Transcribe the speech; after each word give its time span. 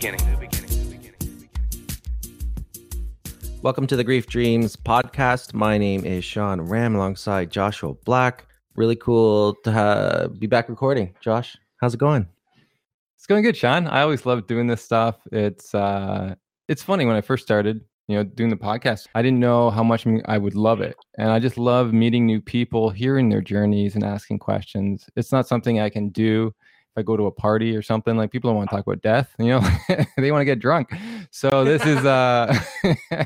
beginning. 0.00 0.38
Welcome 3.60 3.86
to 3.86 3.96
the 3.96 4.04
Grief 4.04 4.26
Dreams 4.26 4.74
podcast. 4.74 5.52
My 5.52 5.76
name 5.76 6.06
is 6.06 6.24
Sean 6.24 6.62
Ram 6.62 6.96
alongside 6.96 7.50
Joshua 7.50 7.92
Black. 8.06 8.46
Really 8.76 8.96
cool 8.96 9.56
to 9.64 9.70
ha- 9.70 10.28
be 10.28 10.46
back 10.46 10.70
recording. 10.70 11.14
Josh, 11.20 11.54
how's 11.82 11.92
it 11.92 12.00
going? 12.00 12.26
It's 13.16 13.26
going 13.26 13.42
good, 13.42 13.54
Sean. 13.58 13.86
I 13.88 14.00
always 14.00 14.24
love 14.24 14.46
doing 14.46 14.66
this 14.66 14.82
stuff. 14.82 15.16
It's 15.32 15.74
uh 15.74 16.34
it's 16.68 16.82
funny 16.82 17.04
when 17.04 17.16
I 17.16 17.20
first 17.20 17.44
started, 17.44 17.84
you 18.08 18.16
know, 18.16 18.24
doing 18.24 18.48
the 18.48 18.56
podcast. 18.56 19.06
I 19.14 19.20
didn't 19.20 19.40
know 19.40 19.68
how 19.68 19.82
much 19.82 20.06
I 20.24 20.38
would 20.38 20.54
love 20.54 20.80
it. 20.80 20.96
And 21.18 21.30
I 21.30 21.38
just 21.38 21.58
love 21.58 21.92
meeting 21.92 22.24
new 22.24 22.40
people, 22.40 22.88
hearing 22.88 23.28
their 23.28 23.42
journeys 23.42 23.96
and 23.96 24.04
asking 24.04 24.38
questions. 24.38 25.10
It's 25.14 25.30
not 25.30 25.46
something 25.46 25.78
I 25.78 25.90
can 25.90 26.08
do 26.08 26.54
if 26.90 27.00
I 27.00 27.02
go 27.02 27.16
to 27.16 27.26
a 27.26 27.30
party 27.30 27.76
or 27.76 27.82
something. 27.82 28.16
Like 28.16 28.32
people 28.32 28.50
don't 28.50 28.56
want 28.56 28.70
to 28.70 28.76
talk 28.76 28.86
about 28.86 29.00
death, 29.00 29.34
you 29.38 29.48
know. 29.48 29.60
they 30.16 30.32
want 30.32 30.40
to 30.40 30.44
get 30.44 30.58
drunk. 30.58 30.92
So 31.30 31.64
this 31.64 31.84
is 31.86 32.04
uh 32.04 32.52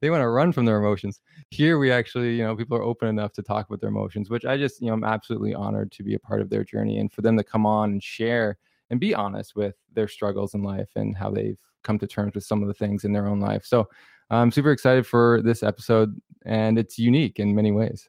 they 0.00 0.10
want 0.10 0.22
to 0.22 0.28
run 0.28 0.52
from 0.52 0.64
their 0.64 0.78
emotions. 0.78 1.20
Here 1.50 1.78
we 1.78 1.92
actually, 1.92 2.36
you 2.36 2.44
know, 2.44 2.56
people 2.56 2.76
are 2.76 2.82
open 2.82 3.08
enough 3.08 3.32
to 3.34 3.42
talk 3.42 3.68
about 3.68 3.80
their 3.80 3.90
emotions, 3.90 4.30
which 4.30 4.44
I 4.44 4.56
just, 4.56 4.80
you 4.80 4.88
know, 4.88 4.94
I'm 4.94 5.04
absolutely 5.04 5.54
honored 5.54 5.92
to 5.92 6.02
be 6.02 6.14
a 6.14 6.18
part 6.18 6.40
of 6.40 6.50
their 6.50 6.64
journey 6.64 6.98
and 6.98 7.12
for 7.12 7.22
them 7.22 7.36
to 7.36 7.44
come 7.44 7.66
on 7.66 7.92
and 7.92 8.02
share 8.02 8.58
and 8.90 9.00
be 9.00 9.14
honest 9.14 9.54
with 9.54 9.76
their 9.92 10.08
struggles 10.08 10.54
in 10.54 10.62
life 10.62 10.90
and 10.96 11.16
how 11.16 11.30
they've 11.30 11.58
come 11.82 11.98
to 11.98 12.06
terms 12.06 12.34
with 12.34 12.44
some 12.44 12.62
of 12.62 12.68
the 12.68 12.74
things 12.74 13.04
in 13.04 13.12
their 13.12 13.26
own 13.26 13.40
life. 13.40 13.64
So 13.64 13.88
I'm 14.30 14.50
super 14.50 14.72
excited 14.72 15.06
for 15.06 15.42
this 15.42 15.62
episode, 15.62 16.20
and 16.44 16.78
it's 16.78 16.98
unique 16.98 17.38
in 17.38 17.54
many 17.54 17.72
ways. 17.72 18.08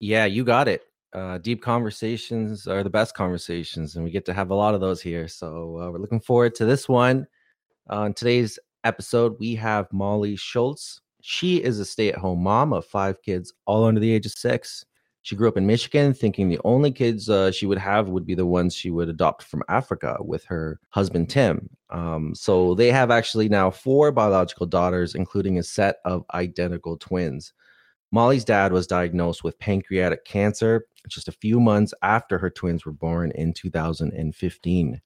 Yeah, 0.00 0.24
you 0.24 0.44
got 0.44 0.66
it. 0.66 0.82
Uh, 1.12 1.38
deep 1.38 1.60
conversations 1.60 2.66
are 2.68 2.84
the 2.84 2.90
best 2.90 3.14
conversations, 3.14 3.96
and 3.96 4.04
we 4.04 4.10
get 4.10 4.24
to 4.26 4.34
have 4.34 4.50
a 4.50 4.54
lot 4.54 4.74
of 4.74 4.80
those 4.80 5.02
here. 5.02 5.26
So 5.26 5.78
uh, 5.80 5.90
we're 5.90 5.98
looking 5.98 6.20
forward 6.20 6.54
to 6.56 6.64
this 6.64 6.88
one. 6.88 7.26
On 7.88 8.14
today's 8.14 8.58
episode, 8.84 9.36
we 9.40 9.56
have 9.56 9.92
Molly 9.92 10.36
Schultz. 10.36 11.00
She 11.20 11.56
is 11.56 11.80
a 11.80 11.84
stay 11.84 12.10
at 12.10 12.18
home 12.18 12.42
mom 12.42 12.72
of 12.72 12.86
five 12.86 13.20
kids, 13.22 13.52
all 13.66 13.84
under 13.84 14.00
the 14.00 14.12
age 14.12 14.26
of 14.26 14.32
six. 14.32 14.84
She 15.22 15.36
grew 15.36 15.48
up 15.48 15.56
in 15.56 15.66
Michigan, 15.66 16.14
thinking 16.14 16.48
the 16.48 16.60
only 16.64 16.92
kids 16.92 17.28
uh, 17.28 17.50
she 17.50 17.66
would 17.66 17.78
have 17.78 18.08
would 18.08 18.24
be 18.24 18.34
the 18.34 18.46
ones 18.46 18.74
she 18.74 18.90
would 18.90 19.08
adopt 19.08 19.42
from 19.42 19.62
Africa 19.68 20.16
with 20.20 20.44
her 20.44 20.80
husband, 20.90 21.28
Tim. 21.28 21.68
Um, 21.90 22.34
so 22.34 22.74
they 22.74 22.90
have 22.90 23.10
actually 23.10 23.48
now 23.48 23.70
four 23.70 24.12
biological 24.12 24.66
daughters, 24.66 25.14
including 25.14 25.58
a 25.58 25.62
set 25.62 25.96
of 26.04 26.24
identical 26.32 26.96
twins. 26.96 27.52
Molly's 28.12 28.44
dad 28.44 28.72
was 28.72 28.86
diagnosed 28.86 29.44
with 29.44 29.58
pancreatic 29.58 30.24
cancer 30.24 30.86
just 31.08 31.28
a 31.28 31.32
few 31.32 31.60
months 31.60 31.94
after 32.02 32.38
her 32.38 32.50
twins 32.50 32.84
were 32.84 32.92
born 32.92 33.32
in 33.32 33.52
2015. 33.52 35.00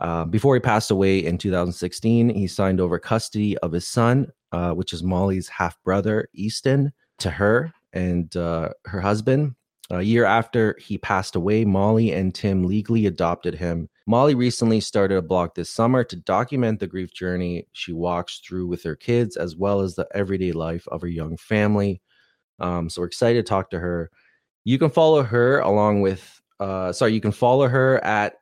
Uh, 0.00 0.24
before 0.24 0.54
he 0.54 0.60
passed 0.60 0.90
away 0.90 1.24
in 1.24 1.38
2016, 1.38 2.28
he 2.30 2.46
signed 2.46 2.80
over 2.80 2.98
custody 2.98 3.56
of 3.58 3.72
his 3.72 3.86
son, 3.86 4.26
uh, 4.52 4.72
which 4.72 4.92
is 4.92 5.02
Molly's 5.02 5.48
half 5.48 5.80
brother, 5.82 6.28
Easton, 6.34 6.92
to 7.18 7.30
her 7.30 7.72
and 7.92 8.34
uh, 8.36 8.70
her 8.86 9.00
husband. 9.00 9.54
A 9.90 10.02
year 10.02 10.24
after 10.24 10.76
he 10.80 10.96
passed 10.96 11.36
away, 11.36 11.64
Molly 11.64 12.10
and 12.12 12.34
Tim 12.34 12.64
legally 12.64 13.06
adopted 13.06 13.54
him. 13.54 13.90
Molly 14.06 14.34
recently 14.34 14.80
started 14.80 15.16
a 15.16 15.22
blog 15.22 15.50
this 15.54 15.70
summer 15.70 16.02
to 16.04 16.16
document 16.16 16.80
the 16.80 16.86
grief 16.86 17.12
journey 17.12 17.68
she 17.72 17.92
walks 17.92 18.40
through 18.40 18.66
with 18.66 18.82
her 18.82 18.96
kids, 18.96 19.36
as 19.36 19.56
well 19.56 19.80
as 19.80 19.94
the 19.94 20.08
everyday 20.14 20.52
life 20.52 20.88
of 20.88 21.02
her 21.02 21.08
young 21.08 21.36
family. 21.36 22.00
Um, 22.60 22.88
so 22.88 23.02
we're 23.02 23.06
excited 23.06 23.44
to 23.44 23.48
talk 23.48 23.70
to 23.70 23.78
her. 23.78 24.10
You 24.64 24.78
can 24.78 24.90
follow 24.90 25.22
her 25.22 25.60
along 25.60 26.00
with, 26.00 26.42
uh, 26.58 26.92
sorry, 26.92 27.12
you 27.12 27.20
can 27.20 27.32
follow 27.32 27.68
her 27.68 28.02
at 28.02 28.36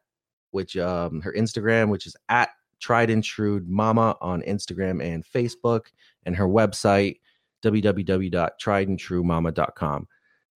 which 0.53 0.77
um, 0.77 1.21
her 1.21 1.35
Instagram, 1.37 1.89
which 1.89 2.07
is 2.07 2.15
at 2.29 2.51
Tried 2.81 3.11
and 3.11 3.25
True 3.25 3.61
Mama 3.67 4.17
on 4.21 4.43
Instagram 4.43 5.05
and 5.05 5.25
Facebook, 5.25 5.87
and 6.25 6.37
her 6.37 6.47
website 6.47 7.17
www.triedandtruemama.com. 7.65 10.09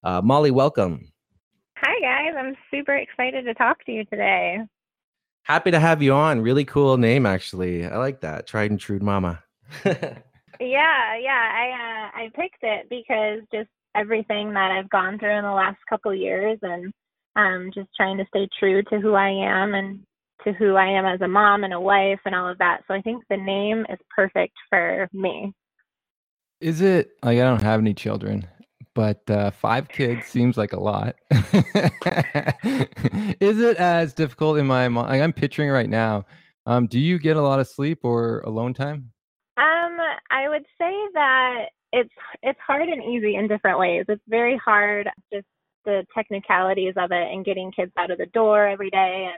Uh, 0.03 0.21
Molly, 0.21 0.51
welcome. 0.51 1.11
Hi, 1.77 1.99
guys. 1.99 2.33
I'm 2.37 2.55
super 2.71 2.95
excited 2.95 3.43
to 3.45 3.53
talk 3.53 3.83
to 3.85 3.91
you 3.91 4.05
today. 4.05 4.59
Happy 5.43 5.71
to 5.71 5.79
have 5.79 6.01
you 6.01 6.13
on. 6.13 6.41
Really 6.41 6.63
cool 6.65 6.97
name, 6.97 7.25
actually. 7.25 7.85
I 7.85 7.97
like 7.97 8.21
that. 8.21 8.47
Tried 8.47 8.71
and 8.71 8.79
True 8.79 8.99
Mama. 8.99 9.43
yeah, 9.85 10.15
yeah. 10.59 10.59
I 10.59 11.71
uh, 11.71 12.09
I 12.23 12.31
picked 12.35 12.63
it 12.63 12.87
because 12.89 13.41
just 13.51 13.69
everything 13.95 14.53
that 14.53 14.71
I've 14.71 14.89
gone 14.89 15.19
through 15.19 15.37
in 15.37 15.43
the 15.43 15.51
last 15.51 15.77
couple 15.89 16.13
years, 16.13 16.59
and 16.61 16.91
um, 17.35 17.71
just 17.73 17.89
trying 17.95 18.17
to 18.17 18.25
stay 18.29 18.47
true 18.59 18.81
to 18.83 18.99
who 18.99 19.13
I 19.13 19.29
am 19.29 19.73
and 19.73 19.99
to 20.43 20.53
who 20.53 20.75
I 20.75 20.87
am 20.87 21.05
as 21.05 21.21
a 21.21 21.27
mom 21.27 21.63
and 21.63 21.73
a 21.73 21.79
wife 21.79 22.19
and 22.25 22.35
all 22.35 22.49
of 22.49 22.57
that. 22.59 22.81
So 22.87 22.93
I 22.93 23.01
think 23.01 23.23
the 23.29 23.37
name 23.37 23.85
is 23.89 23.97
perfect 24.15 24.53
for 24.69 25.07
me. 25.13 25.53
Is 26.61 26.81
it 26.81 27.11
like 27.21 27.37
I 27.37 27.41
don't 27.41 27.61
have 27.61 27.79
any 27.79 27.93
children, 27.93 28.47
but 28.95 29.29
uh, 29.29 29.51
five 29.51 29.87
kids 29.89 30.25
seems 30.25 30.57
like 30.57 30.73
a 30.73 30.79
lot. 30.79 31.15
Is 33.39 33.59
it 33.59 33.77
as 33.77 34.13
difficult 34.13 34.57
in 34.57 34.65
my 34.65 34.87
mind? 34.87 35.09
Like 35.09 35.21
I'm 35.21 35.33
picturing 35.33 35.69
right 35.69 35.89
now. 35.89 36.25
Um, 36.65 36.87
do 36.87 36.99
you 36.99 37.19
get 37.19 37.37
a 37.37 37.41
lot 37.41 37.59
of 37.59 37.67
sleep 37.67 37.99
or 38.03 38.39
alone 38.39 38.73
time? 38.73 39.11
Um, 39.57 39.97
I 40.31 40.49
would 40.49 40.65
say 40.79 40.93
that 41.13 41.65
it's 41.91 42.13
it's 42.43 42.59
hard 42.65 42.89
and 42.89 43.03
easy 43.03 43.35
in 43.35 43.47
different 43.47 43.79
ways. 43.79 44.05
It's 44.07 44.21
very 44.27 44.59
hard 44.63 45.09
just 45.33 45.45
the 45.85 46.05
technicalities 46.13 46.93
of 46.97 47.11
it 47.11 47.31
and 47.31 47.45
getting 47.45 47.71
kids 47.71 47.91
out 47.97 48.11
of 48.11 48.17
the 48.17 48.25
door 48.27 48.67
every 48.67 48.89
day 48.89 49.29
and 49.29 49.37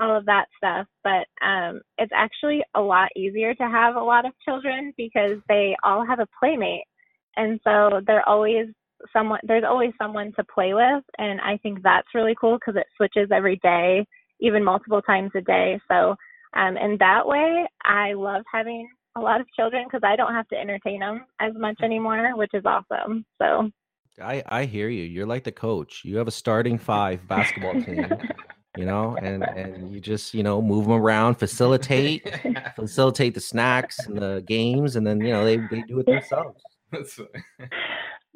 all 0.00 0.16
of 0.16 0.26
that 0.26 0.46
stuff. 0.56 0.86
But 1.04 1.26
um, 1.46 1.80
it's 1.98 2.12
actually 2.14 2.62
a 2.74 2.80
lot 2.80 3.08
easier 3.16 3.54
to 3.54 3.62
have 3.62 3.96
a 3.96 4.02
lot 4.02 4.26
of 4.26 4.32
children 4.44 4.92
because 4.96 5.38
they 5.48 5.76
all 5.84 6.04
have 6.04 6.18
a 6.18 6.28
playmate, 6.38 6.84
and 7.36 7.60
so 7.64 8.00
they're 8.06 8.28
always 8.28 8.66
someone. 9.12 9.40
There's 9.44 9.64
always 9.68 9.92
someone 10.00 10.32
to 10.36 10.44
play 10.52 10.74
with, 10.74 11.04
and 11.18 11.40
I 11.40 11.58
think 11.58 11.82
that's 11.82 12.08
really 12.14 12.34
cool 12.40 12.58
because 12.58 12.78
it 12.78 12.86
switches 12.96 13.30
every 13.32 13.56
day, 13.62 14.04
even 14.40 14.64
multiple 14.64 15.02
times 15.02 15.30
a 15.36 15.40
day. 15.42 15.80
So 15.88 16.16
um, 16.56 16.76
in 16.76 16.96
that 16.98 17.26
way, 17.26 17.66
I 17.84 18.14
love 18.14 18.42
having 18.52 18.88
a 19.16 19.20
lot 19.20 19.40
of 19.40 19.46
children 19.54 19.84
because 19.86 20.02
I 20.04 20.16
don't 20.16 20.32
have 20.32 20.48
to 20.48 20.56
entertain 20.56 21.00
them 21.00 21.24
as 21.40 21.52
much 21.56 21.80
anymore, 21.82 22.36
which 22.36 22.52
is 22.54 22.64
awesome. 22.64 23.24
So. 23.40 23.70
I, 24.22 24.44
I 24.46 24.64
hear 24.64 24.88
you. 24.88 25.02
You're 25.02 25.26
like 25.26 25.42
the 25.42 25.52
coach. 25.52 26.02
You 26.04 26.18
have 26.18 26.28
a 26.28 26.32
starting 26.32 26.78
five 26.78 27.26
basketball 27.26 27.82
team. 27.82 28.06
you 28.76 28.84
know, 28.84 29.16
and 29.20 29.42
and 29.42 29.92
you 29.92 30.00
just 30.00 30.34
you 30.34 30.42
know 30.42 30.60
move 30.60 30.84
them 30.84 30.94
around, 30.94 31.36
facilitate, 31.36 32.28
facilitate 32.76 33.34
the 33.34 33.40
snacks 33.40 33.98
and 34.06 34.18
the 34.18 34.42
games, 34.46 34.96
and 34.96 35.06
then 35.06 35.20
you 35.20 35.32
know 35.32 35.44
they 35.44 35.56
they 35.56 35.82
do 35.82 36.00
it 36.00 36.06
themselves. 36.06 36.60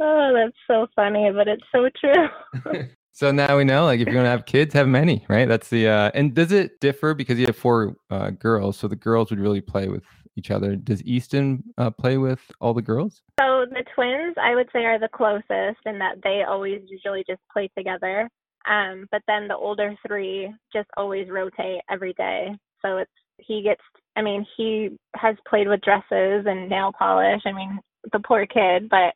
oh, 0.00 0.32
that's 0.34 0.56
so 0.66 0.86
funny, 0.94 1.30
but 1.32 1.48
it's 1.48 1.64
so 1.72 1.88
true. 2.00 2.86
so 3.12 3.32
now 3.32 3.56
we 3.56 3.64
know, 3.64 3.84
like, 3.84 4.00
if 4.00 4.06
you're 4.06 4.14
gonna 4.14 4.28
have 4.28 4.46
kids, 4.46 4.74
have 4.74 4.88
many, 4.88 5.24
right? 5.28 5.48
That's 5.48 5.68
the 5.68 5.88
uh, 5.88 6.10
and 6.14 6.34
does 6.34 6.52
it 6.52 6.80
differ 6.80 7.14
because 7.14 7.38
you 7.38 7.46
have 7.46 7.56
four 7.56 7.96
uh, 8.10 8.30
girls, 8.30 8.78
so 8.78 8.88
the 8.88 8.96
girls 8.96 9.30
would 9.30 9.40
really 9.40 9.60
play 9.60 9.88
with 9.88 10.04
each 10.38 10.50
other. 10.50 10.76
Does 10.76 11.02
Easton 11.02 11.64
uh, 11.76 11.90
play 11.90 12.16
with 12.16 12.40
all 12.60 12.72
the 12.72 12.82
girls? 12.82 13.22
So 13.40 13.66
the 13.68 13.84
twins, 13.94 14.36
I 14.40 14.54
would 14.54 14.68
say, 14.72 14.84
are 14.84 14.98
the 14.98 15.08
closest 15.08 15.80
in 15.84 15.98
that 15.98 16.22
they 16.22 16.44
always 16.48 16.82
usually 16.86 17.24
just 17.28 17.40
play 17.52 17.68
together. 17.76 18.30
Um, 18.68 19.06
but 19.10 19.22
then 19.26 19.48
the 19.48 19.56
older 19.56 19.94
three 20.06 20.52
just 20.72 20.88
always 20.96 21.28
rotate 21.28 21.80
every 21.90 22.12
day. 22.14 22.48
So 22.82 22.98
it's 22.98 23.10
he 23.38 23.62
gets 23.62 23.82
I 24.16 24.22
mean, 24.22 24.44
he 24.56 24.98
has 25.14 25.36
played 25.48 25.68
with 25.68 25.80
dresses 25.82 26.44
and 26.46 26.68
nail 26.68 26.92
polish. 26.98 27.42
I 27.46 27.52
mean, 27.52 27.78
the 28.12 28.20
poor 28.20 28.46
kid, 28.46 28.88
but 28.88 29.14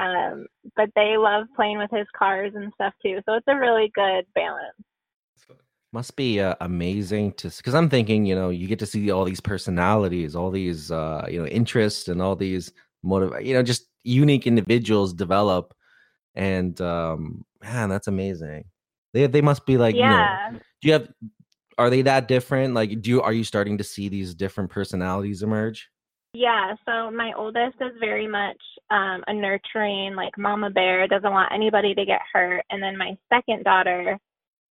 um 0.00 0.46
but 0.76 0.90
they 0.94 1.16
love 1.16 1.46
playing 1.56 1.78
with 1.78 1.90
his 1.90 2.06
cars 2.16 2.52
and 2.54 2.72
stuff 2.74 2.94
too. 3.02 3.20
So 3.26 3.34
it's 3.34 3.48
a 3.48 3.56
really 3.56 3.90
good 3.94 4.24
balance. 4.34 4.74
Must 5.92 6.14
be 6.16 6.40
uh, 6.40 6.54
amazing 6.60 7.32
to 7.34 7.48
because 7.48 7.74
I'm 7.74 7.88
thinking, 7.88 8.26
you 8.26 8.34
know, 8.34 8.50
you 8.50 8.66
get 8.66 8.78
to 8.80 8.86
see 8.86 9.10
all 9.10 9.24
these 9.24 9.40
personalities, 9.40 10.36
all 10.36 10.50
these 10.50 10.90
uh, 10.90 11.26
you 11.30 11.40
know, 11.40 11.46
interests 11.46 12.08
and 12.08 12.20
all 12.20 12.36
these 12.36 12.72
motive, 13.02 13.32
you 13.40 13.54
know, 13.54 13.62
just 13.62 13.86
unique 14.04 14.46
individuals 14.46 15.14
develop 15.14 15.74
and 16.34 16.80
um 16.80 17.44
man, 17.62 17.88
that's 17.88 18.06
amazing. 18.06 18.64
They 19.12 19.26
they 19.26 19.42
must 19.42 19.66
be 19.66 19.76
like 19.76 19.96
yeah. 19.96 20.46
You 20.46 20.52
know, 20.52 20.60
do 20.80 20.88
you 20.88 20.92
have 20.92 21.08
are 21.76 21.90
they 21.90 22.02
that 22.02 22.28
different? 22.28 22.74
Like 22.74 23.02
do 23.02 23.10
you 23.10 23.22
are 23.22 23.32
you 23.32 23.44
starting 23.44 23.78
to 23.78 23.84
see 23.84 24.08
these 24.08 24.34
different 24.34 24.70
personalities 24.70 25.42
emerge? 25.42 25.88
Yeah, 26.34 26.74
so 26.86 27.10
my 27.10 27.32
oldest 27.36 27.76
is 27.80 27.92
very 27.98 28.28
much 28.28 28.60
um 28.90 29.24
a 29.26 29.34
nurturing 29.34 30.14
like 30.14 30.38
mama 30.38 30.70
bear, 30.70 31.06
doesn't 31.08 31.32
want 31.32 31.52
anybody 31.52 31.94
to 31.94 32.04
get 32.04 32.20
hurt. 32.32 32.64
And 32.70 32.82
then 32.82 32.96
my 32.96 33.16
second 33.28 33.64
daughter 33.64 34.18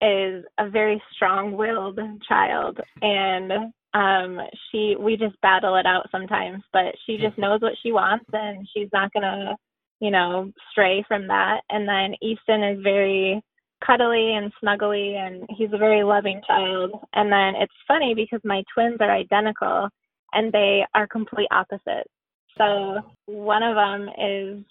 is 0.01 0.45
a 0.59 0.69
very 0.69 1.03
strong-willed 1.15 1.99
child 2.29 2.79
and 3.01 3.53
um 3.95 4.39
she 4.71 4.95
we 4.99 5.17
just 5.17 5.41
battle 5.41 5.77
it 5.77 5.87
out 5.87 6.07
sometimes, 6.13 6.63
but 6.73 6.95
she 7.07 7.17
just 7.17 7.39
knows 7.39 7.61
what 7.63 7.73
she 7.83 7.93
wants 7.93 8.27
and 8.33 8.67
she's 8.75 8.89
not 8.93 9.13
going 9.13 9.23
to, 9.23 9.57
you 10.01 10.11
know, 10.11 10.53
stray 10.71 11.05
from 11.09 11.27
that. 11.29 11.61
And 11.71 11.89
then 11.89 12.15
Easton 12.23 12.63
is 12.63 12.83
very 12.83 13.43
cuddly 13.85 14.35
and 14.35 14.53
snuggly 14.63 15.15
and 15.15 15.49
he's 15.57 15.73
a 15.73 15.79
very 15.79 16.03
loving 16.03 16.41
child. 16.47 16.93
And 17.15 17.33
then 17.33 17.55
it's 17.61 17.73
funny 17.89 18.15
because 18.15 18.41
my 18.45 18.63
twins 18.75 18.99
are 19.01 19.11
identical 19.11 19.89
and 20.33 20.53
they 20.53 20.85
are 20.95 21.07
complete 21.07 21.49
opposites. 21.51 22.11
So 22.59 23.01
one 23.27 23.63
of 23.63 23.77
them 23.77 24.09
is 24.19 24.65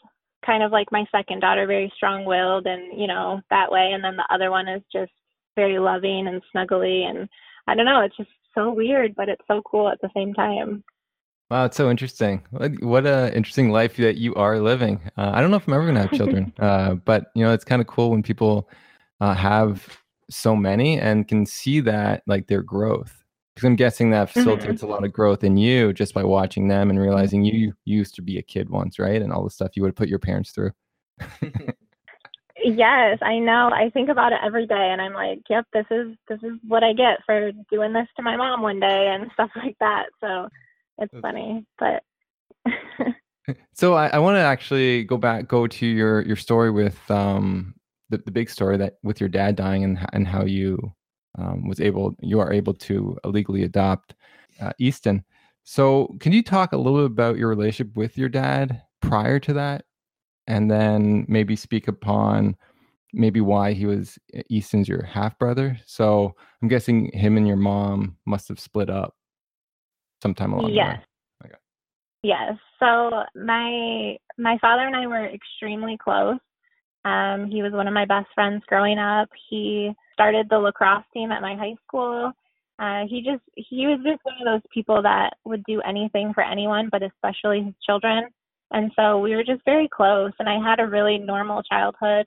kind 0.45 0.63
of 0.63 0.71
like 0.71 0.91
my 0.91 1.05
second 1.11 1.39
daughter, 1.39 1.65
very 1.65 1.91
strong 1.95 2.25
willed 2.25 2.67
and, 2.67 2.99
you 2.99 3.07
know, 3.07 3.41
that 3.49 3.71
way. 3.71 3.91
And 3.93 4.03
then 4.03 4.15
the 4.15 4.27
other 4.33 4.51
one 4.51 4.67
is 4.67 4.81
just 4.91 5.11
very 5.55 5.79
loving 5.79 6.27
and 6.27 6.41
snuggly. 6.53 7.03
And 7.03 7.27
I 7.67 7.75
don't 7.75 7.85
know, 7.85 8.01
it's 8.01 8.17
just 8.17 8.29
so 8.53 8.71
weird, 8.73 9.15
but 9.15 9.29
it's 9.29 9.43
so 9.47 9.61
cool 9.63 9.89
at 9.89 9.99
the 10.01 10.09
same 10.15 10.33
time. 10.33 10.83
Wow, 11.51 11.65
it's 11.65 11.77
so 11.77 11.91
interesting. 11.91 12.43
What, 12.49 12.83
what 12.83 13.05
a 13.05 13.35
interesting 13.35 13.69
life 13.69 13.97
that 13.97 14.17
you 14.17 14.33
are 14.35 14.59
living. 14.59 14.99
Uh, 15.15 15.31
I 15.33 15.41
don't 15.41 15.51
know 15.51 15.57
if 15.57 15.67
I'm 15.67 15.75
ever 15.75 15.85
gonna 15.85 16.01
have 16.01 16.11
children, 16.11 16.51
uh, 16.59 16.95
but 16.95 17.27
you 17.35 17.45
know, 17.45 17.53
it's 17.53 17.63
kind 17.63 17.81
of 17.81 17.87
cool 17.87 18.09
when 18.09 18.23
people 18.23 18.67
uh, 19.21 19.35
have 19.35 20.01
so 20.27 20.55
many 20.55 20.99
and 20.99 21.27
can 21.27 21.45
see 21.45 21.81
that 21.81 22.23
like 22.25 22.47
their 22.47 22.63
growth. 22.63 23.23
Because 23.55 23.67
I'm 23.67 23.77
guessing 23.77 24.09
that 24.11 24.27
mm-hmm. 24.27 24.39
facilitates 24.39 24.81
mm-hmm. 24.81 24.91
a 24.91 24.93
lot 24.93 25.05
of 25.05 25.13
growth 25.13 25.43
in 25.43 25.55
you 25.55 25.93
just 25.93 26.13
by 26.13 26.23
watching 26.23 26.67
them 26.67 26.89
and 26.89 26.99
realizing 26.99 27.43
you, 27.43 27.53
you 27.53 27.73
used 27.85 28.13
to 28.15 28.21
be 28.21 28.37
a 28.37 28.41
kid 28.41 28.69
once, 28.69 28.99
right? 28.99 29.21
And 29.21 29.31
all 29.31 29.45
the 29.45 29.49
stuff 29.49 29.71
you 29.75 29.81
would 29.83 29.89
have 29.89 29.95
put 29.95 30.09
your 30.09 30.19
parents 30.19 30.51
through. 30.51 30.71
yes, 32.63 33.17
I 33.21 33.39
know. 33.39 33.69
I 33.73 33.89
think 33.91 34.09
about 34.09 34.33
it 34.33 34.39
every 34.43 34.67
day, 34.67 34.89
and 34.91 35.01
I'm 35.01 35.13
like, 35.13 35.39
"Yep, 35.49 35.67
this 35.73 35.85
is 35.91 36.15
this 36.27 36.39
is 36.43 36.57
what 36.67 36.83
I 36.83 36.93
get 36.93 37.19
for 37.25 37.51
doing 37.71 37.93
this 37.93 38.07
to 38.17 38.23
my 38.23 38.35
mom 38.35 38.61
one 38.61 38.79
day 38.79 39.07
and 39.07 39.31
stuff 39.33 39.51
like 39.55 39.77
that." 39.79 40.07
So 40.21 40.49
it's 40.97 41.11
That's 41.13 41.21
funny, 41.21 41.65
but. 41.79 42.03
so 43.73 43.93
I, 43.93 44.07
I 44.07 44.17
want 44.19 44.35
to 44.35 44.41
actually 44.41 45.03
go 45.03 45.17
back, 45.17 45.47
go 45.47 45.67
to 45.67 45.85
your 45.85 46.21
your 46.21 46.35
story 46.35 46.71
with 46.71 46.99
um 47.11 47.75
the, 48.09 48.17
the 48.17 48.31
big 48.31 48.49
story 48.49 48.77
that 48.77 48.95
with 49.03 49.19
your 49.19 49.29
dad 49.29 49.55
dying 49.55 49.83
and 49.83 49.99
and 50.13 50.27
how 50.27 50.45
you 50.45 50.93
um, 51.37 51.67
was 51.67 51.81
able 51.81 52.15
you 52.21 52.39
are 52.39 52.51
able 52.53 52.73
to 52.73 53.17
legally 53.25 53.63
adopt 53.63 54.15
uh, 54.61 54.71
Easton. 54.79 55.23
So 55.63 56.15
can 56.19 56.31
you 56.31 56.43
talk 56.43 56.73
a 56.73 56.77
little 56.77 56.99
bit 56.99 57.11
about 57.11 57.37
your 57.37 57.49
relationship 57.49 57.95
with 57.95 58.17
your 58.17 58.29
dad 58.29 58.81
prior 59.01 59.39
to 59.39 59.53
that, 59.53 59.85
and 60.47 60.69
then 60.69 61.25
maybe 61.27 61.55
speak 61.55 61.87
upon 61.87 62.55
maybe 63.13 63.41
why 63.41 63.73
he 63.73 63.85
was 63.85 64.19
Easton's 64.49 64.87
your 64.87 65.03
half 65.03 65.37
brother? 65.39 65.79
So 65.85 66.35
I'm 66.61 66.67
guessing 66.67 67.11
him 67.13 67.37
and 67.37 67.47
your 67.47 67.57
mom 67.57 68.17
must 68.25 68.47
have 68.49 68.59
split 68.59 68.89
up 68.89 69.15
sometime 70.21 70.53
along 70.53 70.71
yes. 70.71 70.99
the 71.41 71.47
way. 71.47 71.51
Okay. 71.51 71.59
Yes. 72.23 72.57
So 72.79 73.23
my 73.35 74.17
my 74.37 74.57
father 74.59 74.85
and 74.85 74.95
I 74.95 75.07
were 75.07 75.25
extremely 75.25 75.97
close. 75.97 76.37
Um, 77.05 77.47
he 77.51 77.61
was 77.61 77.71
one 77.71 77.87
of 77.87 77.93
my 77.93 78.05
best 78.05 78.27
friends 78.33 78.63
growing 78.67 78.97
up. 78.97 79.29
He 79.49 79.91
started 80.13 80.47
the 80.49 80.57
lacrosse 80.57 81.05
team 81.13 81.31
at 81.31 81.41
my 81.41 81.55
high 81.55 81.75
school. 81.87 82.31
Uh, 82.79 83.03
he 83.07 83.21
just 83.21 83.43
he 83.55 83.85
was 83.87 83.99
just 84.03 84.25
one 84.25 84.35
of 84.41 84.45
those 84.45 84.69
people 84.73 85.01
that 85.01 85.35
would 85.45 85.63
do 85.65 85.81
anything 85.81 86.33
for 86.33 86.43
anyone, 86.43 86.89
but 86.91 87.03
especially 87.03 87.63
his 87.63 87.75
children. 87.85 88.25
And 88.71 88.91
so 88.95 89.19
we 89.19 89.35
were 89.35 89.43
just 89.43 89.63
very 89.65 89.87
close. 89.87 90.31
And 90.39 90.49
I 90.49 90.57
had 90.59 90.79
a 90.79 90.87
really 90.87 91.19
normal 91.19 91.61
childhood. 91.63 92.25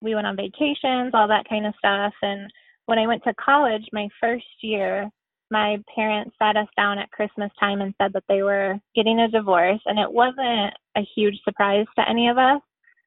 We 0.00 0.14
went 0.14 0.26
on 0.26 0.36
vacations, 0.36 1.10
all 1.12 1.28
that 1.28 1.48
kind 1.48 1.66
of 1.66 1.74
stuff. 1.76 2.14
And 2.22 2.50
when 2.86 2.98
I 2.98 3.06
went 3.06 3.24
to 3.24 3.34
college, 3.34 3.84
my 3.92 4.08
first 4.20 4.46
year, 4.62 5.10
my 5.50 5.76
parents 5.94 6.36
sat 6.38 6.56
us 6.56 6.68
down 6.76 6.98
at 6.98 7.10
Christmas 7.10 7.50
time 7.58 7.80
and 7.80 7.94
said 8.00 8.12
that 8.12 8.24
they 8.28 8.42
were 8.42 8.78
getting 8.94 9.20
a 9.20 9.28
divorce. 9.28 9.80
And 9.86 9.98
it 9.98 10.10
wasn't 10.10 10.72
a 10.96 11.06
huge 11.14 11.38
surprise 11.44 11.86
to 11.98 12.08
any 12.08 12.28
of 12.28 12.38
us 12.38 12.60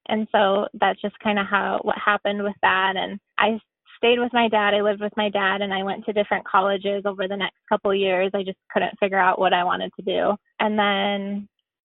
and 0.08 0.26
so 0.32 0.66
that's 0.80 1.00
just 1.00 1.18
kind 1.20 1.38
of 1.38 1.46
how 1.46 1.80
what 1.82 1.96
happened 1.98 2.42
with 2.42 2.56
that. 2.62 2.94
And 2.96 3.18
i 3.38 3.58
stayed 3.96 4.18
with 4.20 4.32
my 4.32 4.48
dad 4.48 4.74
i 4.74 4.80
lived 4.80 5.00
with 5.00 5.12
my 5.16 5.28
dad 5.28 5.60
and 5.60 5.74
i 5.74 5.82
went 5.82 6.04
to 6.04 6.12
different 6.12 6.46
colleges 6.46 7.02
over 7.04 7.28
the 7.28 7.36
next 7.36 7.56
couple 7.68 7.94
years. 7.94 8.30
I 8.34 8.42
just 8.42 8.58
couldn't 8.72 8.98
figure 8.98 9.18
out 9.18 9.38
what 9.38 9.52
i 9.52 9.64
wanted 9.64 9.92
to 9.96 10.02
do. 10.02 10.36
And 10.60 10.78
then 10.78 11.48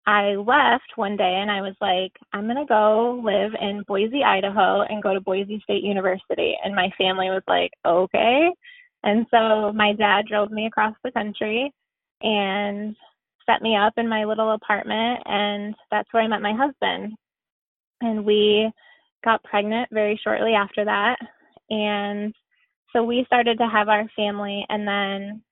i 0.06 0.36
left 0.36 0.96
one 0.96 1.16
day 1.16 1.38
and 1.42 1.50
i 1.50 1.60
was 1.60 1.74
like 1.80 2.12
i'm 2.32 2.44
going 2.44 2.56
to 2.56 2.64
go 2.64 3.20
live 3.24 3.52
in 3.60 3.84
boise 3.86 4.22
idaho 4.24 4.82
and 4.82 5.02
go 5.02 5.12
to 5.12 5.20
boise 5.20 5.60
state 5.64 5.82
university. 5.82 6.56
And 6.64 6.74
my 6.74 6.90
family 6.96 7.28
was 7.30 7.42
like 7.46 7.72
okay. 7.84 8.50
And 9.04 9.26
so 9.30 9.72
my 9.72 9.92
dad 9.92 10.26
drove 10.28 10.50
me 10.50 10.66
across 10.66 10.94
the 11.04 11.12
country 11.12 11.72
and 12.22 12.96
set 13.46 13.62
me 13.62 13.76
up 13.76 13.94
in 13.96 14.08
my 14.08 14.24
little 14.24 14.52
apartment 14.52 15.22
and 15.24 15.74
that's 15.90 16.12
where 16.12 16.22
i 16.22 16.26
met 16.26 16.42
my 16.42 16.52
husband 16.52 17.16
and 18.00 18.24
we 18.24 18.70
got 19.24 19.42
pregnant 19.44 19.88
very 19.92 20.20
shortly 20.22 20.54
after 20.54 20.84
that. 20.84 21.16
And 21.70 22.34
so 22.92 23.02
we 23.02 23.24
started 23.26 23.58
to 23.58 23.68
have 23.68 23.88
our 23.88 24.08
family. 24.16 24.64
And 24.68 24.86
then 24.86 25.42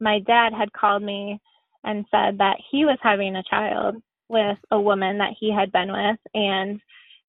my 0.00 0.20
dad 0.20 0.52
had 0.52 0.72
called 0.72 1.02
me 1.02 1.40
and 1.84 2.04
said 2.10 2.38
that 2.38 2.56
he 2.70 2.84
was 2.84 2.98
having 3.02 3.36
a 3.36 3.42
child 3.48 3.96
with 4.28 4.58
a 4.70 4.80
woman 4.80 5.18
that 5.18 5.34
he 5.38 5.52
had 5.52 5.72
been 5.72 5.92
with. 5.92 6.18
And 6.34 6.80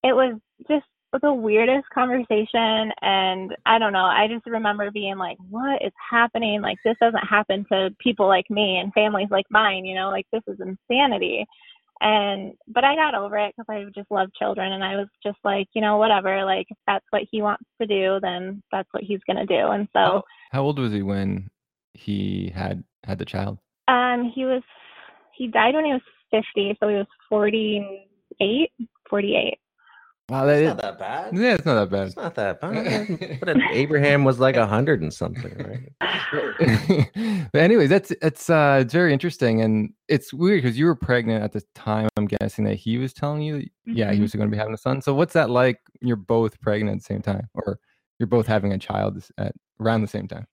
it 0.04 0.14
was 0.14 0.40
just 0.70 0.86
the 1.22 1.34
weirdest 1.34 1.90
conversation. 1.94 2.92
And 3.02 3.56
I 3.66 3.80
don't 3.80 3.94
know, 3.94 4.06
I 4.06 4.28
just 4.32 4.46
remember 4.46 4.92
being 4.92 5.18
like, 5.18 5.38
what 5.50 5.82
is 5.84 5.94
happening? 6.10 6.62
Like, 6.62 6.78
this 6.86 6.98
doesn't 7.02 7.28
happen 7.28 7.66
to 7.72 7.90
people 8.00 8.28
like 8.28 8.50
me 8.50 8.78
and 8.78 8.94
families 8.94 9.30
like 9.32 9.46
mine, 9.50 9.86
you 9.86 9.96
know, 9.96 10.10
like, 10.10 10.28
this 10.32 10.44
is 10.48 10.60
insanity 10.60 11.46
and 12.02 12.54
but 12.68 12.84
i 12.84 12.96
got 12.96 13.16
over 13.16 13.38
it 13.38 13.54
because 13.56 13.66
i 13.70 13.84
just 13.94 14.10
love 14.10 14.30
children 14.38 14.72
and 14.72 14.84
i 14.84 14.96
was 14.96 15.08
just 15.22 15.38
like 15.44 15.68
you 15.74 15.82
know 15.82 15.98
whatever 15.98 16.46
like 16.46 16.68
if 16.70 16.78
that's 16.88 17.06
what 17.10 17.24
he 17.30 17.42
wants 17.42 17.66
to 17.82 17.88
do 17.88 18.20
then 18.22 18.62
that's 18.72 18.88
what 18.92 19.04
he's 19.04 19.20
going 19.28 19.38
to 19.38 19.46
do. 19.46 19.68
And 19.68 19.88
so 19.94 20.00
how, 20.00 20.24
how 20.52 20.64
old 20.64 20.80
was 20.80 20.92
he 20.92 21.02
when 21.02 21.50
he 21.94 22.52
had 22.56 22.84
had 23.04 23.20
the 23.20 23.26
child? 23.26 23.58
Um 23.88 24.32
he 24.34 24.46
was 24.46 24.64
he 25.36 25.48
died 25.48 25.76
when 25.76 25.86
he 25.86 25.94
was 25.94 26.02
50 26.32 26.78
so 26.80 26.90
he 26.90 26.96
was 26.96 27.08
48 27.30 28.72
48 29.10 29.60
Wow, 30.30 30.46
that 30.46 30.62
is, 30.62 30.68
not 30.68 30.82
that 30.82 31.00
bad. 31.00 31.36
Yeah, 31.36 31.56
it's 31.56 31.66
not 31.66 31.76
that 31.76 31.90
bad. 31.90 32.08
It's 32.08 32.16
not 32.16 32.36
that 32.36 32.62
bad. 32.62 33.40
but 33.42 33.58
Abraham 33.72 34.24
was 34.24 34.40
like 34.40 34.58
a 34.58 34.68
hundred 34.68 35.02
and 35.02 35.12
something, 35.12 35.56
right? 35.58 37.10
but 37.52 37.62
anyways, 37.62 37.90
that's 37.90 38.12
it's 38.22 38.50
uh 38.50 38.80
it's 38.82 38.94
very 38.94 39.12
interesting 39.12 39.62
and 39.62 39.92
it's 40.08 40.32
weird 40.32 40.62
because 40.62 40.78
you 40.78 40.86
were 40.86 40.96
pregnant 40.96 41.44
at 41.44 41.52
the 41.52 41.64
time. 41.74 42.10
I'm 42.16 42.28
guessing 42.28 42.66
that 42.66 42.76
he 42.76 43.00
was 43.00 43.12
telling 43.12 43.42
you, 43.42 43.56
mm-hmm. 43.56 43.94
yeah, 43.94 44.10
he 44.10 44.16
mm-hmm. 44.16 44.22
was 44.24 44.36
going 44.36 44.48
to 44.48 44.52
be 44.52 44.58
having 44.58 44.74
a 44.74 44.78
son. 44.78 45.02
So 45.02 45.16
what's 45.16 45.34
that 45.34 45.50
like? 45.50 45.80
You're 46.02 46.16
both 46.16 46.62
pregnant 46.62 46.98
at 46.98 47.00
the 47.00 47.14
same 47.14 47.22
time, 47.24 47.50
or 47.56 47.80
you're 48.20 48.28
both 48.28 48.46
having 48.46 48.72
a 48.72 48.78
child 48.78 49.24
at 49.40 49.56
around 49.80 50.02
the 50.02 50.08
same 50.08 50.28
time. 50.28 50.46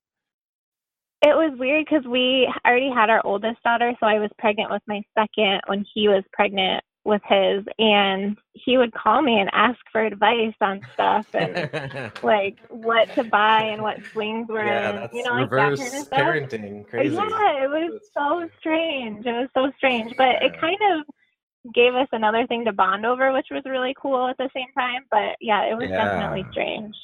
It 1.22 1.34
was 1.34 1.58
weird 1.58 1.86
because 1.86 2.06
we 2.06 2.52
already 2.66 2.90
had 2.90 3.10
our 3.10 3.20
oldest 3.26 3.62
daughter, 3.62 3.92
so 4.00 4.06
I 4.06 4.20
was 4.20 4.30
pregnant 4.38 4.70
with 4.70 4.82
my 4.86 5.02
second 5.18 5.60
when 5.66 5.84
he 5.94 6.08
was 6.08 6.22
pregnant 6.32 6.82
with 7.06 7.22
his 7.24 7.64
and 7.78 8.36
he 8.52 8.76
would 8.76 8.92
call 8.92 9.22
me 9.22 9.38
and 9.38 9.48
ask 9.52 9.78
for 9.92 10.04
advice 10.04 10.54
on 10.60 10.80
stuff 10.92 11.26
and 11.34 12.12
like 12.22 12.58
what 12.68 13.14
to 13.14 13.22
buy 13.22 13.62
and 13.62 13.80
what 13.80 13.98
swings 14.12 14.48
were 14.48 14.64
yeah, 14.64 15.04
in. 15.04 15.16
You 15.16 15.22
know, 15.22 15.34
like 15.34 15.50
reverse 15.50 15.78
that 15.78 15.90
kind 15.90 16.02
of 16.02 16.50
parenting. 16.50 16.88
Crazy. 16.88 17.14
Yeah, 17.14 17.64
it 17.64 17.70
was 17.70 18.00
so 18.12 18.48
strange. 18.58 19.24
It 19.24 19.32
was 19.32 19.48
so 19.54 19.70
strange. 19.78 20.16
But 20.16 20.42
yeah. 20.42 20.46
it 20.46 20.60
kind 20.60 20.78
of 20.92 21.72
gave 21.72 21.94
us 21.94 22.08
another 22.12 22.46
thing 22.46 22.64
to 22.64 22.72
bond 22.72 23.06
over, 23.06 23.32
which 23.32 23.48
was 23.50 23.62
really 23.64 23.94
cool 24.00 24.28
at 24.28 24.36
the 24.38 24.50
same 24.54 24.68
time. 24.76 25.02
But 25.10 25.36
yeah, 25.40 25.70
it 25.70 25.76
was 25.76 25.88
yeah. 25.88 26.04
definitely 26.04 26.44
strange. 26.50 26.94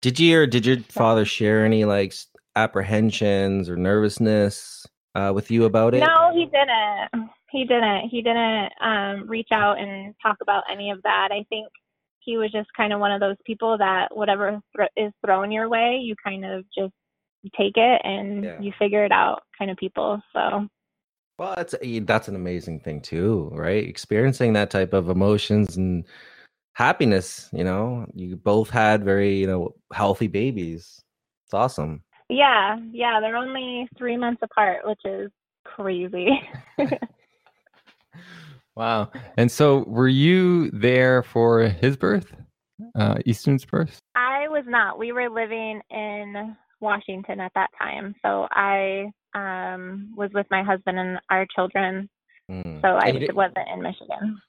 Did 0.00 0.18
you 0.18 0.40
or 0.40 0.46
did 0.46 0.64
your 0.64 0.78
father 0.88 1.24
share 1.24 1.64
any 1.64 1.84
like 1.84 2.14
apprehensions 2.56 3.68
or 3.68 3.76
nervousness 3.76 4.86
uh, 5.14 5.32
with 5.34 5.50
you 5.50 5.64
about 5.64 5.94
it? 5.94 6.00
No, 6.00 6.32
he 6.34 6.46
didn't 6.46 7.30
he 7.52 7.64
didn't 7.64 8.08
he 8.08 8.22
didn't 8.22 8.70
um 8.80 9.28
reach 9.28 9.48
out 9.52 9.78
and 9.78 10.14
talk 10.22 10.38
about 10.40 10.64
any 10.72 10.90
of 10.90 11.02
that. 11.02 11.28
I 11.30 11.44
think 11.50 11.68
he 12.20 12.38
was 12.38 12.50
just 12.50 12.68
kind 12.76 12.92
of 12.92 13.00
one 13.00 13.12
of 13.12 13.20
those 13.20 13.36
people 13.44 13.76
that 13.78 14.08
whatever 14.16 14.60
th- 14.76 14.90
is 14.96 15.12
thrown 15.24 15.52
your 15.52 15.68
way 15.68 16.00
you 16.02 16.14
kind 16.24 16.44
of 16.44 16.64
just 16.76 16.92
take 17.56 17.76
it 17.76 18.00
and 18.04 18.44
yeah. 18.44 18.60
you 18.60 18.72
figure 18.78 19.04
it 19.04 19.12
out 19.12 19.42
kind 19.58 19.70
of 19.70 19.76
people 19.76 20.20
so. 20.32 20.66
Well 21.38 21.54
that's 21.56 21.74
that's 22.02 22.28
an 22.28 22.36
amazing 22.36 22.80
thing 22.80 23.00
too 23.00 23.50
right? 23.52 23.86
Experiencing 23.86 24.54
that 24.54 24.70
type 24.70 24.92
of 24.92 25.10
emotions 25.10 25.76
and 25.76 26.04
happiness 26.74 27.50
you 27.52 27.64
know? 27.64 28.06
You 28.14 28.36
both 28.36 28.70
had 28.70 29.04
very 29.04 29.36
you 29.38 29.46
know 29.46 29.74
healthy 29.92 30.28
babies. 30.28 31.02
It's 31.46 31.54
awesome. 31.54 32.02
Yeah 32.30 32.78
yeah 32.92 33.20
they're 33.20 33.36
only 33.36 33.88
three 33.98 34.16
months 34.16 34.40
apart 34.42 34.86
which 34.86 35.00
is 35.04 35.30
crazy 35.64 36.28
Wow. 38.74 39.10
And 39.36 39.50
so 39.50 39.84
were 39.86 40.08
you 40.08 40.70
there 40.70 41.22
for 41.22 41.60
his 41.60 41.96
birth? 41.96 42.34
Uh, 42.94 43.18
Easton's 43.26 43.64
birth? 43.64 43.98
I 44.14 44.48
was 44.48 44.64
not. 44.66 44.98
We 44.98 45.12
were 45.12 45.28
living 45.28 45.80
in 45.90 46.56
Washington 46.80 47.40
at 47.40 47.52
that 47.54 47.70
time. 47.78 48.14
So 48.22 48.48
I 48.50 49.12
um, 49.34 50.12
was 50.16 50.30
with 50.34 50.46
my 50.50 50.62
husband 50.62 50.98
and 50.98 51.18
our 51.30 51.46
children. 51.54 52.08
Mm. 52.50 52.80
So 52.80 52.88
I 52.88 53.12
wasn't 53.32 53.68
in 53.72 53.82
Michigan. 53.82 54.40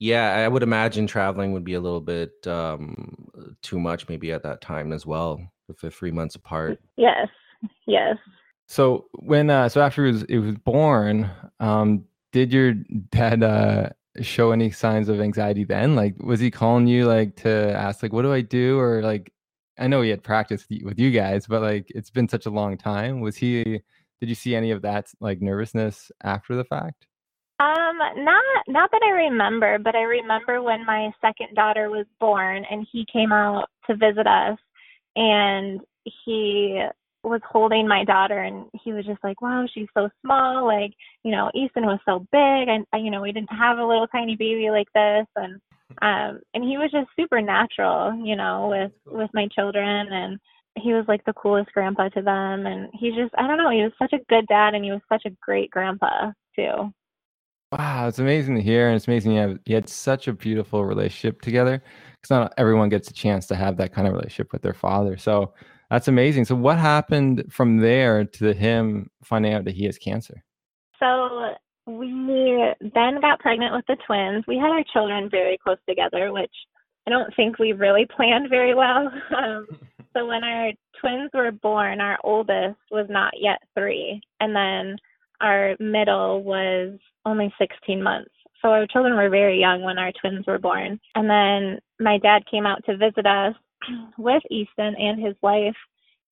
Yeah, 0.00 0.34
I 0.34 0.46
would 0.46 0.62
imagine 0.62 1.06
traveling 1.06 1.52
would 1.52 1.64
be 1.64 1.74
a 1.74 1.80
little 1.80 2.00
bit 2.00 2.46
um, 2.46 3.28
too 3.62 3.80
much, 3.80 4.08
maybe 4.08 4.30
at 4.30 4.44
that 4.44 4.60
time 4.60 4.92
as 4.92 5.04
well, 5.04 5.40
if 5.68 5.80
they're 5.80 5.90
three 5.90 6.12
months 6.12 6.36
apart. 6.36 6.78
Yes, 6.96 7.26
yes. 7.86 8.16
So 8.68 9.06
when 9.14 9.50
uh, 9.50 9.68
so 9.68 9.80
after 9.80 10.06
it 10.06 10.12
was 10.12 10.22
it 10.24 10.38
was 10.38 10.54
born, 10.56 11.30
um, 11.58 12.04
did 12.32 12.52
your 12.52 12.74
dad 13.10 13.42
uh, 13.42 13.90
show 14.20 14.52
any 14.52 14.70
signs 14.70 15.08
of 15.08 15.20
anxiety 15.20 15.64
then? 15.64 15.94
Like, 15.96 16.16
was 16.22 16.40
he 16.40 16.50
calling 16.50 16.86
you 16.86 17.06
like 17.06 17.36
to 17.36 17.72
ask 17.72 18.02
like, 18.02 18.12
what 18.12 18.22
do 18.22 18.32
I 18.32 18.40
do, 18.40 18.78
or 18.78 19.02
like, 19.02 19.32
I 19.78 19.86
know 19.86 20.02
he 20.02 20.10
had 20.10 20.22
practiced 20.22 20.66
with 20.82 20.98
you 20.98 21.10
guys, 21.10 21.46
but 21.46 21.62
like, 21.62 21.86
it's 21.90 22.10
been 22.10 22.28
such 22.28 22.46
a 22.46 22.50
long 22.50 22.76
time. 22.76 23.20
Was 23.20 23.36
he? 23.36 23.82
Did 24.20 24.28
you 24.28 24.34
see 24.34 24.56
any 24.56 24.72
of 24.72 24.82
that 24.82 25.06
like 25.20 25.40
nervousness 25.40 26.10
after 26.24 26.56
the 26.56 26.64
fact? 26.64 27.06
Um, 27.60 27.98
not 28.16 28.44
not 28.68 28.90
that 28.92 29.02
I 29.04 29.10
remember, 29.10 29.78
but 29.78 29.96
I 29.96 30.02
remember 30.02 30.62
when 30.62 30.86
my 30.86 31.10
second 31.20 31.54
daughter 31.54 31.90
was 31.90 32.06
born 32.20 32.64
and 32.70 32.86
he 32.92 33.06
came 33.12 33.32
out 33.32 33.68
to 33.88 33.96
visit 33.96 34.26
us 34.26 34.58
and 35.16 35.80
he 36.24 36.82
was 37.22 37.40
holding 37.48 37.88
my 37.88 38.04
daughter 38.04 38.38
and 38.38 38.66
he 38.84 38.92
was 38.92 39.04
just 39.04 39.22
like, 39.22 39.40
Wow, 39.42 39.66
she's 39.72 39.88
so 39.96 40.08
small, 40.24 40.66
like, 40.66 40.92
you 41.24 41.30
know, 41.30 41.50
Easton 41.54 41.86
was 41.86 42.00
so 42.04 42.20
big 42.32 42.68
and 42.68 42.84
you 42.94 43.10
know, 43.10 43.20
we 43.20 43.32
didn't 43.32 43.52
have 43.52 43.78
a 43.78 43.86
little 43.86 44.06
tiny 44.08 44.36
baby 44.36 44.70
like 44.70 44.88
this 44.94 45.26
and 45.36 45.60
um 46.02 46.40
and 46.54 46.64
he 46.64 46.76
was 46.78 46.90
just 46.90 47.08
super 47.18 47.40
natural, 47.40 48.14
you 48.24 48.36
know, 48.36 48.68
with 48.70 48.92
with 49.14 49.30
my 49.34 49.48
children 49.48 50.12
and 50.12 50.38
he 50.78 50.92
was 50.92 51.04
like 51.08 51.24
the 51.24 51.32
coolest 51.32 51.72
grandpa 51.72 52.08
to 52.10 52.22
them 52.22 52.66
and 52.66 52.88
he 52.94 53.10
just 53.10 53.34
I 53.36 53.46
don't 53.46 53.58
know, 53.58 53.70
he 53.70 53.82
was 53.82 53.92
such 53.98 54.12
a 54.12 54.24
good 54.28 54.46
dad 54.46 54.74
and 54.74 54.84
he 54.84 54.92
was 54.92 55.00
such 55.08 55.22
a 55.26 55.36
great 55.42 55.70
grandpa 55.70 56.32
too. 56.54 56.92
Wow, 57.72 58.08
it's 58.08 58.18
amazing 58.18 58.54
to 58.54 58.62
hear, 58.62 58.88
and 58.88 58.96
it's 58.96 59.06
amazing 59.06 59.32
you, 59.32 59.40
have, 59.40 59.58
you 59.66 59.74
had 59.74 59.90
such 59.90 60.26
a 60.26 60.32
beautiful 60.32 60.86
relationship 60.86 61.42
together. 61.42 61.82
Because 62.14 62.30
not 62.30 62.54
everyone 62.56 62.88
gets 62.88 63.10
a 63.10 63.12
chance 63.12 63.46
to 63.48 63.54
have 63.56 63.76
that 63.76 63.92
kind 63.92 64.08
of 64.08 64.14
relationship 64.14 64.52
with 64.52 64.62
their 64.62 64.72
father. 64.72 65.18
So 65.18 65.52
that's 65.90 66.08
amazing. 66.08 66.44
So 66.44 66.54
what 66.54 66.78
happened 66.78 67.50
from 67.50 67.78
there 67.78 68.24
to 68.24 68.52
him 68.52 69.10
finding 69.22 69.54
out 69.54 69.64
that 69.64 69.74
he 69.74 69.86
has 69.86 69.98
cancer? 69.98 70.44
So 71.00 71.54
we 71.86 72.74
then 72.80 73.20
got 73.20 73.40
pregnant 73.40 73.74
with 73.74 73.86
the 73.86 73.96
twins. 74.06 74.44
We 74.46 74.58
had 74.58 74.70
our 74.70 74.84
children 74.92 75.30
very 75.30 75.56
close 75.62 75.78
together, 75.88 76.32
which 76.32 76.52
I 77.06 77.10
don't 77.10 77.34
think 77.34 77.58
we 77.58 77.72
really 77.72 78.06
planned 78.14 78.50
very 78.50 78.74
well. 78.74 79.10
Um, 79.36 79.66
so 80.16 80.26
when 80.26 80.42
our 80.42 80.72
twins 81.00 81.30
were 81.32 81.52
born, 81.52 82.00
our 82.00 82.18
oldest 82.24 82.78
was 82.90 83.06
not 83.08 83.34
yet 83.38 83.60
three, 83.76 84.20
and 84.40 84.56
then 84.56 84.96
our 85.40 85.76
middle 85.78 86.42
was 86.42 86.98
only 87.24 87.52
16 87.58 88.02
months. 88.02 88.30
So 88.60 88.68
our 88.68 88.86
children 88.86 89.14
were 89.16 89.28
very 89.28 89.60
young 89.60 89.82
when 89.82 89.98
our 89.98 90.12
twins 90.20 90.46
were 90.46 90.58
born. 90.58 90.98
And 91.14 91.30
then 91.30 91.78
my 92.00 92.18
dad 92.18 92.42
came 92.50 92.66
out 92.66 92.84
to 92.86 92.96
visit 92.96 93.26
us 93.26 93.54
with 94.18 94.42
Easton 94.50 94.94
and 94.96 95.24
his 95.24 95.34
wife, 95.42 95.76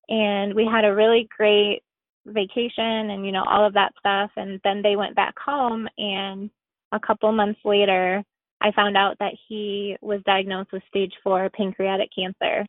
and 0.09 0.53
we 0.53 0.65
had 0.65 0.85
a 0.85 0.95
really 0.95 1.27
great 1.35 1.81
vacation 2.25 3.11
and 3.11 3.25
you 3.25 3.31
know 3.31 3.43
all 3.47 3.65
of 3.65 3.73
that 3.73 3.93
stuff 3.97 4.29
and 4.35 4.59
then 4.65 4.81
they 4.81 4.97
went 4.97 5.15
back 5.15 5.33
home 5.39 5.87
and 5.97 6.49
a 6.91 6.99
couple 6.99 7.31
months 7.31 7.59
later 7.63 8.21
I 8.59 8.69
found 8.73 8.97
out 8.97 9.15
that 9.19 9.31
he 9.47 9.95
was 10.01 10.19
diagnosed 10.25 10.73
with 10.73 10.83
stage 10.89 11.13
4 11.23 11.49
pancreatic 11.51 12.09
cancer 12.13 12.65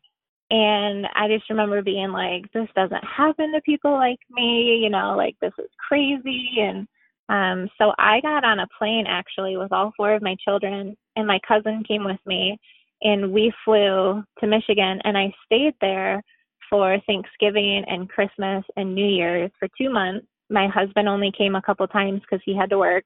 and 0.51 1.05
I 1.15 1.27
just 1.27 1.49
remember 1.49 1.81
being 1.81 2.11
like, 2.11 2.51
this 2.53 2.67
doesn't 2.75 3.03
happen 3.03 3.51
to 3.53 3.61
people 3.61 3.91
like 3.91 4.19
me, 4.31 4.79
you 4.81 4.89
know, 4.89 5.15
like 5.15 5.35
this 5.41 5.53
is 5.59 5.69
crazy. 5.87 6.49
And 6.57 6.87
um, 7.29 7.69
so 7.77 7.93
I 7.99 8.19
got 8.21 8.43
on 8.43 8.59
a 8.59 8.67
plane 8.77 9.05
actually 9.07 9.57
with 9.57 9.71
all 9.71 9.93
four 9.95 10.13
of 10.13 10.23
my 10.23 10.35
children, 10.43 10.97
and 11.15 11.27
my 11.27 11.39
cousin 11.47 11.83
came 11.87 12.03
with 12.03 12.19
me, 12.25 12.57
and 13.01 13.31
we 13.31 13.53
flew 13.63 14.23
to 14.39 14.47
Michigan, 14.47 14.99
and 15.03 15.17
I 15.17 15.33
stayed 15.45 15.73
there 15.81 16.21
for 16.69 16.97
Thanksgiving 17.07 17.83
and 17.87 18.09
Christmas 18.09 18.63
and 18.75 18.93
New 18.93 19.07
Year's 19.07 19.51
for 19.57 19.67
two 19.77 19.89
months. 19.89 20.27
My 20.49 20.67
husband 20.67 21.07
only 21.07 21.31
came 21.35 21.55
a 21.55 21.61
couple 21.61 21.87
times 21.87 22.21
because 22.21 22.41
he 22.45 22.55
had 22.55 22.69
to 22.69 22.77
work. 22.77 23.03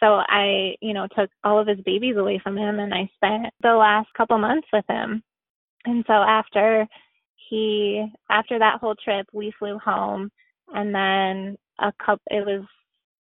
So 0.00 0.22
I, 0.28 0.74
you 0.80 0.92
know, 0.92 1.06
took 1.16 1.30
all 1.44 1.58
of 1.58 1.66
his 1.66 1.80
babies 1.80 2.16
away 2.16 2.40
from 2.42 2.56
him 2.56 2.80
and 2.80 2.92
I 2.92 3.08
spent 3.14 3.52
the 3.62 3.72
last 3.74 4.08
couple 4.16 4.38
months 4.38 4.68
with 4.72 4.84
him. 4.88 5.22
And 5.86 6.04
so 6.06 6.14
after 6.14 6.86
he 7.48 8.04
after 8.30 8.58
that 8.58 8.80
whole 8.80 8.94
trip, 8.96 9.26
we 9.32 9.52
flew 9.58 9.78
home, 9.78 10.30
and 10.74 10.94
then 10.94 11.56
a 11.78 11.92
couple. 12.04 12.22
It 12.30 12.44
was 12.44 12.64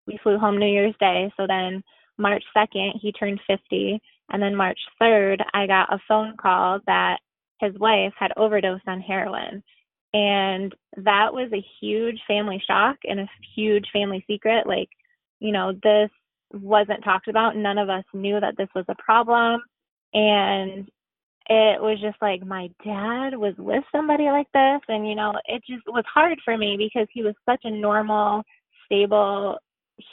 we 0.06 0.18
flew 0.22 0.38
home 0.38 0.58
New 0.58 0.66
Year's 0.66 0.94
Day. 1.00 1.32
So 1.36 1.46
then 1.46 1.82
March 2.18 2.44
second, 2.54 2.94
he 3.00 3.12
turned 3.12 3.40
fifty, 3.46 4.00
and 4.32 4.42
then 4.42 4.56
March 4.56 4.78
third, 4.98 5.42
I 5.54 5.66
got 5.66 5.92
a 5.92 6.00
phone 6.08 6.36
call 6.36 6.80
that 6.86 7.18
his 7.60 7.72
wife 7.78 8.12
had 8.18 8.32
overdosed 8.36 8.88
on 8.88 9.00
heroin. 9.00 9.62
And 10.14 10.74
that 10.96 11.32
was 11.32 11.50
a 11.52 11.64
huge 11.80 12.18
family 12.26 12.62
shock 12.66 12.96
and 13.04 13.20
a 13.20 13.28
huge 13.54 13.86
family 13.92 14.24
secret. 14.26 14.66
Like, 14.66 14.88
you 15.38 15.52
know, 15.52 15.72
this 15.82 16.10
wasn't 16.52 17.04
talked 17.04 17.28
about. 17.28 17.56
None 17.56 17.78
of 17.78 17.88
us 17.88 18.04
knew 18.12 18.40
that 18.40 18.56
this 18.58 18.68
was 18.74 18.84
a 18.88 19.02
problem. 19.02 19.60
And 20.12 20.90
it 21.48 21.80
was 21.80 22.00
just 22.00 22.16
like 22.22 22.44
my 22.46 22.68
dad 22.84 23.36
was 23.36 23.54
with 23.58 23.82
somebody 23.90 24.24
like 24.24 24.46
this 24.54 24.80
and 24.88 25.08
you 25.08 25.14
know 25.14 25.32
it 25.46 25.60
just 25.68 25.82
was 25.88 26.04
hard 26.12 26.38
for 26.44 26.56
me 26.56 26.76
because 26.76 27.08
he 27.12 27.22
was 27.22 27.34
such 27.44 27.60
a 27.64 27.70
normal 27.70 28.42
stable 28.84 29.58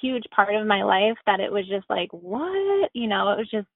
huge 0.01 0.23
part 0.35 0.55
of 0.55 0.65
my 0.65 0.81
life 0.81 1.17
that 1.25 1.39
it 1.39 1.51
was 1.51 1.67
just 1.67 1.85
like 1.89 2.09
what 2.11 2.89
you 2.93 3.07
know 3.07 3.31
it 3.31 3.37
was 3.37 3.49
just 3.51 3.67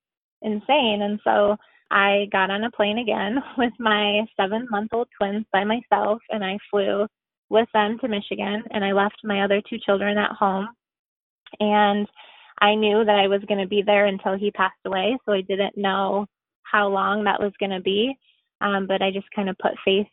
insane 0.44 1.02
and 1.02 1.20
so 1.24 1.56
i 1.92 2.28
got 2.32 2.52
on 2.52 2.64
a 2.64 2.72
plane 2.72 3.00
again 3.00 3.38
with 3.58 3.74
my 3.80 4.22
seven 4.40 4.68
month 4.70 4.90
old 4.94 5.08
twins 5.18 5.46
by 5.52 5.64
myself 5.64 6.20
and 6.30 6.44
i 6.44 6.58
flew 6.70 7.06
with 7.50 7.68
them 7.74 7.98
to 8.00 8.08
michigan 8.08 8.64
and 8.72 8.84
i 8.84 8.92
left 8.92 9.18
my 9.24 9.44
other 9.44 9.62
two 9.70 9.78
children 9.86 10.18
at 10.18 10.32
home 10.32 10.68
and 11.60 12.08
i 12.62 12.76
knew 12.76 13.04
that 13.06 13.20
i 13.20 13.28
was 13.28 13.42
going 13.48 13.60
to 13.60 13.68
be 13.68 13.82
there 13.82 14.06
until 14.06 14.38
he 14.38 14.52
passed 14.52 14.74
away 14.86 15.18
so 15.26 15.34
i 15.34 15.42
didn't 15.42 15.78
know 15.78 16.26
how 16.74 16.88
long 16.88 17.24
that 17.24 17.40
was 17.40 17.54
going 17.60 17.72
to 17.72 17.80
be. 17.80 18.18
Um, 18.60 18.88
but 18.88 19.02
I 19.02 19.12
just 19.12 19.28
kind 19.36 19.50
of 19.50 19.58
put 19.60 19.74
faith 19.86 20.08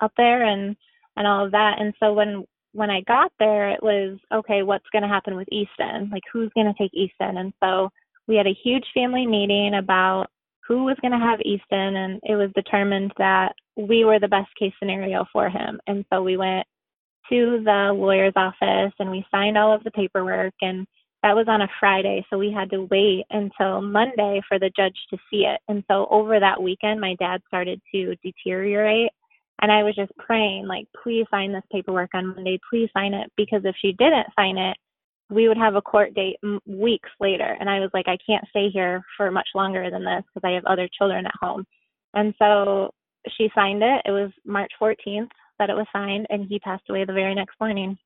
up 0.00 0.12
there 0.16 0.44
and 0.44 0.74
and 1.16 1.26
all 1.26 1.44
of 1.44 1.52
that. 1.52 1.76
And 1.78 1.92
so 2.00 2.12
when 2.12 2.44
when 2.72 2.90
I 2.90 3.02
got 3.02 3.32
there, 3.38 3.70
it 3.70 3.82
was 3.82 4.18
okay. 4.32 4.62
What's 4.62 4.88
going 4.92 5.02
to 5.02 5.08
happen 5.08 5.36
with 5.36 5.48
Easton? 5.52 6.10
Like 6.10 6.22
who's 6.32 6.50
going 6.54 6.66
to 6.66 6.78
take 6.78 6.94
Easton? 6.94 7.38
And 7.38 7.52
so 7.62 7.90
we 8.28 8.36
had 8.36 8.46
a 8.46 8.56
huge 8.62 8.84
family 8.94 9.26
meeting 9.26 9.74
about 9.74 10.26
who 10.66 10.84
was 10.84 10.96
going 11.00 11.12
to 11.12 11.18
have 11.18 11.40
Easton, 11.40 11.96
and 11.96 12.20
it 12.24 12.36
was 12.36 12.50
determined 12.54 13.12
that 13.16 13.54
we 13.76 14.04
were 14.04 14.20
the 14.20 14.28
best 14.28 14.50
case 14.58 14.72
scenario 14.78 15.24
for 15.32 15.48
him. 15.48 15.80
And 15.86 16.04
so 16.12 16.22
we 16.22 16.36
went 16.36 16.66
to 17.30 17.62
the 17.64 17.92
lawyer's 17.94 18.34
office 18.36 18.92
and 18.98 19.10
we 19.10 19.24
signed 19.30 19.56
all 19.56 19.74
of 19.74 19.84
the 19.84 19.90
paperwork 19.90 20.54
and 20.62 20.86
that 21.22 21.34
was 21.34 21.46
on 21.48 21.62
a 21.62 21.68
Friday, 21.80 22.24
so 22.30 22.38
we 22.38 22.52
had 22.52 22.70
to 22.70 22.86
wait 22.90 23.24
until 23.30 23.82
Monday 23.82 24.40
for 24.48 24.58
the 24.58 24.70
judge 24.76 24.96
to 25.10 25.18
see 25.30 25.46
it. 25.46 25.60
And 25.66 25.82
so 25.90 26.06
over 26.10 26.38
that 26.38 26.62
weekend, 26.62 27.00
my 27.00 27.16
dad 27.18 27.42
started 27.48 27.80
to 27.92 28.14
deteriorate. 28.22 29.10
And 29.60 29.72
I 29.72 29.82
was 29.82 29.96
just 29.96 30.16
praying, 30.16 30.68
like, 30.68 30.86
please 31.02 31.26
sign 31.28 31.52
this 31.52 31.64
paperwork 31.72 32.10
on 32.14 32.36
Monday. 32.36 32.60
Please 32.70 32.88
sign 32.94 33.14
it. 33.14 33.32
Because 33.36 33.62
if 33.64 33.74
she 33.80 33.92
didn't 33.92 34.28
sign 34.36 34.58
it, 34.58 34.76
we 35.30 35.48
would 35.48 35.58
have 35.58 35.74
a 35.74 35.82
court 35.82 36.14
date 36.14 36.36
weeks 36.66 37.10
later. 37.20 37.56
And 37.60 37.68
I 37.68 37.80
was 37.80 37.90
like, 37.92 38.08
I 38.08 38.18
can't 38.26 38.46
stay 38.50 38.70
here 38.70 39.02
for 39.16 39.30
much 39.30 39.48
longer 39.54 39.90
than 39.90 40.04
this 40.04 40.22
because 40.34 40.48
I 40.48 40.54
have 40.54 40.64
other 40.64 40.88
children 40.96 41.26
at 41.26 41.34
home. 41.40 41.64
And 42.14 42.34
so 42.38 42.90
she 43.36 43.50
signed 43.54 43.82
it. 43.82 44.02
It 44.06 44.10
was 44.10 44.30
March 44.44 44.72
14th 44.80 45.28
that 45.58 45.70
it 45.70 45.74
was 45.74 45.86
signed, 45.92 46.26
and 46.30 46.46
he 46.48 46.58
passed 46.60 46.84
away 46.88 47.04
the 47.04 47.12
very 47.12 47.34
next 47.34 47.56
morning. 47.60 47.98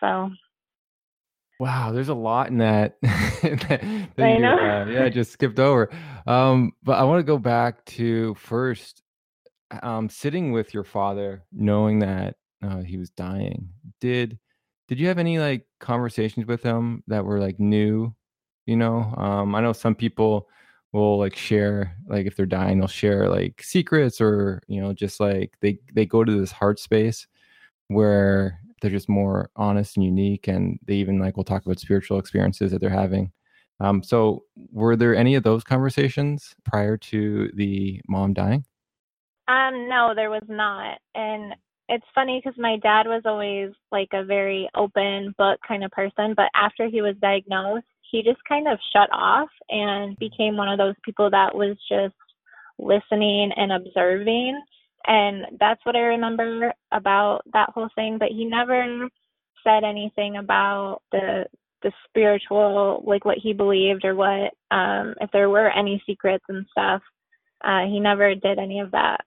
So 0.00 0.30
Wow, 1.58 1.92
there's 1.92 2.08
a 2.08 2.14
lot 2.14 2.48
in 2.48 2.58
that. 2.58 2.96
that, 3.02 3.80
that 4.16 4.24
I 4.24 4.38
know. 4.38 4.56
Uh, 4.56 4.86
yeah, 4.86 5.08
just 5.10 5.32
skipped 5.32 5.58
over. 5.58 5.90
Um, 6.26 6.72
but 6.82 6.92
I 6.92 7.04
want 7.04 7.20
to 7.20 7.24
go 7.24 7.36
back 7.36 7.84
to 7.86 8.34
first 8.36 9.02
um, 9.82 10.08
sitting 10.08 10.52
with 10.52 10.72
your 10.72 10.84
father, 10.84 11.44
knowing 11.52 11.98
that 11.98 12.36
uh, 12.62 12.80
he 12.80 12.96
was 12.96 13.10
dying. 13.10 13.68
Did 14.00 14.38
did 14.90 14.98
you 14.98 15.06
have 15.06 15.18
any 15.18 15.38
like 15.38 15.66
conversations 15.78 16.46
with 16.46 16.64
him 16.64 17.04
that 17.06 17.24
were 17.24 17.38
like 17.38 17.60
new? 17.60 18.12
You 18.66 18.76
know, 18.76 19.14
um, 19.16 19.54
I 19.54 19.60
know 19.60 19.72
some 19.72 19.94
people 19.94 20.48
will 20.92 21.16
like 21.16 21.36
share 21.36 21.96
like 22.08 22.26
if 22.26 22.34
they're 22.34 22.44
dying, 22.44 22.78
they'll 22.80 22.88
share 22.88 23.28
like 23.28 23.62
secrets 23.62 24.20
or 24.20 24.60
you 24.66 24.80
know 24.80 24.92
just 24.92 25.20
like 25.20 25.54
they 25.60 25.78
they 25.94 26.06
go 26.06 26.24
to 26.24 26.40
this 26.40 26.50
heart 26.50 26.80
space 26.80 27.28
where 27.86 28.58
they're 28.82 28.90
just 28.90 29.08
more 29.08 29.50
honest 29.54 29.96
and 29.96 30.04
unique 30.04 30.48
and 30.48 30.80
they 30.84 30.94
even 30.94 31.20
like 31.20 31.36
will 31.36 31.44
talk 31.44 31.64
about 31.64 31.78
spiritual 31.78 32.18
experiences 32.18 32.72
that 32.72 32.80
they're 32.80 32.90
having. 32.90 33.30
Um, 33.78 34.02
so 34.02 34.42
were 34.72 34.96
there 34.96 35.14
any 35.14 35.36
of 35.36 35.44
those 35.44 35.62
conversations 35.62 36.56
prior 36.64 36.96
to 36.96 37.48
the 37.54 38.00
mom 38.08 38.34
dying? 38.34 38.64
Um 39.46 39.88
no 39.88 40.14
there 40.16 40.30
was 40.30 40.42
not. 40.48 40.98
And 41.14 41.54
it's 41.90 42.06
funny 42.14 42.40
because 42.42 42.58
my 42.58 42.78
dad 42.78 43.06
was 43.06 43.22
always 43.26 43.70
like 43.92 44.08
a 44.14 44.24
very 44.24 44.68
open 44.74 45.34
book 45.36 45.60
kind 45.66 45.84
of 45.84 45.90
person 45.90 46.34
but 46.36 46.48
after 46.54 46.86
he 46.88 47.02
was 47.02 47.14
diagnosed 47.20 47.84
he 48.10 48.22
just 48.22 48.42
kind 48.48 48.66
of 48.66 48.78
shut 48.92 49.08
off 49.12 49.48
and 49.68 50.18
became 50.18 50.56
one 50.56 50.68
of 50.68 50.78
those 50.78 50.94
people 51.04 51.30
that 51.30 51.54
was 51.54 51.76
just 51.88 52.14
listening 52.78 53.52
and 53.56 53.72
observing. 53.72 54.60
And 55.06 55.46
that's 55.58 55.84
what 55.84 55.96
I 55.96 56.00
remember 56.00 56.72
about 56.92 57.42
that 57.52 57.70
whole 57.70 57.88
thing. 57.94 58.18
But 58.18 58.28
he 58.28 58.44
never 58.44 59.08
said 59.64 59.84
anything 59.84 60.36
about 60.36 61.02
the 61.12 61.44
the 61.82 61.92
spiritual 62.06 63.02
like 63.06 63.24
what 63.24 63.38
he 63.38 63.54
believed 63.54 64.04
or 64.04 64.14
what 64.14 64.52
um 64.70 65.14
if 65.22 65.30
there 65.32 65.48
were 65.48 65.70
any 65.70 66.02
secrets 66.06 66.44
and 66.50 66.66
stuff 66.70 67.00
uh 67.64 67.86
he 67.86 67.98
never 67.98 68.34
did 68.34 68.58
any 68.58 68.80
of 68.80 68.90
that 68.90 69.20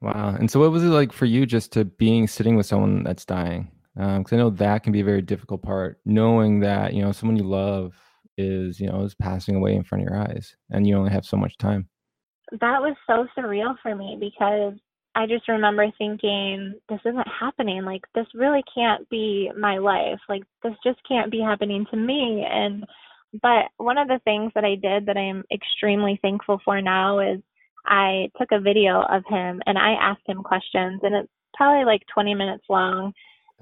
wow 0.00 0.34
and 0.38 0.50
so 0.50 0.60
what 0.60 0.70
was 0.70 0.84
it 0.84 0.88
like 0.88 1.12
for 1.12 1.24
you 1.24 1.46
just 1.46 1.72
to 1.72 1.84
being 1.84 2.26
sitting 2.26 2.56
with 2.56 2.66
someone 2.66 3.02
that's 3.02 3.24
dying 3.24 3.70
because 3.94 4.18
um, 4.18 4.24
i 4.32 4.36
know 4.36 4.50
that 4.50 4.82
can 4.82 4.92
be 4.92 5.00
a 5.00 5.04
very 5.04 5.22
difficult 5.22 5.62
part 5.62 6.00
knowing 6.04 6.60
that 6.60 6.92
you 6.94 7.02
know 7.02 7.12
someone 7.12 7.36
you 7.36 7.44
love 7.44 7.94
is 8.36 8.78
you 8.78 8.86
know 8.86 9.02
is 9.02 9.14
passing 9.14 9.56
away 9.56 9.74
in 9.74 9.82
front 9.82 10.02
of 10.02 10.08
your 10.10 10.20
eyes 10.20 10.54
and 10.70 10.86
you 10.86 10.96
only 10.96 11.10
have 11.10 11.24
so 11.24 11.36
much 11.36 11.56
time 11.56 11.88
that 12.52 12.80
was 12.80 12.94
so 13.06 13.26
surreal 13.36 13.74
for 13.82 13.94
me 13.94 14.16
because 14.20 14.74
I 15.16 15.26
just 15.26 15.48
remember 15.48 15.86
thinking, 15.96 16.74
this 16.90 17.00
isn't 17.06 17.26
happening. 17.40 17.84
Like, 17.86 18.02
this 18.14 18.26
really 18.34 18.62
can't 18.72 19.08
be 19.08 19.50
my 19.58 19.78
life. 19.78 20.20
Like, 20.28 20.42
this 20.62 20.74
just 20.84 20.98
can't 21.08 21.30
be 21.30 21.40
happening 21.40 21.86
to 21.90 21.96
me. 21.96 22.46
And, 22.48 22.84
but 23.40 23.64
one 23.78 23.96
of 23.96 24.08
the 24.08 24.20
things 24.24 24.52
that 24.54 24.64
I 24.64 24.74
did 24.74 25.06
that 25.06 25.16
I'm 25.16 25.42
extremely 25.50 26.18
thankful 26.20 26.60
for 26.62 26.82
now 26.82 27.20
is 27.20 27.40
I 27.86 28.30
took 28.38 28.48
a 28.52 28.60
video 28.60 29.02
of 29.02 29.22
him 29.28 29.62
and 29.66 29.78
I 29.78 29.92
asked 29.92 30.26
him 30.26 30.42
questions, 30.42 31.00
and 31.02 31.14
it's 31.14 31.30
probably 31.54 31.84
like 31.84 32.02
20 32.12 32.34
minutes 32.34 32.64
long. 32.68 33.12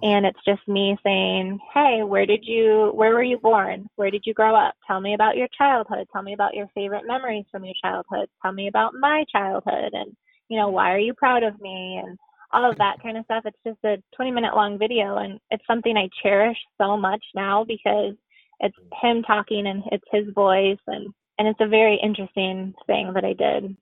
And 0.03 0.27
it's 0.27 0.45
just 0.45 0.67
me 0.67 0.97
saying, 1.05 1.61
Hey, 1.73 2.01
where 2.03 2.27
did 2.27 2.41
you, 2.43 2.91
where 2.95 3.15
were 3.15 3.23
you 3.23 3.39
born? 3.39 3.89
Where 3.95 4.11
did 4.11 4.25
you 4.27 4.35
grow 4.35 4.57
up? 4.57 4.75
Tell 4.89 5.01
me 5.01 5.15
about 5.15 5.37
your 5.37 5.47
childhood. 5.57 6.09
Tell 6.13 6.23
me 6.23 6.35
about 6.35 6.55
your 6.55 6.67
favorite 6.75 7.07
memories 7.07 7.45
from 7.53 7.65
your 7.65 7.75
childhood. 7.81 8.29
Tell 8.43 8.51
me 8.51 8.67
about 8.67 8.95
my 8.99 9.25
childhood. 9.31 9.91
And, 9.93 10.17
you 10.49 10.59
know, 10.59 10.69
why 10.69 10.93
are 10.93 10.99
you 10.99 11.15
proud 11.15 11.45
of 11.45 11.61
me? 11.61 12.03
And 12.05 12.19
all 12.55 12.71
of 12.71 12.79
that 12.79 13.03
kind 13.03 13.19
of 13.19 13.25
stuff. 13.25 13.45
It's 13.45 13.59
just 13.67 13.85
a 13.85 14.03
20 14.17 14.31
minute 14.31 14.55
long 14.55 14.79
video 14.79 15.19
and 15.19 15.39
it's 15.51 15.67
something 15.67 15.97
I 15.97 16.09
cherish 16.23 16.57
so 16.81 16.97
much 16.97 17.23
now 17.35 17.65
because 17.65 18.15
it's 18.61 18.77
him 19.03 19.23
talking 19.23 19.67
and 19.67 19.83
it's 19.91 20.05
his 20.11 20.33
voice 20.35 20.79
and 20.87 21.13
and 21.37 21.49
it's 21.49 21.61
a 21.61 21.67
very 21.67 21.99
interesting 22.01 22.73
thing 22.87 23.13
that 23.15 23.25
I 23.25 23.33
did. 23.33 23.77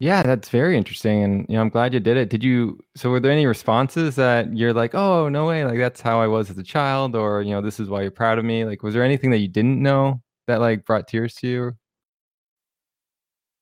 Yeah, 0.00 0.22
that's 0.22 0.48
very 0.48 0.76
interesting 0.76 1.24
and 1.24 1.46
you 1.48 1.56
know, 1.56 1.60
I'm 1.60 1.70
glad 1.70 1.92
you 1.92 1.98
did 1.98 2.16
it. 2.16 2.30
Did 2.30 2.44
you 2.44 2.78
so 2.94 3.10
were 3.10 3.18
there 3.18 3.32
any 3.32 3.46
responses 3.46 4.14
that 4.14 4.56
you're 4.56 4.72
like, 4.72 4.94
"Oh, 4.94 5.28
no 5.28 5.46
way, 5.46 5.64
like 5.64 5.78
that's 5.78 6.00
how 6.00 6.20
I 6.20 6.28
was 6.28 6.50
as 6.50 6.58
a 6.58 6.62
child," 6.62 7.16
or 7.16 7.42
you 7.42 7.50
know, 7.50 7.60
"This 7.60 7.80
is 7.80 7.88
why 7.88 8.02
you're 8.02 8.10
proud 8.12 8.38
of 8.38 8.44
me." 8.44 8.64
Like 8.64 8.82
was 8.84 8.94
there 8.94 9.02
anything 9.02 9.30
that 9.32 9.38
you 9.38 9.48
didn't 9.48 9.82
know 9.82 10.22
that 10.46 10.60
like 10.60 10.84
brought 10.84 11.08
tears 11.08 11.34
to 11.36 11.48
you? 11.48 11.72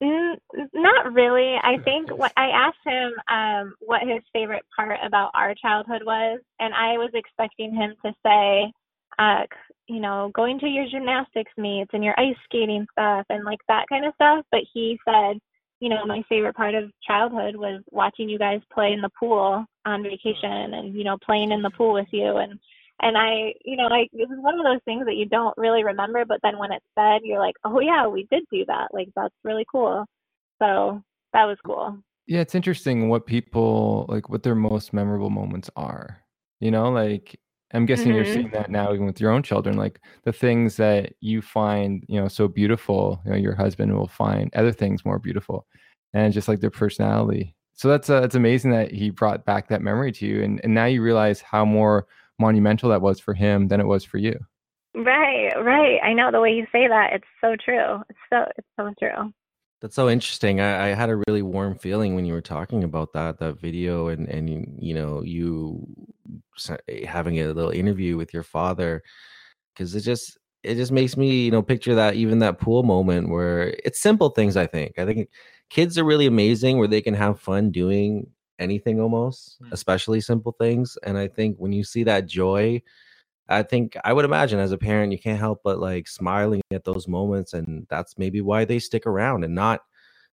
Mm, 0.03 0.37
not 0.75 1.13
really. 1.15 1.57
I 1.63 1.79
think 1.85 2.11
what 2.17 2.33
I 2.37 2.49
asked 2.51 2.85
him 2.85 3.13
um, 3.31 3.75
what 3.81 4.03
his 4.03 4.23
favorite 4.33 4.65
part 4.77 4.99
about 5.05 5.31
our 5.35 5.55
childhood 5.55 6.03
was, 6.05 6.41
and 6.61 6.75
I 6.75 6.99
was 6.99 7.11
expecting 7.15 7.75
him 7.75 7.95
to 8.05 8.13
say, 8.25 8.73
uh, 9.19 9.45
you 9.89 10.01
know, 10.01 10.31
going 10.35 10.59
to 10.61 10.67
your 10.67 10.87
gymnastics 10.89 11.53
meets 11.57 11.91
and 11.95 12.05
your 12.05 12.19
ice 12.21 12.37
skating 12.45 12.87
stuff 12.93 13.25
and 13.31 13.45
like 13.45 13.61
that 13.69 13.87
kind 13.89 14.05
of 14.05 14.13
stuff. 14.15 14.45
But 14.51 14.63
he 14.75 14.99
said, 15.09 15.39
you 15.81 15.89
know, 15.89 16.05
my 16.07 16.23
favorite 16.29 16.57
part 16.57 16.75
of 16.75 16.91
childhood 17.07 17.57
was 17.57 17.83
watching 17.91 18.29
you 18.29 18.39
guys 18.39 18.61
play 18.73 18.93
in 18.93 19.01
the 19.01 19.11
pool 19.19 19.65
on 19.85 20.03
vacation 20.03 20.75
and 20.75 20.95
you 20.95 21.05
know 21.05 21.17
playing 21.25 21.53
in 21.53 21.63
the 21.63 21.71
pool 21.71 21.93
with 21.93 22.09
you 22.11 22.37
and 22.39 22.59
and 23.01 23.17
I, 23.17 23.53
you 23.65 23.77
know, 23.77 23.89
like 23.89 24.09
it 24.13 24.29
was 24.29 24.39
one 24.41 24.59
of 24.59 24.65
those 24.65 24.81
things 24.85 25.05
that 25.05 25.17
you 25.17 25.27
don't 25.27 25.57
really 25.59 25.85
remember, 25.85 26.25
but 26.25 26.41
then 26.43 26.59
when 26.59 26.73
it's 26.73 26.85
said, 26.95 27.21
you're 27.25 27.39
like, 27.39 27.57
oh 27.65 27.81
yeah, 27.81 28.07
we 28.07 28.27
did 28.31 28.45
do 28.51 28.65
that. 28.67 28.89
Like 28.93 29.09
that's 29.15 29.35
really 29.45 29.67
cool. 29.71 30.07
So 30.63 31.03
that 31.33 31.45
was 31.45 31.59
cool. 31.65 31.99
Yeah, 32.27 32.41
it's 32.41 32.55
interesting 32.55 33.09
what 33.09 33.27
people 33.27 34.07
like, 34.09 34.29
what 34.29 34.43
their 34.43 34.55
most 34.55 34.93
memorable 34.93 35.31
moments 35.31 35.69
are. 35.77 36.23
You 36.61 36.71
know, 36.71 36.91
like 36.91 37.39
I'm 37.73 37.87
guessing 37.87 38.09
mm-hmm. 38.09 38.15
you're 38.15 38.25
seeing 38.25 38.51
that 38.51 38.71
now 38.71 38.93
even 38.93 39.07
with 39.07 39.21
your 39.21 39.33
own 39.33 39.43
children, 39.43 39.77
like 39.77 40.01
the 40.25 40.33
things 40.33 40.77
that 40.77 41.15
you 41.21 41.43
find, 41.43 42.05
you 42.09 42.21
know, 42.21 42.29
so 42.29 42.47
beautiful. 42.47 43.21
You 43.25 43.33
know, 43.33 43.37
your 43.37 43.55
husband 43.55 43.97
will 43.97 44.07
find 44.07 44.55
other 44.55 44.73
things 44.73 45.05
more 45.05 45.19
beautiful, 45.19 45.67
and 46.15 46.33
just 46.33 46.49
like 46.49 46.61
their 46.61 46.71
personality. 46.71 47.55
So 47.75 47.89
that's 47.89 48.09
uh, 48.09 48.23
it's 48.23 48.37
amazing 48.37 48.71
that 48.71 48.93
he 48.93 49.11
brought 49.11 49.45
back 49.45 49.69
that 49.69 49.83
memory 49.83 50.13
to 50.13 50.27
you, 50.27 50.43
and 50.43 50.61
and 50.63 50.75
now 50.75 50.87
you 50.87 51.03
realize 51.03 51.41
how 51.41 51.65
more 51.65 52.07
monumental 52.39 52.91
that 52.91 53.03
was 53.03 53.19
for 53.19 53.35
him 53.35 53.69
than 53.69 53.81
it 53.81 53.87
was 53.87 54.05
for 54.05 54.19
you. 54.19 54.39
Right, 54.95 55.53
right. 55.63 55.99
I 56.03 56.15
know 56.15 56.31
the 56.31 56.41
way 56.41 56.53
you 56.53 56.67
say 56.73 56.89
that. 56.89 57.13
It's 57.13 57.27
so 57.41 57.55
true. 57.63 58.03
It's 58.09 58.19
so 58.33 58.45
it's 58.57 58.69
so 58.79 58.95
true. 58.99 59.33
That's 59.83 59.95
so 59.95 60.09
interesting. 60.09 60.61
I, 60.61 60.91
I 60.91 60.95
had 60.95 61.11
a 61.11 61.23
really 61.27 61.43
warm 61.43 61.77
feeling 61.77 62.15
when 62.15 62.25
you 62.25 62.33
were 62.33 62.41
talking 62.41 62.83
about 62.83 63.13
that 63.13 63.39
that 63.41 63.61
video 63.61 64.09
and 64.09 64.27
and 64.29 64.49
you, 64.49 64.67
you 64.79 64.95
know 64.95 65.23
you 65.23 65.87
having 67.07 67.41
a 67.41 67.49
little 67.49 67.71
interview 67.71 68.17
with 68.17 68.33
your 68.33 68.43
father 68.43 69.03
because 69.75 69.95
it 69.95 70.01
just 70.01 70.39
it 70.63 70.75
just 70.75 70.93
makes 70.93 71.17
me 71.17 71.45
you 71.45 71.51
know 71.51 71.63
picture 71.63 71.95
that 71.95 72.15
even 72.15 72.41
that 72.41 72.59
pool 72.59 72.83
moment 72.83 73.29
where 73.29 73.75
it's 73.85 74.01
simple 74.01 74.31
things. 74.31 74.57
I 74.57 74.67
think 74.67 74.99
I 74.99 75.07
think 75.07 75.29
kids 75.71 75.99
are 75.99 76.05
really 76.05 76.27
amazing 76.27 76.79
where 76.79 76.89
they 76.89 77.03
can 77.03 77.15
have 77.15 77.41
fun 77.41 77.71
doing 77.71 78.27
anything 78.59 79.01
almost, 79.01 79.61
mm. 79.63 79.73
especially 79.73 80.21
simple 80.21 80.53
things. 80.59 80.97
And 81.03 81.19
I 81.19 81.29
think 81.29 81.57
when 81.59 81.73
you 81.73 81.85
see 81.85 82.05
that 82.05 82.27
joy, 82.27 82.83
I 83.49 83.63
think 83.63 83.97
I 84.05 84.13
would 84.13 84.25
imagine 84.25 84.59
as 84.59 84.73
a 84.73 84.79
parent, 84.79 85.13
you 85.13 85.19
can't 85.19 85.39
help 85.39 85.61
but 85.63 85.79
like 85.79 86.09
smiling 86.09 86.63
at 86.73 86.85
those 86.85 87.07
moments. 87.07 87.53
And 87.53 87.87
that's 87.89 88.19
maybe 88.19 88.41
why 88.41 88.65
they 88.65 88.79
stick 88.79 89.07
around 89.07 89.45
and 89.45 89.55
not 89.55 89.83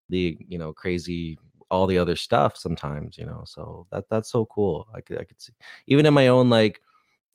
the, 0.09 0.37
you 0.49 0.59
know, 0.59 0.73
crazy 0.73 1.39
all 1.73 1.89
the 1.89 1.99
other 1.99 2.15
stuff 2.15 2.57
sometimes, 2.57 3.19
you 3.19 3.27
know. 3.27 3.43
So 3.47 3.87
that 3.91 4.05
that's 4.11 4.31
so 4.31 4.47
cool. 4.47 4.87
I 4.95 5.01
could 5.01 5.19
I 5.19 5.25
could 5.25 5.41
see 5.41 5.53
even 5.87 6.07
in 6.07 6.15
my 6.15 6.29
own 6.29 6.49
like 6.51 6.81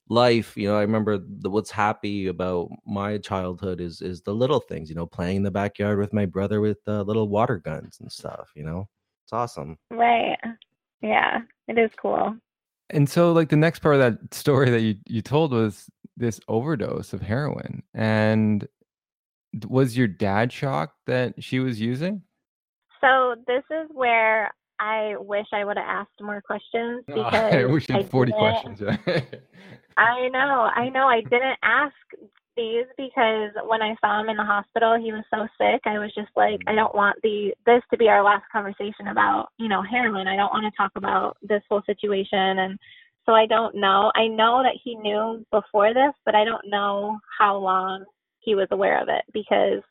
life 0.10 0.56
you 0.56 0.66
know 0.66 0.78
i 0.78 0.82
remember 0.82 1.18
the, 1.18 1.50
what's 1.50 1.70
happy 1.70 2.28
about 2.28 2.70
my 2.86 3.18
childhood 3.18 3.82
is 3.82 4.02
is 4.02 4.22
the 4.22 4.34
little 4.34 4.62
things 4.62 4.88
you 4.88 4.96
know 4.96 5.06
playing 5.06 5.36
in 5.36 5.44
the 5.44 5.52
backyard 5.52 6.00
with 6.00 6.14
my 6.14 6.26
brother 6.26 6.62
with 6.62 6.78
uh, 6.88 7.02
little 7.02 7.28
water 7.28 7.58
guns 7.58 7.98
and 8.00 8.10
stuff 8.10 8.50
you 8.56 8.64
know 8.64 8.88
it's 9.26 9.34
awesome 9.34 9.78
right 9.92 10.38
yeah, 11.02 11.42
it 11.68 11.78
is 11.78 11.92
cool. 12.02 12.36
And 12.90 13.10
so, 13.10 13.32
like 13.32 13.50
the 13.50 13.56
next 13.56 13.80
part 13.80 13.96
of 13.96 14.02
that 14.02 14.34
story 14.34 14.70
that 14.70 14.82
you 14.82 14.96
you 15.06 15.22
told 15.22 15.52
was 15.52 15.90
this 16.16 16.40
overdose 16.48 17.14
of 17.14 17.22
heroin, 17.22 17.84
and 17.94 18.68
was 19.68 19.98
your 19.98 20.08
dad 20.08 20.52
shocked 20.52 20.96
that 21.06 21.44
she 21.44 21.60
was 21.60 21.80
using? 21.80 22.24
So 23.02 23.36
this 23.48 23.64
is 23.70 23.90
where 23.94 24.52
I 24.80 25.16
wish 25.18 25.48
I 25.54 25.66
would 25.66 25.78
have 25.78 25.86
asked 25.88 26.22
more 26.22 26.42
questions 26.42 27.04
because 27.08 27.54
oh, 27.54 27.58
I 27.58 27.66
wish 27.66 27.88
had 27.88 28.10
forty 28.10 28.32
questions. 28.32 28.82
I 29.98 30.30
know, 30.30 30.70
I 30.76 30.90
know. 30.90 31.08
I 31.08 31.22
didn't 31.22 31.58
ask 31.64 31.96
these 32.56 32.86
because 32.98 33.52
when 33.68 33.82
I 33.82 33.96
saw 34.02 34.20
him 34.20 34.30
in 34.30 34.38
the 34.38 34.44
hospital, 34.44 34.98
he 35.00 35.12
was 35.12 35.24
so 35.34 35.48
sick. 35.58 35.82
I 35.86 36.00
was 36.00 36.12
just 36.14 36.30
like, 36.36 36.60
mm. 36.60 36.68
I 36.68 36.76
don't 36.76 36.94
want 36.96 37.18
the 37.24 37.54
this 37.66 37.82
to 37.92 37.98
be 37.98 38.10
our 38.10 38.24
last 38.24 38.46
conversation 38.52 39.08
about 39.10 39.50
you 39.58 39.68
know 39.68 39.82
heroin. 39.82 40.28
I 40.28 40.36
don't 40.36 40.54
want 40.54 40.72
to 40.72 40.78
talk 40.78 40.92
about 40.96 41.38
this 41.42 41.62
whole 41.70 41.84
situation, 41.86 42.60
and 42.60 42.78
so 43.26 43.34
I 43.34 43.46
don't 43.46 43.76
know. 43.76 44.12
I 44.16 44.28
know 44.28 44.64
that 44.64 44.80
he 44.84 44.96
knew 44.96 45.46
before 45.52 45.94
this, 45.94 46.14
but 46.26 46.36
I 46.36 46.44
don't 46.44 46.70
know 46.70 47.18
how 47.38 47.58
long 47.58 48.06
he 48.40 48.56
was 48.56 48.68
aware 48.72 49.02
of 49.02 49.10
it 49.10 49.24
because 49.34 49.82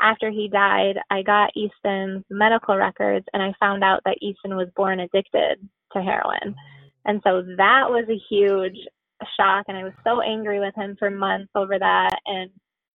after 0.00 0.30
he 0.30 0.48
died, 0.48 0.98
I 1.10 1.22
got 1.22 1.56
Easton's 1.56 2.24
medical 2.30 2.76
records 2.76 3.26
and 3.32 3.42
I 3.42 3.52
found 3.60 3.84
out 3.84 4.00
that 4.04 4.18
Easton 4.20 4.56
was 4.56 4.68
born 4.76 5.00
addicted 5.00 5.58
to 5.92 6.02
heroin. 6.02 6.54
And 7.04 7.20
so 7.24 7.42
that 7.56 7.84
was 7.88 8.06
a 8.08 8.34
huge 8.34 8.76
shock 9.36 9.64
and 9.68 9.76
I 9.76 9.84
was 9.84 9.92
so 10.04 10.20
angry 10.20 10.60
with 10.60 10.74
him 10.74 10.96
for 10.98 11.10
months 11.10 11.50
over 11.54 11.78
that 11.78 12.18
and 12.26 12.50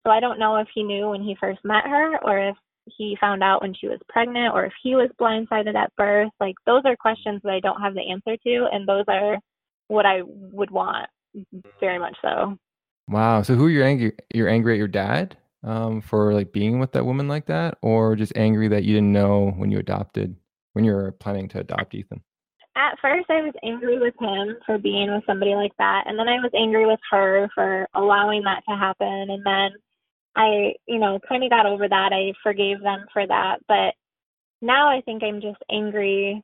so 0.05 0.11
I 0.11 0.19
don't 0.19 0.39
know 0.39 0.57
if 0.57 0.67
he 0.73 0.83
knew 0.83 1.09
when 1.09 1.21
he 1.21 1.35
first 1.39 1.59
met 1.63 1.85
her 1.85 2.17
or 2.23 2.49
if 2.49 2.55
he 2.97 3.17
found 3.19 3.43
out 3.43 3.61
when 3.61 3.73
she 3.73 3.87
was 3.87 3.99
pregnant 4.09 4.53
or 4.53 4.65
if 4.65 4.73
he 4.81 4.95
was 4.95 5.09
blindsided 5.19 5.75
at 5.75 5.95
birth. 5.95 6.29
Like 6.39 6.55
those 6.65 6.81
are 6.85 6.95
questions 6.95 7.41
that 7.43 7.53
I 7.53 7.59
don't 7.59 7.81
have 7.81 7.93
the 7.93 8.09
answer 8.09 8.37
to 8.37 8.67
and 8.71 8.87
those 8.87 9.05
are 9.07 9.37
what 9.87 10.05
I 10.05 10.21
would 10.25 10.71
want 10.71 11.07
very 11.79 11.99
much 11.99 12.15
so. 12.21 12.57
Wow. 13.07 13.41
So 13.41 13.55
who 13.55 13.67
you're 13.67 13.85
angry 13.85 14.13
you're 14.33 14.49
angry 14.49 14.73
at 14.73 14.77
your 14.77 14.87
dad 14.87 15.37
um 15.63 16.01
for 16.01 16.33
like 16.33 16.51
being 16.51 16.79
with 16.79 16.91
that 16.93 17.05
woman 17.05 17.27
like 17.27 17.45
that 17.47 17.77
or 17.81 18.15
just 18.15 18.33
angry 18.35 18.67
that 18.67 18.83
you 18.83 18.93
didn't 18.93 19.11
know 19.11 19.51
when 19.57 19.71
you 19.71 19.79
adopted 19.79 20.35
when 20.73 20.85
you 20.85 20.93
were 20.93 21.11
planning 21.11 21.47
to 21.49 21.59
adopt 21.59 21.93
Ethan? 21.93 22.21
at 22.75 22.97
first 23.01 23.29
I 23.29 23.41
was 23.41 23.53
angry 23.63 23.99
with 23.99 24.13
him 24.19 24.57
for 24.65 24.77
being 24.77 25.13
with 25.13 25.25
somebody 25.25 25.55
like 25.55 25.75
that 25.79 26.05
and 26.07 26.17
then 26.17 26.29
I 26.29 26.35
was 26.35 26.51
angry 26.55 26.85
with 26.85 26.99
her 27.11 27.49
for 27.53 27.87
allowing 27.93 28.43
that 28.43 28.63
to 28.69 28.75
happen 28.75 29.29
and 29.29 29.45
then 29.45 29.71
I, 30.35 30.73
you 30.87 30.99
know, 30.99 31.19
kind 31.27 31.43
of 31.43 31.49
got 31.49 31.65
over 31.65 31.87
that. 31.89 32.13
I 32.13 32.33
forgave 32.43 32.81
them 32.81 33.05
for 33.11 33.25
that, 33.27 33.59
but 33.67 33.93
now 34.61 34.87
I 34.87 35.01
think 35.01 35.23
I'm 35.23 35.41
just 35.41 35.61
angry 35.69 36.41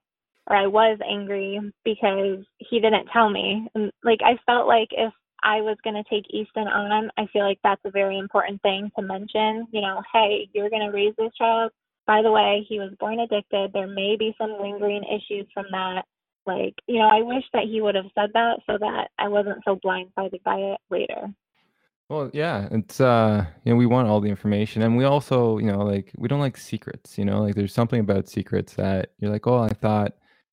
or 0.47 0.55
I 0.55 0.67
was 0.67 0.99
angry 1.07 1.59
because 1.83 2.39
he 2.57 2.79
didn't 2.79 3.07
tell 3.07 3.29
me. 3.29 3.67
And 3.73 3.91
like 4.03 4.19
I 4.23 4.37
felt 4.45 4.67
like 4.67 4.89
if 4.91 5.13
I 5.45 5.61
was 5.61 5.77
going 5.83 5.95
to 5.95 6.09
take 6.09 6.25
Easton 6.31 6.67
on, 6.67 7.11
I 7.17 7.27
feel 7.31 7.43
like 7.43 7.59
that's 7.63 7.81
a 7.85 7.91
very 7.91 8.17
important 8.17 8.61
thing 8.63 8.91
to 8.97 9.05
mention. 9.05 9.67
You 9.71 9.81
know, 9.81 10.01
hey, 10.11 10.49
you're 10.53 10.71
going 10.71 10.81
to 10.81 10.95
raise 10.95 11.13
this 11.17 11.31
child. 11.37 11.71
By 12.07 12.23
the 12.23 12.31
way, 12.31 12.65
he 12.67 12.79
was 12.79 12.91
born 12.99 13.19
addicted. 13.19 13.71
There 13.71 13.87
may 13.87 14.15
be 14.17 14.35
some 14.39 14.57
lingering 14.59 15.03
issues 15.03 15.47
from 15.53 15.65
that. 15.71 16.05
Like, 16.47 16.73
you 16.87 16.97
know, 16.97 17.07
I 17.07 17.21
wish 17.21 17.43
that 17.53 17.65
he 17.65 17.79
would 17.79 17.95
have 17.95 18.09
said 18.15 18.31
that 18.33 18.59
so 18.67 18.77
that 18.79 19.09
I 19.19 19.27
wasn't 19.27 19.63
so 19.63 19.75
blindsided 19.77 20.43
by 20.43 20.57
it 20.57 20.79
later. 20.89 21.29
Well, 22.09 22.29
yeah, 22.33 22.67
it's 22.71 23.01
uh, 23.01 23.45
you 23.63 23.71
know, 23.71 23.77
we 23.77 23.87
want 23.87 24.07
all 24.07 24.21
the 24.21 24.29
information, 24.29 24.83
and 24.83 24.95
we 24.95 25.05
also, 25.05 25.57
you 25.57 25.71
know, 25.71 25.79
like 25.79 26.11
we 26.17 26.27
don't 26.27 26.39
like 26.39 26.55
secrets. 26.55 27.17
You 27.17 27.25
know, 27.25 27.41
like 27.41 27.55
there's 27.55 27.73
something 27.73 27.99
about 27.99 28.29
secrets 28.29 28.75
that 28.75 29.09
you're 29.17 29.31
like, 29.31 29.47
oh, 29.47 29.57
I 29.57 29.69
thought, 29.69 30.11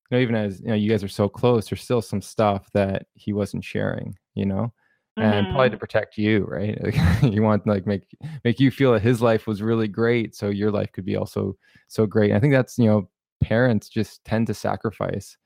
you 0.09 0.17
know, 0.17 0.21
even 0.21 0.33
as 0.33 0.61
you 0.61 0.67
know, 0.69 0.73
you 0.73 0.89
guys 0.89 1.03
are 1.03 1.07
so 1.07 1.29
close, 1.29 1.69
there's 1.69 1.83
still 1.83 2.01
some 2.01 2.23
stuff 2.23 2.71
that 2.73 3.05
he 3.13 3.33
wasn't 3.33 3.63
sharing. 3.63 4.17
You 4.33 4.47
know, 4.47 4.73
and 5.19 5.47
probably 5.49 5.69
to 5.71 5.77
Mhm. 5.77 5.79
protect 5.79 6.17
you, 6.17 6.45
right? 6.45 6.77
Like, 6.83 6.95
you 7.33 7.41
want 7.43 7.67
like 7.67 7.85
make 7.87 8.03
make 8.43 8.59
you 8.59 8.71
feel 8.71 8.93
that 8.93 9.01
his 9.01 9.21
life 9.21 9.47
was 9.47 9.61
really 9.61 9.87
great, 9.87 10.35
so 10.35 10.49
your 10.49 10.71
life 10.71 10.91
could 10.91 11.05
be 11.05 11.15
also 11.15 11.57
so 11.87 12.05
great. 12.05 12.29
And 12.31 12.37
I 12.37 12.39
think 12.39 12.53
that's 12.53 12.77
you 12.79 12.85
know, 12.87 13.09
parents 13.41 13.89
just 13.89 14.23
tend 14.25 14.47
to 14.47 14.53
sacrifice 14.53 15.37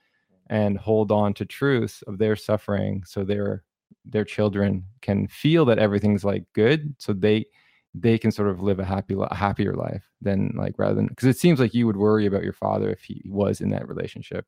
and 0.50 0.78
hold 0.78 1.12
on 1.12 1.34
to 1.36 1.46
truths 1.46 2.02
of 2.04 2.18
their 2.18 2.36
suffering 2.36 3.04
so 3.06 3.24
their 3.24 3.64
their 4.06 4.24
children 4.26 4.86
can 5.02 5.28
feel 5.28 5.66
that 5.66 5.80
everything's 5.80 6.24
like 6.24 6.46
good 6.54 6.96
so 7.00 7.14
they 7.14 7.46
they 7.94 8.18
can 8.18 8.32
sort 8.32 8.50
of 8.50 8.62
live 8.62 8.80
a 8.80 8.86
happy 8.86 9.16
li- 9.16 9.28
happier 9.32 9.74
life 9.74 10.04
than 10.22 10.54
like 10.58 10.76
rather 10.78 10.96
than 10.96 11.08
because 11.08 11.28
it 11.28 11.38
seems 11.38 11.60
like 11.60 11.74
you 11.74 11.86
would 11.88 11.98
worry 11.98 12.26
about 12.26 12.44
your 12.44 12.54
father 12.54 12.90
if 12.92 13.02
he 13.04 13.22
was 13.30 13.60
in 13.62 13.70
that 13.70 13.88
relationship 13.88 14.46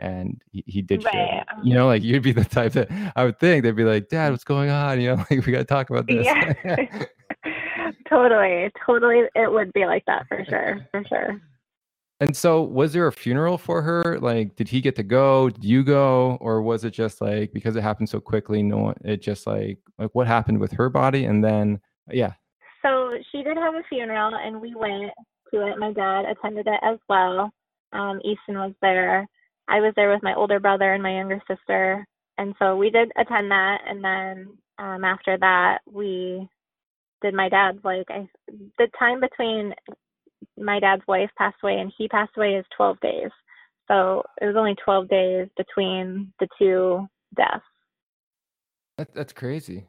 and 0.00 0.40
he, 0.50 0.64
he 0.66 0.82
did 0.82 1.02
share 1.02 1.12
Right. 1.12 1.44
you 1.62 1.74
know 1.74 1.86
like 1.86 2.02
you'd 2.02 2.22
be 2.22 2.32
the 2.32 2.44
type 2.44 2.72
that 2.72 2.88
i 3.16 3.24
would 3.24 3.38
think 3.38 3.62
they'd 3.62 3.76
be 3.76 3.84
like 3.84 4.08
dad 4.08 4.30
what's 4.32 4.44
going 4.44 4.70
on 4.70 5.00
you 5.00 5.08
know 5.10 5.16
like 5.30 5.46
we 5.46 5.52
gotta 5.52 5.64
talk 5.64 5.90
about 5.90 6.06
this 6.06 6.26
Yeah. 6.26 7.04
totally. 8.08 8.70
Totally. 8.84 9.22
It 9.34 9.50
would 9.50 9.72
be 9.72 9.86
like 9.86 10.04
that 10.06 10.26
for 10.28 10.44
sure. 10.48 10.86
For 10.90 11.04
sure. 11.08 11.40
And 12.20 12.36
so, 12.36 12.62
was 12.62 12.92
there 12.92 13.06
a 13.06 13.12
funeral 13.12 13.56
for 13.56 13.80
her? 13.80 14.18
Like, 14.20 14.54
did 14.56 14.68
he 14.68 14.80
get 14.82 14.94
to 14.96 15.02
go? 15.02 15.48
Did 15.48 15.64
you 15.64 15.82
go, 15.82 16.36
or 16.40 16.60
was 16.60 16.84
it 16.84 16.90
just 16.90 17.20
like 17.22 17.52
because 17.54 17.76
it 17.76 17.82
happened 17.82 18.10
so 18.10 18.20
quickly? 18.20 18.62
No, 18.62 18.76
one, 18.78 18.96
it 19.04 19.22
just 19.22 19.46
like 19.46 19.78
like 19.98 20.10
what 20.12 20.26
happened 20.26 20.58
with 20.60 20.72
her 20.72 20.90
body, 20.90 21.24
and 21.24 21.42
then 21.42 21.80
yeah, 22.10 22.32
So 22.82 23.12
she 23.32 23.42
did 23.42 23.56
have 23.56 23.74
a 23.74 23.82
funeral, 23.88 24.34
and 24.34 24.60
we 24.60 24.74
went 24.74 25.10
to 25.54 25.66
it. 25.66 25.78
My 25.78 25.92
dad 25.92 26.26
attended 26.26 26.66
it 26.66 26.80
as 26.82 26.98
well. 27.08 27.50
Um, 27.92 28.20
Easton 28.22 28.58
was 28.58 28.72
there. 28.82 29.26
I 29.70 29.80
was 29.80 29.92
there 29.96 30.10
with 30.10 30.22
my 30.22 30.34
older 30.34 30.60
brother 30.60 30.92
and 30.92 31.02
my 31.02 31.14
younger 31.14 31.40
sister, 31.48 32.06
and 32.38 32.54
so 32.58 32.76
we 32.76 32.90
did 32.90 33.12
attend 33.16 33.50
that. 33.50 33.78
And 33.86 34.04
then 34.04 34.58
um, 34.78 35.04
after 35.04 35.38
that, 35.38 35.78
we 35.90 36.48
did 37.22 37.34
my 37.34 37.48
dad's 37.48 37.78
like 37.84 38.06
I, 38.10 38.28
the 38.78 38.88
time 38.98 39.20
between 39.20 39.74
my 40.58 40.80
dad's 40.80 41.02
wife 41.06 41.30
passed 41.36 41.56
away 41.62 41.78
and 41.78 41.92
he 41.96 42.08
passed 42.08 42.32
away 42.36 42.54
is 42.54 42.64
12 42.76 43.00
days. 43.00 43.30
So 43.88 44.22
it 44.40 44.46
was 44.46 44.56
only 44.56 44.74
12 44.84 45.08
days 45.08 45.48
between 45.56 46.32
the 46.38 46.48
two 46.58 47.06
deaths. 47.36 47.64
that, 48.98 49.14
that's 49.14 49.32
crazy. 49.32 49.86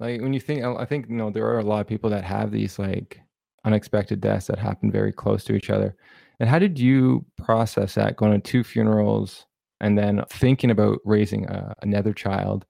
Like 0.00 0.20
when 0.20 0.32
you 0.32 0.40
think, 0.40 0.64
I 0.64 0.84
think 0.84 1.08
you 1.08 1.16
know 1.16 1.30
there 1.30 1.46
are 1.46 1.58
a 1.58 1.64
lot 1.64 1.80
of 1.80 1.86
people 1.86 2.10
that 2.10 2.24
have 2.24 2.50
these 2.50 2.78
like 2.78 3.20
unexpected 3.64 4.20
deaths 4.20 4.46
that 4.46 4.58
happen 4.58 4.90
very 4.90 5.12
close 5.12 5.44
to 5.44 5.54
each 5.54 5.70
other. 5.70 5.96
And 6.38 6.48
how 6.48 6.58
did 6.58 6.78
you 6.78 7.24
process 7.38 7.94
that 7.94 8.16
going 8.16 8.32
to 8.32 8.38
two 8.38 8.62
funerals 8.62 9.46
and 9.80 9.96
then 9.96 10.22
thinking 10.30 10.70
about 10.70 10.98
raising 11.04 11.46
a, 11.46 11.74
another 11.82 12.12
child 12.12 12.64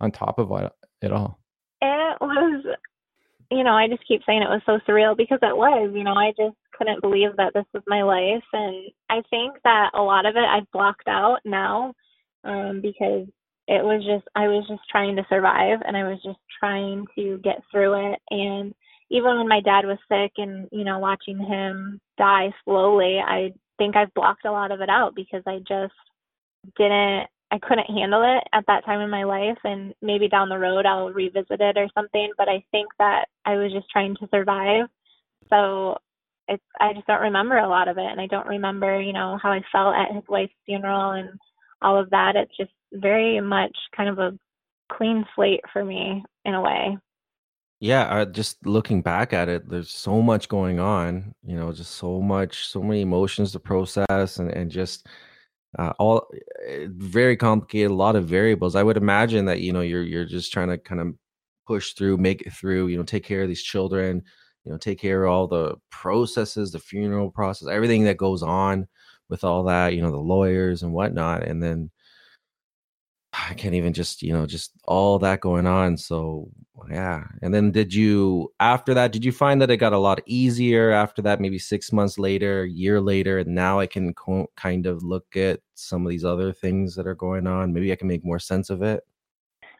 on 0.00 0.10
top 0.10 0.38
of 0.38 0.50
it 1.00 1.12
all? 1.12 1.38
It 1.80 2.16
was, 2.20 2.64
you 3.50 3.62
know, 3.62 3.74
I 3.74 3.88
just 3.88 4.06
keep 4.06 4.22
saying 4.26 4.42
it 4.42 4.48
was 4.48 4.62
so 4.66 4.78
surreal 4.88 5.16
because 5.16 5.38
it 5.42 5.56
was, 5.56 5.90
you 5.94 6.04
know, 6.04 6.14
I 6.14 6.30
just 6.36 6.56
couldn't 6.76 7.02
believe 7.02 7.36
that 7.36 7.54
this 7.54 7.66
was 7.72 7.82
my 7.86 8.02
life. 8.02 8.44
And 8.52 8.90
I 9.10 9.22
think 9.30 9.56
that 9.64 9.90
a 9.94 10.02
lot 10.02 10.26
of 10.26 10.36
it 10.36 10.44
I've 10.44 10.70
blocked 10.72 11.08
out 11.08 11.38
now 11.44 11.94
um, 12.42 12.80
because 12.80 13.26
it 13.66 13.84
was 13.84 14.04
just, 14.04 14.26
I 14.34 14.48
was 14.48 14.66
just 14.68 14.82
trying 14.90 15.16
to 15.16 15.26
survive 15.28 15.80
and 15.86 15.96
I 15.96 16.04
was 16.04 16.20
just 16.24 16.38
trying 16.58 17.06
to 17.16 17.38
get 17.42 17.62
through 17.70 18.12
it. 18.12 18.20
And 18.30 18.74
even 19.10 19.36
when 19.38 19.48
my 19.48 19.60
dad 19.60 19.84
was 19.84 19.98
sick 20.08 20.32
and, 20.38 20.68
you 20.72 20.84
know, 20.84 20.98
watching 20.98 21.38
him 21.38 22.00
die 22.18 22.52
slowly, 22.64 23.18
I 23.18 23.52
think 23.78 23.96
I've 23.96 24.14
blocked 24.14 24.44
a 24.44 24.52
lot 24.52 24.70
of 24.70 24.80
it 24.80 24.88
out 24.88 25.14
because 25.14 25.42
I 25.46 25.58
just 25.58 25.94
didn't 26.76 27.26
I 27.50 27.58
couldn't 27.58 27.86
handle 27.86 28.22
it 28.24 28.42
at 28.52 28.64
that 28.66 28.84
time 28.84 29.00
in 29.00 29.10
my 29.10 29.22
life 29.22 29.58
and 29.62 29.94
maybe 30.02 30.28
down 30.28 30.48
the 30.48 30.58
road 30.58 30.86
I'll 30.86 31.10
revisit 31.10 31.60
it 31.60 31.76
or 31.76 31.88
something, 31.94 32.32
but 32.36 32.48
I 32.48 32.64
think 32.72 32.88
that 32.98 33.26
I 33.44 33.56
was 33.56 33.72
just 33.72 33.88
trying 33.90 34.16
to 34.16 34.28
survive. 34.32 34.86
So 35.50 35.98
it's 36.48 36.62
I 36.80 36.92
just 36.94 37.06
don't 37.06 37.20
remember 37.20 37.58
a 37.58 37.68
lot 37.68 37.88
of 37.88 37.98
it 37.98 38.06
and 38.06 38.20
I 38.20 38.26
don't 38.26 38.46
remember, 38.46 39.00
you 39.00 39.12
know, 39.12 39.38
how 39.42 39.52
I 39.52 39.60
felt 39.70 39.94
at 39.94 40.14
his 40.14 40.24
wife's 40.28 40.52
funeral 40.66 41.12
and 41.12 41.28
all 41.82 42.00
of 42.00 42.10
that. 42.10 42.34
It's 42.34 42.56
just 42.56 42.72
very 42.92 43.40
much 43.40 43.76
kind 43.96 44.08
of 44.08 44.18
a 44.18 44.38
clean 44.90 45.24
slate 45.34 45.60
for 45.72 45.84
me 45.84 46.24
in 46.44 46.54
a 46.54 46.60
way. 46.60 46.98
Yeah, 47.80 48.04
uh, 48.04 48.24
just 48.26 48.64
looking 48.66 49.02
back 49.02 49.32
at 49.32 49.48
it, 49.48 49.68
there's 49.68 49.90
so 49.90 50.22
much 50.22 50.48
going 50.48 50.80
on, 50.80 51.34
you 51.44 51.56
know, 51.56 51.72
just 51.72 51.92
so 51.92 52.20
much, 52.20 52.66
so 52.68 52.82
many 52.82 53.02
emotions 53.02 53.52
to 53.52 53.60
process 53.60 54.38
and, 54.38 54.50
and 54.50 54.70
just 54.70 55.06
uh, 55.78 55.92
all 55.98 56.26
uh, 56.68 56.86
very 56.96 57.36
complicated, 57.36 57.90
a 57.90 57.94
lot 57.94 58.16
of 58.16 58.26
variables. 58.28 58.76
I 58.76 58.82
would 58.82 58.96
imagine 58.96 59.44
that, 59.46 59.60
you 59.60 59.72
know, 59.72 59.80
you're 59.82 60.02
you're 60.04 60.24
just 60.24 60.52
trying 60.52 60.68
to 60.68 60.78
kind 60.78 61.00
of 61.00 61.14
push 61.66 61.92
through, 61.94 62.16
make 62.18 62.42
it 62.42 62.52
through, 62.52 62.88
you 62.88 62.96
know, 62.96 63.02
take 63.02 63.24
care 63.24 63.42
of 63.42 63.48
these 63.48 63.62
children, 63.62 64.22
you 64.64 64.72
know, 64.72 64.78
take 64.78 64.98
care 65.00 65.24
of 65.24 65.32
all 65.32 65.46
the 65.48 65.76
processes, 65.90 66.72
the 66.72 66.78
funeral 66.78 67.30
process, 67.30 67.68
everything 67.68 68.04
that 68.04 68.16
goes 68.16 68.42
on 68.42 68.86
with 69.28 69.44
all 69.44 69.64
that, 69.64 69.94
you 69.94 70.00
know, 70.02 70.10
the 70.10 70.16
lawyers 70.16 70.82
and 70.82 70.92
whatnot. 70.92 71.42
And 71.44 71.62
then 71.62 71.90
I 73.48 73.54
can't 73.54 73.74
even 73.74 73.92
just, 73.92 74.22
you 74.22 74.32
know, 74.32 74.46
just 74.46 74.72
all 74.84 75.18
that 75.18 75.40
going 75.40 75.66
on. 75.66 75.96
So, 75.96 76.50
yeah. 76.90 77.24
And 77.42 77.52
then 77.52 77.72
did 77.72 77.92
you, 77.92 78.52
after 78.60 78.94
that, 78.94 79.12
did 79.12 79.24
you 79.24 79.32
find 79.32 79.60
that 79.60 79.70
it 79.70 79.78
got 79.78 79.92
a 79.92 79.98
lot 79.98 80.20
easier 80.26 80.90
after 80.90 81.22
that, 81.22 81.40
maybe 81.40 81.58
six 81.58 81.92
months 81.92 82.18
later, 82.18 82.62
a 82.62 82.68
year 82.68 83.00
later? 83.00 83.38
And 83.38 83.54
now 83.54 83.80
I 83.80 83.86
can 83.86 84.14
co- 84.14 84.50
kind 84.56 84.86
of 84.86 85.02
look 85.02 85.36
at 85.36 85.60
some 85.74 86.06
of 86.06 86.10
these 86.10 86.24
other 86.24 86.52
things 86.52 86.94
that 86.94 87.06
are 87.06 87.14
going 87.14 87.46
on. 87.46 87.72
Maybe 87.72 87.92
I 87.92 87.96
can 87.96 88.08
make 88.08 88.24
more 88.24 88.38
sense 88.38 88.70
of 88.70 88.82
it. 88.82 89.02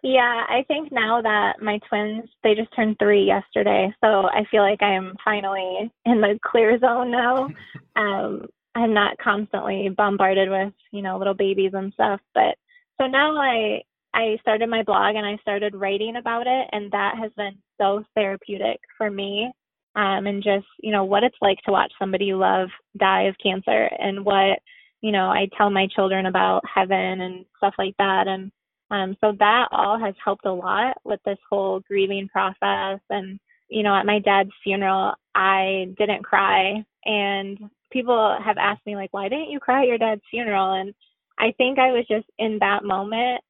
Yeah, 0.02 0.44
I 0.50 0.64
think 0.68 0.92
now 0.92 1.22
that 1.22 1.62
my 1.62 1.78
twins, 1.88 2.24
they 2.42 2.54
just 2.54 2.74
turned 2.76 2.98
three 2.98 3.24
yesterday, 3.24 3.90
so 4.04 4.28
I 4.28 4.44
feel 4.50 4.60
like 4.60 4.82
I'm 4.82 5.14
finally 5.24 5.90
in 6.04 6.20
the 6.20 6.38
clear 6.44 6.78
zone 6.78 7.10
now. 7.10 7.48
Um, 7.96 8.48
I'm 8.74 8.92
not 8.92 9.16
constantly 9.18 9.88
bombarded 9.88 10.50
with, 10.50 10.72
you 10.90 11.00
know, 11.00 11.16
little 11.16 11.32
babies 11.32 11.70
and 11.74 11.92
stuff. 11.92 12.20
But 12.34 12.56
so 13.00 13.06
now 13.06 13.36
I 13.36 13.82
I 14.14 14.38
started 14.40 14.68
my 14.68 14.82
blog 14.82 15.16
and 15.16 15.26
I 15.26 15.36
started 15.38 15.74
writing 15.74 16.16
about 16.16 16.46
it, 16.46 16.68
and 16.72 16.90
that 16.92 17.16
has 17.20 17.32
been 17.36 17.56
so 17.80 18.04
therapeutic 18.14 18.80
for 18.96 19.10
me. 19.10 19.50
Um, 19.96 20.26
and 20.26 20.42
just 20.42 20.66
you 20.80 20.92
know 20.92 21.04
what 21.04 21.24
it's 21.24 21.36
like 21.40 21.58
to 21.64 21.72
watch 21.72 21.92
somebody 21.98 22.26
you 22.26 22.36
love 22.36 22.68
die 22.98 23.22
of 23.22 23.36
cancer, 23.42 23.88
and 23.98 24.24
what 24.24 24.58
you 25.00 25.12
know 25.12 25.28
I 25.28 25.48
tell 25.56 25.70
my 25.70 25.86
children 25.94 26.26
about 26.26 26.62
heaven 26.72 27.20
and 27.20 27.44
stuff 27.58 27.74
like 27.78 27.94
that, 27.98 28.26
and 28.26 28.50
um, 28.90 29.16
so 29.20 29.32
that 29.38 29.68
all 29.72 29.98
has 29.98 30.14
helped 30.22 30.46
a 30.46 30.52
lot 30.52 30.96
with 31.04 31.20
this 31.24 31.38
whole 31.50 31.80
grieving 31.80 32.28
process. 32.28 33.00
And, 33.10 33.38
you 33.68 33.82
know, 33.82 33.94
at 33.94 34.06
my 34.06 34.18
dad's 34.18 34.50
funeral, 34.62 35.14
I 35.34 35.88
didn't 35.98 36.24
cry. 36.24 36.84
And 37.04 37.58
people 37.90 38.36
have 38.44 38.58
asked 38.58 38.86
me, 38.86 38.96
like, 38.96 39.12
why 39.12 39.28
didn't 39.28 39.50
you 39.50 39.58
cry 39.58 39.82
at 39.82 39.88
your 39.88 39.98
dad's 39.98 40.22
funeral? 40.30 40.74
And 40.74 40.94
I 41.38 41.52
think 41.56 41.78
I 41.78 41.92
was 41.92 42.04
just 42.08 42.26
in 42.38 42.58
that 42.60 42.84
moment, 42.84 43.40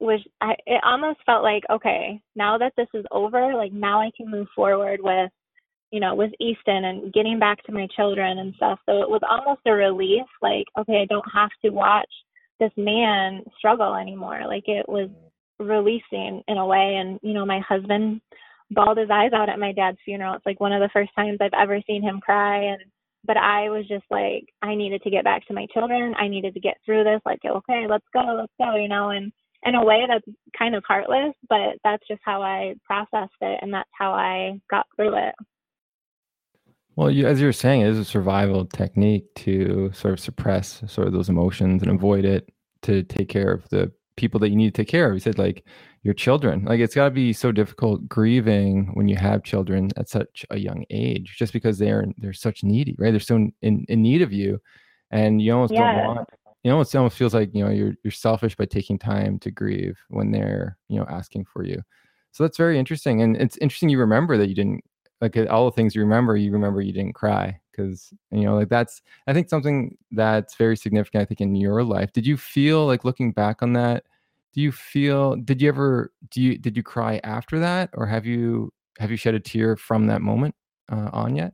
was 0.00 0.20
I, 0.40 0.54
it 0.66 0.82
almost 0.84 1.20
felt 1.24 1.42
like, 1.42 1.62
okay, 1.70 2.20
now 2.36 2.58
that 2.58 2.72
this 2.76 2.88
is 2.94 3.04
over, 3.10 3.54
like, 3.54 3.72
now 3.72 4.00
I 4.00 4.10
can 4.16 4.30
move 4.30 4.48
forward 4.54 5.00
with, 5.02 5.30
you 5.90 6.00
know, 6.00 6.14
with 6.14 6.32
Easton 6.40 6.84
and 6.84 7.12
getting 7.12 7.38
back 7.38 7.62
to 7.64 7.72
my 7.72 7.86
children 7.96 8.38
and 8.38 8.54
stuff. 8.56 8.78
So 8.86 9.00
it 9.00 9.08
was 9.08 9.22
almost 9.28 9.60
a 9.66 9.72
relief, 9.72 10.26
like, 10.42 10.66
okay, 10.78 11.00
I 11.02 11.06
don't 11.08 11.24
have 11.32 11.50
to 11.64 11.70
watch 11.70 12.10
this 12.60 12.72
man 12.76 13.42
struggle 13.56 13.94
anymore. 13.94 14.42
Like 14.46 14.64
it 14.66 14.88
was 14.88 15.08
releasing 15.58 16.42
in 16.48 16.58
a 16.58 16.66
way. 16.66 16.96
And, 17.00 17.18
you 17.22 17.32
know, 17.32 17.46
my 17.46 17.60
husband 17.60 18.20
bawled 18.70 18.98
his 18.98 19.10
eyes 19.10 19.32
out 19.32 19.48
at 19.48 19.58
my 19.58 19.72
dad's 19.72 19.98
funeral. 20.04 20.34
It's 20.34 20.46
like 20.46 20.60
one 20.60 20.72
of 20.72 20.80
the 20.80 20.90
first 20.92 21.10
times 21.14 21.38
I've 21.40 21.58
ever 21.58 21.80
seen 21.86 22.02
him 22.02 22.20
cry. 22.20 22.62
And, 22.62 22.80
but 23.26 23.36
I 23.36 23.70
was 23.70 23.86
just 23.88 24.04
like, 24.10 24.46
I 24.62 24.74
needed 24.74 25.02
to 25.02 25.10
get 25.10 25.24
back 25.24 25.46
to 25.46 25.54
my 25.54 25.66
children. 25.72 26.14
I 26.18 26.28
needed 26.28 26.54
to 26.54 26.60
get 26.60 26.76
through 26.84 27.04
this. 27.04 27.20
Like, 27.24 27.40
okay, 27.44 27.86
let's 27.88 28.06
go, 28.12 28.36
let's 28.38 28.52
go, 28.58 28.76
you 28.76 28.88
know, 28.88 29.10
and 29.10 29.32
in 29.64 29.74
a 29.74 29.84
way 29.84 30.04
that's 30.06 30.26
kind 30.58 30.74
of 30.74 30.84
heartless, 30.86 31.34
but 31.48 31.78
that's 31.82 32.06
just 32.06 32.20
how 32.24 32.42
I 32.42 32.74
processed 32.84 33.32
it. 33.40 33.58
And 33.62 33.72
that's 33.72 33.88
how 33.98 34.12
I 34.12 34.60
got 34.70 34.86
through 34.94 35.16
it. 35.16 35.34
Well, 36.96 37.10
you, 37.10 37.26
as 37.26 37.40
you 37.40 37.46
were 37.46 37.52
saying, 37.52 37.80
it 37.80 37.88
is 37.88 37.98
a 37.98 38.04
survival 38.04 38.66
technique 38.66 39.34
to 39.36 39.90
sort 39.94 40.14
of 40.14 40.20
suppress 40.20 40.82
sort 40.86 41.08
of 41.08 41.12
those 41.12 41.28
emotions 41.28 41.82
and 41.82 41.90
avoid 41.90 42.24
it 42.24 42.52
to 42.82 43.02
take 43.02 43.28
care 43.28 43.50
of 43.50 43.68
the 43.70 43.90
people 44.16 44.38
that 44.40 44.50
you 44.50 44.56
need 44.56 44.72
to 44.74 44.82
take 44.82 44.88
care 44.88 45.08
of. 45.08 45.14
You 45.14 45.20
said 45.20 45.38
like 45.38 45.64
your 46.04 46.14
children. 46.14 46.64
Like 46.66 46.80
it's 46.80 46.94
got 46.94 47.06
to 47.06 47.10
be 47.10 47.32
so 47.32 47.50
difficult 47.50 48.06
grieving 48.08 48.90
when 48.92 49.08
you 49.08 49.16
have 49.16 49.42
children 49.42 49.90
at 49.96 50.08
such 50.08 50.44
a 50.50 50.58
young 50.58 50.84
age, 50.90 51.34
just 51.36 51.52
because 51.52 51.78
they're 51.78 52.04
they're 52.18 52.34
such 52.34 52.62
needy, 52.62 52.94
right? 52.98 53.10
They're 53.10 53.20
so 53.20 53.48
in, 53.62 53.84
in 53.88 54.02
need 54.02 54.20
of 54.22 54.32
you, 54.32 54.60
and 55.10 55.40
you 55.40 55.52
almost 55.52 55.72
yeah. 55.72 55.96
don't 55.96 56.06
want. 56.06 56.28
You 56.62 56.70
know, 56.70 56.80
it 56.80 56.94
almost 56.94 57.16
feels 57.16 57.34
like 57.34 57.54
you 57.54 57.64
know 57.64 57.70
you're 57.70 57.94
you're 58.04 58.10
selfish 58.10 58.54
by 58.54 58.66
taking 58.66 58.98
time 58.98 59.38
to 59.40 59.50
grieve 59.50 59.98
when 60.08 60.30
they're 60.30 60.76
you 60.88 61.00
know 61.00 61.06
asking 61.08 61.46
for 61.46 61.64
you. 61.64 61.82
So 62.32 62.44
that's 62.44 62.58
very 62.58 62.78
interesting, 62.78 63.22
and 63.22 63.36
it's 63.36 63.56
interesting 63.58 63.88
you 63.88 63.98
remember 63.98 64.36
that 64.36 64.48
you 64.48 64.54
didn't 64.54 64.84
like 65.22 65.36
uh, 65.38 65.46
all 65.46 65.64
the 65.64 65.74
things 65.74 65.94
you 65.94 66.02
remember. 66.02 66.36
You 66.36 66.52
remember 66.52 66.82
you 66.82 66.92
didn't 66.92 67.14
cry 67.14 67.58
because 67.72 68.12
you 68.30 68.42
know 68.42 68.54
like 68.56 68.68
that's 68.68 69.00
I 69.26 69.32
think 69.32 69.48
something 69.48 69.96
that's 70.10 70.54
very 70.56 70.76
significant. 70.76 71.22
I 71.22 71.24
think 71.24 71.40
in 71.40 71.54
your 71.54 71.82
life, 71.82 72.12
did 72.12 72.26
you 72.26 72.36
feel 72.36 72.86
like 72.86 73.06
looking 73.06 73.32
back 73.32 73.62
on 73.62 73.72
that? 73.72 74.04
Do 74.54 74.60
you 74.60 74.72
feel 74.72 75.36
did 75.36 75.60
you 75.60 75.68
ever 75.68 76.12
do 76.30 76.40
you 76.40 76.56
did 76.56 76.76
you 76.76 76.82
cry 76.82 77.20
after 77.24 77.58
that 77.58 77.90
or 77.94 78.06
have 78.06 78.24
you 78.24 78.72
have 78.98 79.10
you 79.10 79.16
shed 79.16 79.34
a 79.34 79.40
tear 79.40 79.76
from 79.76 80.06
that 80.06 80.22
moment 80.22 80.54
uh, 80.90 81.10
on 81.12 81.36
yet? 81.36 81.52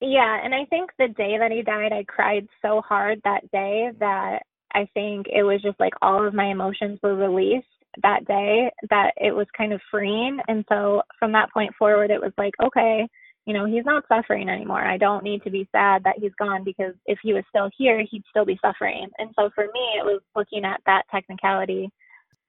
Yeah 0.00 0.40
and 0.42 0.54
i 0.54 0.64
think 0.66 0.90
the 0.98 1.08
day 1.08 1.38
that 1.38 1.52
he 1.52 1.62
died 1.62 1.92
i 1.92 2.04
cried 2.04 2.48
so 2.62 2.80
hard 2.80 3.20
that 3.24 3.50
day 3.52 3.90
that 4.00 4.40
i 4.74 4.88
think 4.94 5.26
it 5.28 5.42
was 5.42 5.62
just 5.62 5.78
like 5.78 5.92
all 6.02 6.26
of 6.26 6.34
my 6.34 6.46
emotions 6.46 6.98
were 7.02 7.14
released 7.14 7.66
that 8.02 8.26
day 8.26 8.70
that 8.90 9.12
it 9.16 9.34
was 9.34 9.46
kind 9.56 9.72
of 9.72 9.80
freeing 9.90 10.38
and 10.48 10.64
so 10.68 11.02
from 11.18 11.32
that 11.32 11.52
point 11.52 11.72
forward 11.78 12.10
it 12.10 12.20
was 12.20 12.32
like 12.38 12.54
okay 12.62 13.06
you 13.46 13.52
know, 13.52 13.66
he's 13.66 13.84
not 13.84 14.04
suffering 14.08 14.48
anymore. 14.48 14.84
I 14.84 14.96
don't 14.96 15.22
need 15.22 15.42
to 15.42 15.50
be 15.50 15.68
sad 15.70 16.02
that 16.04 16.16
he's 16.18 16.34
gone 16.38 16.64
because 16.64 16.94
if 17.06 17.18
he 17.22 17.34
was 17.34 17.44
still 17.50 17.70
here, 17.76 18.02
he'd 18.10 18.24
still 18.30 18.46
be 18.46 18.58
suffering. 18.62 19.08
And 19.18 19.30
so 19.36 19.50
for 19.54 19.64
me, 19.64 19.98
it 19.98 20.04
was 20.04 20.20
looking 20.34 20.64
at 20.64 20.80
that 20.86 21.02
technicality 21.10 21.90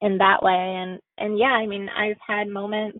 in 0.02 0.18
that 0.20 0.42
way. 0.42 0.54
And 0.54 1.00
and 1.18 1.38
yeah, 1.38 1.54
I 1.54 1.66
mean, 1.66 1.90
I've 1.90 2.18
had 2.26 2.48
moments. 2.48 3.00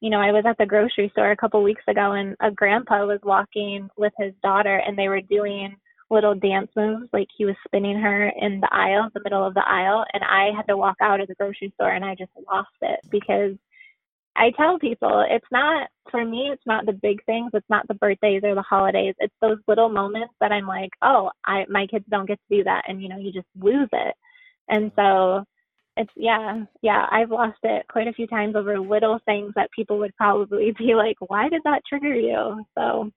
You 0.00 0.10
know, 0.10 0.20
I 0.20 0.32
was 0.32 0.44
at 0.46 0.58
the 0.58 0.66
grocery 0.66 1.08
store 1.12 1.30
a 1.30 1.36
couple 1.36 1.62
weeks 1.62 1.84
ago, 1.88 2.12
and 2.12 2.36
a 2.40 2.50
grandpa 2.50 3.06
was 3.06 3.20
walking 3.22 3.88
with 3.96 4.12
his 4.18 4.34
daughter, 4.42 4.82
and 4.86 4.98
they 4.98 5.08
were 5.08 5.22
doing 5.22 5.74
little 6.10 6.34
dance 6.34 6.70
moves, 6.76 7.08
like 7.12 7.28
he 7.36 7.44
was 7.44 7.56
spinning 7.66 7.98
her 7.98 8.30
in 8.40 8.60
the 8.60 8.68
aisle, 8.72 9.08
the 9.14 9.22
middle 9.24 9.44
of 9.44 9.54
the 9.54 9.66
aisle, 9.66 10.04
and 10.12 10.22
I 10.22 10.50
had 10.56 10.66
to 10.68 10.76
walk 10.76 10.96
out 11.00 11.20
of 11.20 11.28
the 11.28 11.34
grocery 11.34 11.72
store, 11.74 11.92
and 11.92 12.04
I 12.04 12.14
just 12.14 12.30
lost 12.46 12.68
it 12.82 13.00
because 13.10 13.56
I 14.36 14.52
tell 14.56 14.78
people 14.78 15.24
it's 15.28 15.46
not 15.50 15.88
for 16.10 16.24
me 16.24 16.50
it's 16.52 16.66
not 16.66 16.86
the 16.86 16.92
big 16.92 17.24
things, 17.24 17.50
it's 17.54 17.68
not 17.68 17.88
the 17.88 17.94
birthdays 17.94 18.42
or 18.44 18.54
the 18.54 18.62
holidays. 18.62 19.14
It's 19.18 19.34
those 19.40 19.58
little 19.66 19.88
moments 19.88 20.34
that 20.40 20.52
I'm 20.52 20.66
like, 20.66 20.90
"Oh, 21.02 21.30
I 21.44 21.66
my 21.68 21.86
kids 21.86 22.04
don't 22.10 22.26
get 22.26 22.38
to 22.38 22.56
do 22.58 22.64
that." 22.64 22.84
And 22.88 23.02
you 23.02 23.08
know, 23.08 23.18
you 23.18 23.32
just 23.32 23.48
lose 23.58 23.88
it. 23.92 24.14
And 24.68 24.92
so 24.96 25.44
it's 25.96 26.10
yeah, 26.16 26.64
yeah, 26.82 27.06
I've 27.10 27.30
lost 27.30 27.58
it 27.62 27.86
quite 27.88 28.08
a 28.08 28.12
few 28.12 28.26
times 28.26 28.56
over 28.56 28.78
little 28.78 29.18
things 29.26 29.52
that 29.56 29.70
people 29.72 29.98
would 29.98 30.14
probably 30.16 30.72
be 30.78 30.94
like, 30.94 31.16
"Why 31.20 31.48
did 31.48 31.62
that 31.64 31.82
trigger 31.88 32.14
you?" 32.14 32.64
So 32.76 33.10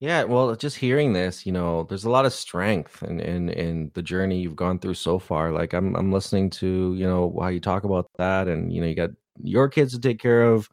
yeah, 0.00 0.22
well, 0.24 0.54
just 0.54 0.76
hearing 0.76 1.12
this, 1.12 1.44
you 1.44 1.50
know, 1.50 1.82
there's 1.84 2.04
a 2.04 2.10
lot 2.10 2.24
of 2.24 2.32
strength 2.32 3.02
in 3.02 3.18
in 3.20 3.48
in 3.48 3.90
the 3.94 4.02
journey 4.02 4.40
you've 4.40 4.54
gone 4.56 4.78
through 4.78 4.94
so 4.94 5.18
far. 5.18 5.50
Like 5.50 5.72
I'm 5.72 5.96
I'm 5.96 6.12
listening 6.12 6.50
to, 6.50 6.94
you 6.94 7.06
know, 7.06 7.36
how 7.40 7.48
you 7.48 7.60
talk 7.60 7.82
about 7.84 8.08
that 8.16 8.46
and 8.48 8.72
you 8.72 8.80
know, 8.80 8.86
you 8.86 8.94
got 8.94 9.10
your 9.42 9.68
kids 9.68 9.92
to 9.92 10.00
take 10.00 10.20
care 10.20 10.42
of, 10.42 10.68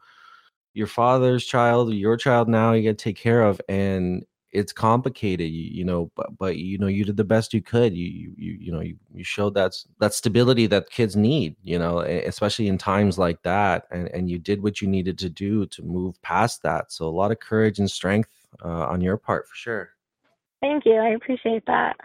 your 0.74 0.86
father's 0.86 1.44
child, 1.44 1.92
your 1.94 2.16
child 2.16 2.48
now 2.48 2.72
you 2.72 2.82
got 2.82 2.98
to 2.98 3.04
take 3.04 3.16
care 3.16 3.42
of, 3.42 3.60
and 3.68 4.24
it's 4.52 4.72
complicated, 4.72 5.50
you, 5.50 5.70
you 5.70 5.84
know. 5.84 6.10
But 6.16 6.36
but 6.38 6.56
you 6.56 6.78
know 6.78 6.86
you 6.86 7.04
did 7.04 7.16
the 7.16 7.24
best 7.24 7.54
you 7.54 7.62
could. 7.62 7.96
You 7.96 8.34
you 8.36 8.52
you 8.60 8.72
know 8.72 8.80
you, 8.80 8.96
you 9.14 9.24
showed 9.24 9.54
that 9.54 9.74
that 10.00 10.14
stability 10.14 10.66
that 10.68 10.90
kids 10.90 11.16
need, 11.16 11.56
you 11.62 11.78
know, 11.78 12.00
especially 12.00 12.68
in 12.68 12.78
times 12.78 13.18
like 13.18 13.42
that, 13.42 13.86
and 13.90 14.08
and 14.08 14.30
you 14.30 14.38
did 14.38 14.62
what 14.62 14.80
you 14.80 14.88
needed 14.88 15.18
to 15.18 15.30
do 15.30 15.66
to 15.66 15.82
move 15.82 16.20
past 16.22 16.62
that. 16.62 16.92
So 16.92 17.06
a 17.06 17.10
lot 17.10 17.30
of 17.30 17.40
courage 17.40 17.78
and 17.78 17.90
strength 17.90 18.30
uh, 18.64 18.86
on 18.86 19.00
your 19.00 19.16
part 19.16 19.48
for 19.48 19.54
sure. 19.54 19.90
Thank 20.60 20.84
you. 20.86 20.94
I 20.94 21.10
appreciate 21.10 21.64
that. 21.66 21.96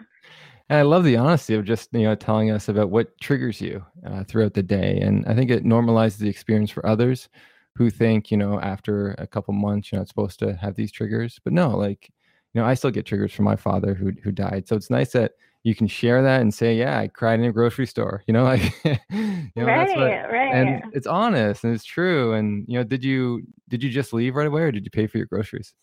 And 0.72 0.78
I 0.78 0.84
love 0.84 1.04
the 1.04 1.18
honesty 1.18 1.52
of 1.54 1.66
just 1.66 1.90
you 1.92 2.04
know 2.04 2.14
telling 2.14 2.50
us 2.50 2.66
about 2.66 2.88
what 2.88 3.20
triggers 3.20 3.60
you 3.60 3.84
uh, 4.06 4.24
throughout 4.24 4.54
the 4.54 4.62
day, 4.62 5.00
and 5.02 5.22
I 5.26 5.34
think 5.34 5.50
it 5.50 5.64
normalizes 5.64 6.16
the 6.16 6.30
experience 6.30 6.70
for 6.70 6.86
others 6.86 7.28
who 7.76 7.90
think 7.90 8.30
you 8.30 8.38
know 8.38 8.58
after 8.58 9.10
a 9.18 9.26
couple 9.26 9.52
months 9.52 9.92
you're 9.92 10.00
not 10.00 10.08
supposed 10.08 10.38
to 10.38 10.56
have 10.56 10.74
these 10.74 10.90
triggers, 10.90 11.38
but 11.44 11.52
no, 11.52 11.76
like 11.76 12.10
you 12.54 12.60
know 12.62 12.66
I 12.66 12.72
still 12.72 12.90
get 12.90 13.04
triggers 13.04 13.34
from 13.34 13.44
my 13.44 13.54
father 13.54 13.92
who 13.92 14.12
who 14.24 14.32
died, 14.32 14.66
so 14.66 14.74
it's 14.74 14.88
nice 14.88 15.12
that 15.12 15.32
you 15.62 15.74
can 15.74 15.88
share 15.88 16.22
that 16.22 16.40
and 16.40 16.54
say, 16.54 16.74
yeah, 16.74 16.98
I 16.98 17.08
cried 17.08 17.38
in 17.38 17.44
a 17.44 17.52
grocery 17.52 17.86
store, 17.86 18.22
you 18.26 18.32
know, 18.32 18.44
like 18.44 18.62
you 18.84 19.50
know, 19.54 19.66
right, 19.66 19.94
what, 19.94 20.32
right, 20.32 20.54
and 20.54 20.84
it's 20.94 21.06
honest 21.06 21.64
and 21.64 21.74
it's 21.74 21.84
true. 21.84 22.32
And 22.32 22.64
you 22.66 22.78
know, 22.78 22.84
did 22.84 23.04
you 23.04 23.42
did 23.68 23.82
you 23.82 23.90
just 23.90 24.14
leave 24.14 24.36
right 24.36 24.46
away, 24.46 24.62
or 24.62 24.72
did 24.72 24.86
you 24.86 24.90
pay 24.90 25.06
for 25.06 25.18
your 25.18 25.26
groceries? 25.26 25.74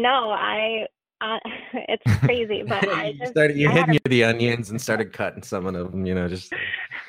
No, 0.00 0.30
I 0.30 0.86
uh, 1.24 1.38
it's 1.88 2.16
crazy, 2.20 2.62
but 2.62 2.88
I 2.94 3.12
just 3.18 3.32
started. 3.32 3.56
You 3.56 3.70
hid 3.70 3.88
me 3.88 3.98
the 4.04 4.24
onions 4.24 4.70
and 4.70 4.80
started 4.80 5.12
cutting 5.12 5.42
some 5.42 5.66
of 5.66 5.74
them. 5.74 6.06
You 6.06 6.14
know, 6.14 6.28
just. 6.28 6.52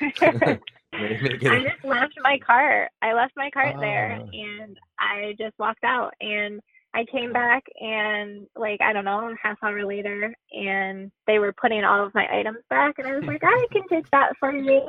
I 0.00 0.58
just 0.92 1.84
left 1.84 2.14
my 2.22 2.38
cart. 2.38 2.90
I 3.02 3.12
left 3.12 3.34
my 3.36 3.50
cart 3.50 3.76
there, 3.80 4.18
ah. 4.20 4.28
and 4.32 4.78
I 4.98 5.34
just 5.38 5.58
walked 5.58 5.84
out. 5.84 6.14
And 6.20 6.60
I 6.94 7.04
came 7.12 7.32
back, 7.32 7.64
and 7.80 8.46
like 8.56 8.80
I 8.80 8.92
don't 8.94 9.04
know, 9.04 9.34
half 9.42 9.58
hour 9.62 9.84
later, 9.84 10.34
and 10.52 11.10
they 11.26 11.38
were 11.38 11.52
putting 11.52 11.84
all 11.84 12.06
of 12.06 12.14
my 12.14 12.26
items 12.32 12.58
back, 12.70 12.94
and 12.98 13.06
I 13.06 13.16
was 13.16 13.24
like, 13.24 13.42
I 13.44 13.66
can 13.70 13.82
take 13.88 14.10
that 14.10 14.32
for 14.40 14.52
you. 14.56 14.82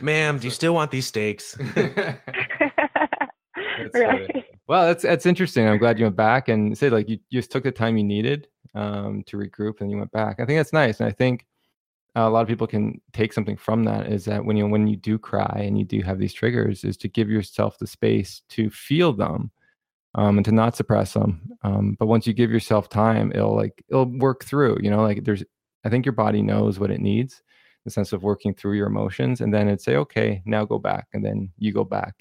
Ma'am, 0.00 0.38
do 0.38 0.46
you 0.46 0.50
still 0.50 0.74
want 0.74 0.90
these 0.90 1.06
steaks? 1.06 1.56
Well, 4.68 4.86
that's 4.86 5.02
that's 5.02 5.24
interesting. 5.24 5.66
I'm 5.66 5.78
glad 5.78 5.98
you 5.98 6.04
went 6.04 6.16
back 6.16 6.48
and 6.48 6.76
said 6.76 6.92
like 6.92 7.08
you 7.08 7.18
just 7.32 7.50
took 7.50 7.64
the 7.64 7.72
time 7.72 7.96
you 7.96 8.04
needed 8.04 8.48
um, 8.74 9.24
to 9.24 9.38
regroup 9.38 9.80
and 9.80 9.90
you 9.90 9.96
went 9.96 10.12
back. 10.12 10.40
I 10.40 10.44
think 10.44 10.58
that's 10.58 10.74
nice, 10.74 11.00
and 11.00 11.08
I 11.08 11.12
think 11.12 11.46
a 12.14 12.28
lot 12.28 12.42
of 12.42 12.48
people 12.48 12.66
can 12.66 13.00
take 13.12 13.32
something 13.32 13.56
from 13.56 13.84
that 13.84 14.08
is 14.08 14.26
that 14.26 14.44
when 14.44 14.56
you 14.58 14.66
when 14.66 14.86
you 14.86 14.96
do 14.96 15.18
cry 15.18 15.62
and 15.64 15.78
you 15.78 15.86
do 15.86 16.02
have 16.02 16.18
these 16.18 16.34
triggers, 16.34 16.84
is 16.84 16.98
to 16.98 17.08
give 17.08 17.30
yourself 17.30 17.78
the 17.78 17.86
space 17.86 18.42
to 18.50 18.68
feel 18.68 19.14
them 19.14 19.50
um, 20.14 20.36
and 20.36 20.44
to 20.44 20.52
not 20.52 20.76
suppress 20.76 21.14
them. 21.14 21.40
Um, 21.62 21.96
but 21.98 22.06
once 22.06 22.26
you 22.26 22.34
give 22.34 22.50
yourself 22.50 22.90
time, 22.90 23.32
it'll 23.34 23.56
like 23.56 23.82
it'll 23.88 24.18
work 24.18 24.44
through. 24.44 24.78
You 24.82 24.90
know, 24.90 25.02
like 25.02 25.24
there's 25.24 25.44
I 25.84 25.88
think 25.88 26.04
your 26.04 26.12
body 26.12 26.42
knows 26.42 26.78
what 26.78 26.90
it 26.90 27.00
needs, 27.00 27.42
the 27.84 27.90
sense 27.90 28.12
of 28.12 28.22
working 28.22 28.52
through 28.52 28.74
your 28.74 28.88
emotions, 28.88 29.40
and 29.40 29.52
then 29.54 29.66
it'd 29.68 29.80
say, 29.80 29.96
okay, 29.96 30.42
now 30.44 30.66
go 30.66 30.78
back, 30.78 31.06
and 31.14 31.24
then 31.24 31.50
you 31.56 31.72
go 31.72 31.84
back 31.84 32.16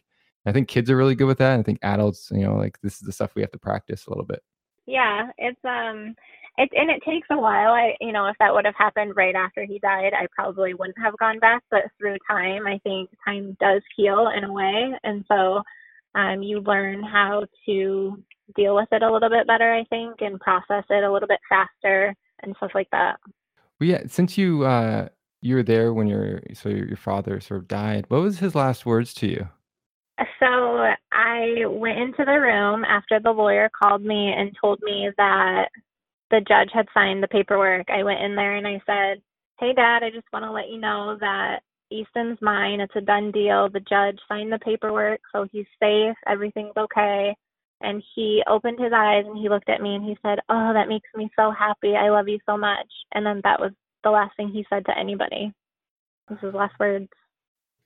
I 0.47 0.53
think 0.53 0.69
kids 0.69 0.89
are 0.89 0.95
really 0.95 1.15
good 1.15 1.27
with 1.27 1.39
that. 1.39 1.59
I 1.59 1.63
think 1.63 1.79
adults, 1.81 2.31
you 2.31 2.45
know, 2.45 2.55
like 2.55 2.79
this 2.81 2.93
is 2.95 3.01
the 3.01 3.11
stuff 3.11 3.35
we 3.35 3.41
have 3.41 3.51
to 3.51 3.59
practice 3.59 4.07
a 4.07 4.09
little 4.09 4.23
bit. 4.23 4.41
Yeah, 4.85 5.29
it's 5.37 5.59
um 5.65 6.15
it 6.57 6.69
and 6.73 6.89
it 6.89 7.03
takes 7.05 7.27
a 7.29 7.37
while. 7.37 7.73
I 7.73 7.95
you 7.99 8.13
know, 8.13 8.27
if 8.27 8.37
that 8.39 8.53
would 8.53 8.65
have 8.65 8.75
happened 8.77 9.17
right 9.17 9.35
after 9.35 9.65
he 9.65 9.79
died, 9.79 10.13
I 10.13 10.27
probably 10.33 10.73
wouldn't 10.73 10.97
have 10.99 11.17
gone 11.17 11.39
back, 11.39 11.63
but 11.69 11.83
through 11.97 12.15
time, 12.29 12.65
I 12.65 12.79
think 12.83 13.09
time 13.25 13.57
does 13.59 13.81
heal 13.97 14.31
in 14.35 14.45
a 14.45 14.53
way. 14.53 14.93
And 15.03 15.25
so 15.27 15.61
um 16.15 16.41
you 16.41 16.61
learn 16.61 17.03
how 17.03 17.43
to 17.65 18.23
deal 18.55 18.75
with 18.75 18.87
it 18.93 19.03
a 19.03 19.11
little 19.11 19.29
bit 19.29 19.47
better, 19.47 19.73
I 19.73 19.83
think, 19.89 20.21
and 20.21 20.39
process 20.39 20.85
it 20.89 21.03
a 21.03 21.11
little 21.11 21.27
bit 21.27 21.41
faster 21.49 22.15
and 22.41 22.55
stuff 22.55 22.71
like 22.73 22.89
that. 22.91 23.19
Well, 23.81 23.89
yeah, 23.89 24.03
since 24.07 24.37
you 24.37 24.63
uh 24.63 25.09
you 25.41 25.55
were 25.55 25.63
there 25.63 25.93
when 25.93 26.07
your 26.07 26.39
so 26.53 26.69
your, 26.69 26.87
your 26.87 26.97
father 26.97 27.41
sort 27.41 27.59
of 27.59 27.67
died, 27.67 28.05
what 28.07 28.21
was 28.21 28.39
his 28.39 28.55
last 28.55 28.85
words 28.85 29.13
to 29.15 29.27
you? 29.27 29.49
So 30.39 30.85
I 31.11 31.65
went 31.67 31.99
into 31.99 32.25
the 32.25 32.39
room 32.39 32.83
after 32.85 33.19
the 33.19 33.31
lawyer 33.31 33.69
called 33.77 34.03
me 34.03 34.33
and 34.35 34.55
told 34.59 34.79
me 34.81 35.11
that 35.17 35.69
the 36.31 36.41
judge 36.47 36.69
had 36.73 36.87
signed 36.93 37.21
the 37.21 37.27
paperwork. 37.27 37.89
I 37.89 38.03
went 38.03 38.21
in 38.21 38.35
there 38.35 38.55
and 38.55 38.67
I 38.67 38.81
said, 38.85 39.21
Hey, 39.59 39.73
Dad, 39.73 40.03
I 40.03 40.09
just 40.09 40.27
want 40.33 40.45
to 40.45 40.51
let 40.51 40.69
you 40.69 40.79
know 40.79 41.17
that 41.19 41.59
Easton's 41.91 42.37
mine. 42.41 42.81
It's 42.81 42.95
a 42.95 43.01
done 43.01 43.31
deal. 43.31 43.69
The 43.69 43.79
judge 43.79 44.19
signed 44.27 44.51
the 44.51 44.59
paperwork, 44.59 45.19
so 45.31 45.47
he's 45.51 45.65
safe. 45.81 46.15
Everything's 46.27 46.77
okay. 46.77 47.35
And 47.81 48.03
he 48.15 48.43
opened 48.49 48.79
his 48.79 48.91
eyes 48.93 49.25
and 49.27 49.37
he 49.37 49.49
looked 49.49 49.69
at 49.69 49.81
me 49.81 49.95
and 49.95 50.03
he 50.03 50.17
said, 50.23 50.39
Oh, 50.49 50.73
that 50.73 50.89
makes 50.89 51.09
me 51.15 51.29
so 51.35 51.51
happy. 51.51 51.95
I 51.95 52.09
love 52.09 52.27
you 52.27 52.39
so 52.45 52.57
much. 52.57 52.87
And 53.13 53.25
then 53.25 53.41
that 53.43 53.59
was 53.59 53.71
the 54.03 54.09
last 54.09 54.35
thing 54.35 54.49
he 54.49 54.65
said 54.69 54.85
to 54.85 54.97
anybody. 54.97 55.53
This 56.27 56.37
is 56.37 56.45
his 56.45 56.53
last 56.53 56.73
words. 56.79 57.09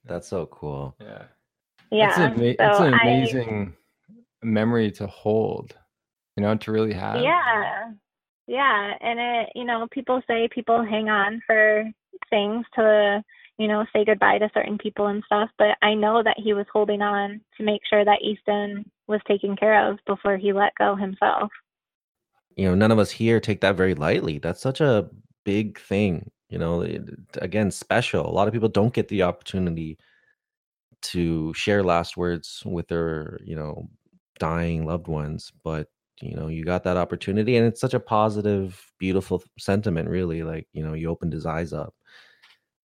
That's 0.05 0.27
so 0.27 0.45
cool. 0.47 0.95
Yeah. 0.99 1.23
Yeah. 1.91 2.09
It's, 2.09 2.17
ama- 2.17 2.55
so 2.57 2.69
it's 2.69 2.79
an 2.79 2.93
amazing 2.93 3.73
I, 4.09 4.45
memory 4.45 4.91
to 4.91 5.07
hold, 5.07 5.75
you 6.37 6.43
know, 6.43 6.55
to 6.55 6.71
really 6.71 6.93
have. 6.93 7.21
Yeah. 7.21 7.91
Yeah. 8.47 8.93
And 9.01 9.19
it, 9.19 9.49
you 9.55 9.65
know, 9.65 9.87
people 9.91 10.21
say 10.27 10.47
people 10.53 10.83
hang 10.83 11.09
on 11.09 11.41
for 11.45 11.83
things 12.29 12.65
to, 12.75 13.23
you 13.57 13.67
know, 13.67 13.85
say 13.93 14.05
goodbye 14.05 14.39
to 14.39 14.49
certain 14.53 14.77
people 14.77 15.07
and 15.07 15.23
stuff, 15.25 15.49
but 15.57 15.77
I 15.81 15.93
know 15.93 16.23
that 16.23 16.37
he 16.39 16.53
was 16.53 16.65
holding 16.71 17.01
on 17.01 17.41
to 17.57 17.63
make 17.63 17.81
sure 17.89 18.03
that 18.03 18.21
Easton 18.21 18.89
was 19.07 19.21
taken 19.27 19.55
care 19.55 19.89
of 19.89 19.99
before 20.07 20.37
he 20.37 20.53
let 20.53 20.73
go 20.77 20.95
himself. 20.95 21.51
You 22.55 22.69
know, 22.69 22.75
none 22.75 22.91
of 22.91 22.99
us 22.99 23.11
here 23.11 23.39
take 23.39 23.61
that 23.61 23.75
very 23.75 23.95
lightly. 23.95 24.37
That's 24.39 24.61
such 24.61 24.81
a 24.81 25.09
big 25.43 25.79
thing 25.79 26.29
you 26.51 26.59
know 26.59 26.85
again 27.39 27.71
special 27.71 28.29
a 28.29 28.29
lot 28.29 28.47
of 28.47 28.53
people 28.53 28.69
don't 28.69 28.93
get 28.93 29.07
the 29.07 29.23
opportunity 29.23 29.97
to 31.01 31.53
share 31.53 31.83
last 31.83 32.17
words 32.17 32.63
with 32.65 32.87
their 32.87 33.39
you 33.43 33.55
know 33.55 33.89
dying 34.39 34.85
loved 34.85 35.07
ones 35.07 35.51
but 35.63 35.87
you 36.21 36.35
know 36.35 36.47
you 36.47 36.63
got 36.63 36.83
that 36.83 36.97
opportunity 36.97 37.57
and 37.57 37.65
it's 37.65 37.81
such 37.81 37.93
a 37.93 37.99
positive 37.99 38.91
beautiful 38.99 39.43
sentiment 39.57 40.09
really 40.09 40.43
like 40.43 40.67
you 40.73 40.85
know 40.85 40.93
you 40.93 41.09
opened 41.09 41.33
his 41.33 41.45
eyes 41.45 41.73
up 41.73 41.93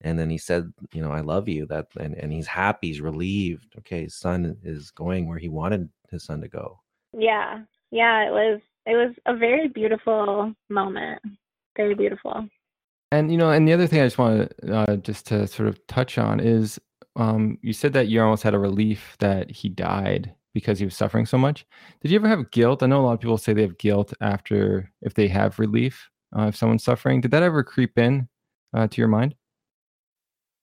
and 0.03 0.19
then 0.19 0.31
he 0.31 0.39
said 0.39 0.73
you 0.93 1.03
know 1.03 1.11
i 1.11 1.21
love 1.21 1.49
you 1.49 1.67
that 1.67 1.87
and, 1.99 2.15
and 2.15 2.33
he's 2.33 2.47
happy 2.47 2.89
he's 2.89 3.01
relieved 3.01 3.75
okay 3.79 4.03
his 4.03 4.15
son 4.15 4.57
is 4.63 4.91
going 4.91 5.29
where 5.29 5.39
he 5.39 5.49
wanted 5.49 5.89
his 6.11 6.25
son 6.25 6.41
to 6.41 6.49
go. 6.49 6.79
Yeah 7.13 7.61
yeah 7.91 8.27
it 8.27 8.31
was 8.31 8.61
it 8.87 8.95
was 8.95 9.15
a 9.27 9.37
very 9.37 9.69
beautiful 9.69 10.53
moment 10.69 11.21
very 11.77 11.95
beautiful. 11.95 12.49
And 13.13 13.31
you 13.31 13.39
know 13.39 13.51
and 13.51 13.69
the 13.69 13.73
other 13.73 13.87
thing 13.87 14.01
i 14.01 14.07
just 14.07 14.19
want 14.19 14.51
to 14.61 14.75
uh, 14.75 14.97
just 14.97 15.27
to 15.27 15.47
sort 15.47 15.69
of 15.69 15.85
touch 15.87 16.19
on 16.19 16.41
is 16.41 16.79
um, 17.17 17.59
you 17.63 17.73
said 17.73 17.93
that 17.95 18.09
you 18.09 18.21
almost 18.23 18.43
had 18.43 18.55
a 18.55 18.59
relief 18.59 19.17
that 19.19 19.51
he 19.51 19.69
died 19.69 20.35
because 20.55 20.79
he 20.79 20.85
was 20.85 20.97
suffering 20.97 21.27
so 21.27 21.39
much 21.39 21.67
did 22.01 22.11
you 22.11 22.19
ever 22.19 22.29
have 22.29 22.51
guilt 22.51 22.83
i 22.83 22.87
know 22.87 23.01
a 23.01 23.05
lot 23.05 23.13
of 23.13 23.21
people 23.21 23.39
say 23.39 23.53
they 23.53 23.63
have 23.63 23.79
guilt 23.79 24.13
after 24.21 24.91
if 25.03 25.15
they 25.15 25.29
have 25.29 25.59
relief 25.59 26.09
uh, 26.37 26.47
if 26.49 26.57
someone's 26.57 26.85
suffering 26.85 27.21
did 27.21 27.31
that 27.31 27.43
ever 27.43 27.63
creep 27.63 27.99
in 27.99 28.29
uh, 28.75 28.87
to 28.87 29.01
your 29.01 29.09
mind 29.09 29.35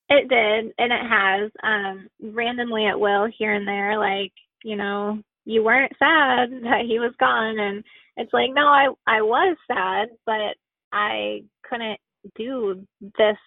it 0.09 0.27
did, 0.29 0.73
and 0.77 0.91
it 0.91 1.09
has. 1.09 1.51
Um, 1.63 2.07
randomly, 2.21 2.87
it 2.87 2.99
will 2.99 3.27
here 3.37 3.53
and 3.53 3.67
there. 3.67 3.97
Like 3.97 4.31
you 4.63 4.75
know, 4.75 5.19
you 5.45 5.63
weren't 5.63 5.93
sad 5.97 6.51
that 6.63 6.85
he 6.87 6.99
was 6.99 7.13
gone, 7.19 7.59
and 7.59 7.83
it's 8.17 8.33
like, 8.33 8.51
no, 8.53 8.67
I 8.67 8.87
I 9.07 9.21
was 9.21 9.57
sad, 9.67 10.09
but 10.25 10.55
I 10.91 11.43
couldn't 11.67 11.99
do 12.35 12.85
this, 13.17 13.37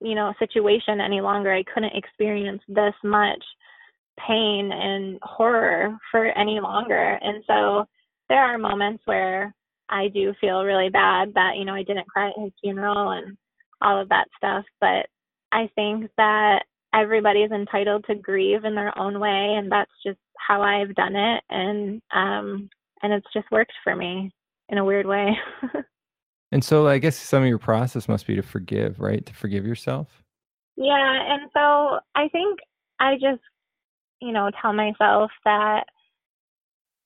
you 0.00 0.14
know, 0.14 0.32
situation 0.38 1.00
any 1.00 1.20
longer. 1.20 1.52
I 1.52 1.64
couldn't 1.72 1.96
experience 1.96 2.62
this 2.68 2.94
much 3.02 3.42
pain 4.26 4.70
and 4.72 5.18
horror 5.22 5.96
for 6.10 6.26
any 6.38 6.60
longer, 6.60 7.18
and 7.20 7.42
so 7.46 7.86
there 8.28 8.40
are 8.40 8.58
moments 8.58 9.02
where 9.04 9.54
I 9.88 10.08
do 10.08 10.34
feel 10.40 10.64
really 10.64 10.88
bad 10.88 11.32
that 11.34 11.56
you 11.56 11.64
know 11.64 11.74
I 11.74 11.82
didn't 11.82 12.08
cry 12.08 12.28
at 12.28 12.42
his 12.42 12.52
funeral 12.60 13.10
and 13.10 13.36
all 13.80 14.00
of 14.00 14.08
that 14.08 14.28
stuff, 14.36 14.64
but 14.80 15.06
I 15.52 15.70
think 15.74 16.10
that 16.16 16.64
everybody's 16.94 17.50
entitled 17.50 18.04
to 18.06 18.14
grieve 18.14 18.64
in 18.64 18.74
their 18.74 18.96
own 18.98 19.20
way 19.20 19.54
and 19.58 19.70
that's 19.70 19.90
just 20.04 20.18
how 20.38 20.62
I've 20.62 20.94
done 20.94 21.14
it 21.14 21.42
and 21.50 22.00
um 22.14 22.70
and 23.02 23.12
it's 23.12 23.26
just 23.34 23.50
worked 23.50 23.72
for 23.84 23.94
me 23.94 24.32
in 24.68 24.78
a 24.78 24.84
weird 24.84 25.06
way. 25.06 25.36
and 26.52 26.62
so 26.62 26.88
I 26.88 26.98
guess 26.98 27.16
some 27.16 27.42
of 27.42 27.48
your 27.48 27.58
process 27.58 28.08
must 28.08 28.26
be 28.26 28.36
to 28.36 28.42
forgive, 28.42 29.00
right? 29.00 29.24
To 29.24 29.34
forgive 29.34 29.66
yourself? 29.66 30.22
Yeah, 30.76 31.34
and 31.34 31.50
so 31.52 31.98
I 32.14 32.28
think 32.28 32.60
I 33.00 33.14
just 33.14 33.42
you 34.20 34.32
know 34.32 34.50
tell 34.60 34.72
myself 34.72 35.30
that 35.44 35.84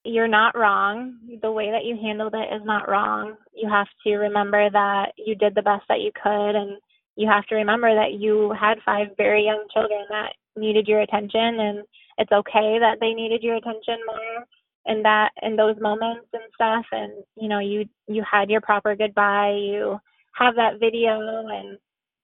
you're 0.04 0.28
not 0.28 0.56
wrong. 0.56 1.18
The 1.42 1.52
way 1.52 1.70
that 1.70 1.84
you 1.84 1.96
handled 2.00 2.34
it 2.34 2.54
is 2.54 2.62
not 2.64 2.88
wrong. 2.88 3.36
You 3.54 3.68
have 3.68 3.88
to 4.06 4.16
remember 4.16 4.70
that 4.70 5.12
you 5.16 5.34
did 5.34 5.54
the 5.54 5.62
best 5.62 5.84
that 5.88 6.00
you 6.00 6.10
could 6.22 6.56
and 6.56 6.78
you 7.16 7.28
have 7.28 7.44
to 7.46 7.54
remember 7.54 7.94
that 7.94 8.14
you 8.14 8.54
had 8.58 8.78
five 8.84 9.08
very 9.16 9.44
young 9.44 9.66
children 9.72 10.06
that 10.08 10.32
needed 10.56 10.88
your 10.88 11.00
attention 11.00 11.60
and 11.60 11.78
it's 12.18 12.32
okay 12.32 12.78
that 12.80 12.96
they 13.00 13.12
needed 13.12 13.42
your 13.42 13.56
attention 13.56 13.98
more 14.06 14.46
in 14.86 15.02
that 15.02 15.30
in 15.42 15.56
those 15.56 15.76
moments 15.80 16.26
and 16.32 16.42
stuff 16.54 16.86
and 16.92 17.12
you 17.36 17.48
know 17.48 17.58
you 17.58 17.84
you 18.08 18.24
had 18.30 18.50
your 18.50 18.60
proper 18.60 18.96
goodbye 18.96 19.52
you 19.52 19.98
have 20.32 20.54
that 20.56 20.80
video 20.80 21.20
and 21.48 21.78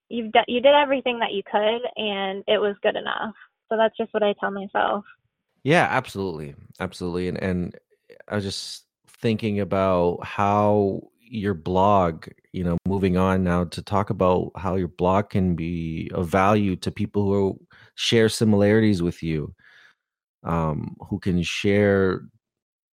you've 0.09 0.33
done 0.33 0.45
you 0.49 0.61
did 0.61 0.75
everything 0.75 1.19
that 1.19 1.33
you 1.33 1.43
could 1.51 1.81
and 1.97 2.43
it 2.47 2.59
was 2.59 2.77
good 2.83 2.97
enough. 2.97 3.35
So 3.69 3.77
that's 3.77 3.97
just 3.97 4.15
what 4.15 4.23
i 4.23 4.35
tell 4.39 4.51
myself. 4.51 5.05
Yeah 5.65 5.87
absolutely 5.91 6.55
absolutely 6.81 7.29
and 7.29 7.43
and 7.43 7.79
i 8.29 8.37
was 8.37 8.45
just 8.45 8.85
thinking 9.21 9.61
about 9.61 10.25
how 10.25 11.03
your 11.29 11.55
blog 11.55 12.29
you 12.53 12.63
know 12.63 12.79
moving 12.87 13.17
on 13.17 13.43
now 13.43 13.65
to 13.65 13.83
talk 13.83 14.11
about 14.11 14.53
how 14.57 14.77
your 14.77 14.89
blog 14.89 15.31
can 15.31 15.57
be 15.57 16.11
of 16.15 16.29
value 16.29 16.77
to 16.77 16.91
people 16.91 17.25
who 17.25 17.61
share 17.97 18.29
similarities 18.29 19.03
with 19.03 19.23
you 19.23 19.53
um 20.45 20.95
who 21.09 21.19
can 21.19 21.43
share 21.43 22.23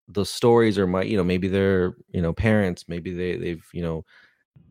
the 0.07 0.25
stories 0.25 0.77
or 0.77 0.87
my 0.87 1.01
you 1.01 1.17
know 1.17 1.23
maybe 1.23 1.47
they're 1.47 1.95
you 2.09 2.21
know 2.21 2.33
parents 2.33 2.85
maybe 2.87 3.13
they 3.13 3.37
they've 3.37 3.65
you 3.73 3.81
know 3.81 4.03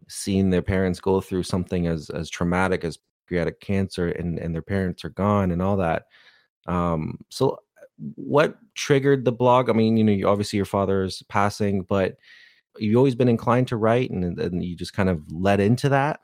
seen 0.08 0.50
their 0.50 0.62
parents 0.62 1.00
go 1.00 1.20
through 1.20 1.42
something 1.42 1.86
as 1.86 2.10
as 2.10 2.28
traumatic 2.28 2.84
as 2.84 2.98
pancreatic 3.28 3.60
cancer 3.60 4.08
and 4.08 4.38
and 4.38 4.54
their 4.54 4.62
parents 4.62 5.04
are 5.04 5.10
gone 5.10 5.50
and 5.50 5.62
all 5.62 5.76
that 5.76 6.04
um 6.66 7.18
so 7.30 7.58
what 8.16 8.58
triggered 8.74 9.24
the 9.24 9.32
blog 9.32 9.70
i 9.70 9.72
mean 9.72 9.96
you 9.96 10.04
know 10.04 10.12
you, 10.12 10.28
obviously 10.28 10.56
your 10.58 10.66
father's 10.66 11.22
passing 11.28 11.82
but 11.82 12.16
you've 12.78 12.96
always 12.96 13.14
been 13.14 13.28
inclined 13.28 13.68
to 13.68 13.76
write 13.76 14.10
and, 14.10 14.38
and 14.38 14.64
you 14.64 14.76
just 14.76 14.92
kind 14.92 15.08
of 15.08 15.20
led 15.30 15.60
into 15.60 15.88
that? 15.90 16.20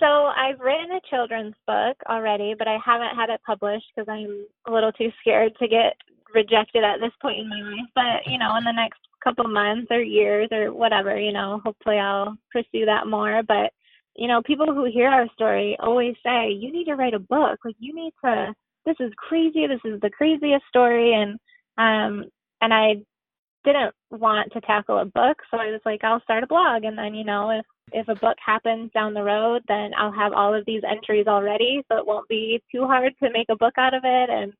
So 0.00 0.06
I've 0.06 0.58
written 0.58 0.90
a 0.90 1.00
children's 1.08 1.54
book 1.66 1.96
already, 2.08 2.54
but 2.58 2.66
I 2.66 2.78
haven't 2.84 3.16
had 3.16 3.30
it 3.30 3.40
published 3.46 3.86
because 3.94 4.08
I'm 4.08 4.46
a 4.66 4.72
little 4.72 4.90
too 4.92 5.10
scared 5.20 5.52
to 5.60 5.68
get 5.68 5.94
rejected 6.34 6.84
at 6.84 7.00
this 7.00 7.12
point 7.20 7.40
in 7.40 7.48
my 7.48 7.60
life. 7.60 7.90
But 7.94 8.30
you 8.30 8.38
know, 8.38 8.56
in 8.56 8.64
the 8.64 8.72
next 8.72 9.00
couple 9.22 9.48
months 9.48 9.88
or 9.90 10.00
years 10.00 10.48
or 10.52 10.72
whatever, 10.72 11.18
you 11.18 11.32
know, 11.32 11.60
hopefully 11.64 11.98
I'll 11.98 12.36
pursue 12.52 12.84
that 12.86 13.06
more. 13.06 13.42
But 13.46 13.72
you 14.16 14.28
know, 14.28 14.42
people 14.42 14.66
who 14.66 14.84
hear 14.84 15.08
our 15.08 15.28
story 15.34 15.76
always 15.80 16.14
say, 16.24 16.50
"You 16.50 16.72
need 16.72 16.84
to 16.86 16.96
write 16.96 17.14
a 17.14 17.18
book. 17.18 17.60
Like 17.64 17.76
you 17.78 17.94
need 17.94 18.12
to. 18.24 18.54
This 18.86 18.96
is 19.00 19.12
crazy. 19.16 19.66
This 19.66 19.80
is 19.84 20.00
the 20.00 20.10
craziest 20.10 20.64
story." 20.68 21.14
And 21.14 21.38
um, 21.78 22.30
and 22.60 22.72
I 22.72 22.96
didn't 23.64 23.94
want 24.10 24.52
to 24.52 24.60
tackle 24.60 24.98
a 24.98 25.04
book, 25.04 25.38
so 25.50 25.56
I 25.56 25.70
was 25.70 25.80
like, 25.84 26.04
I'll 26.04 26.20
start 26.20 26.44
a 26.44 26.46
blog, 26.46 26.84
and 26.84 26.96
then 26.96 27.14
you 27.14 27.24
know, 27.24 27.50
if 27.50 27.64
if 27.92 28.08
a 28.08 28.14
book 28.14 28.36
happens 28.44 28.90
down 28.92 29.14
the 29.14 29.22
road, 29.22 29.62
then 29.68 29.90
I'll 29.98 30.12
have 30.12 30.32
all 30.32 30.54
of 30.54 30.64
these 30.66 30.82
entries 30.88 31.26
already, 31.26 31.82
so 31.88 31.98
it 31.98 32.06
won't 32.06 32.28
be 32.28 32.62
too 32.72 32.86
hard 32.86 33.12
to 33.22 33.30
make 33.32 33.46
a 33.50 33.56
book 33.56 33.74
out 33.78 33.94
of 33.94 34.02
it, 34.04 34.30
and 34.30 34.52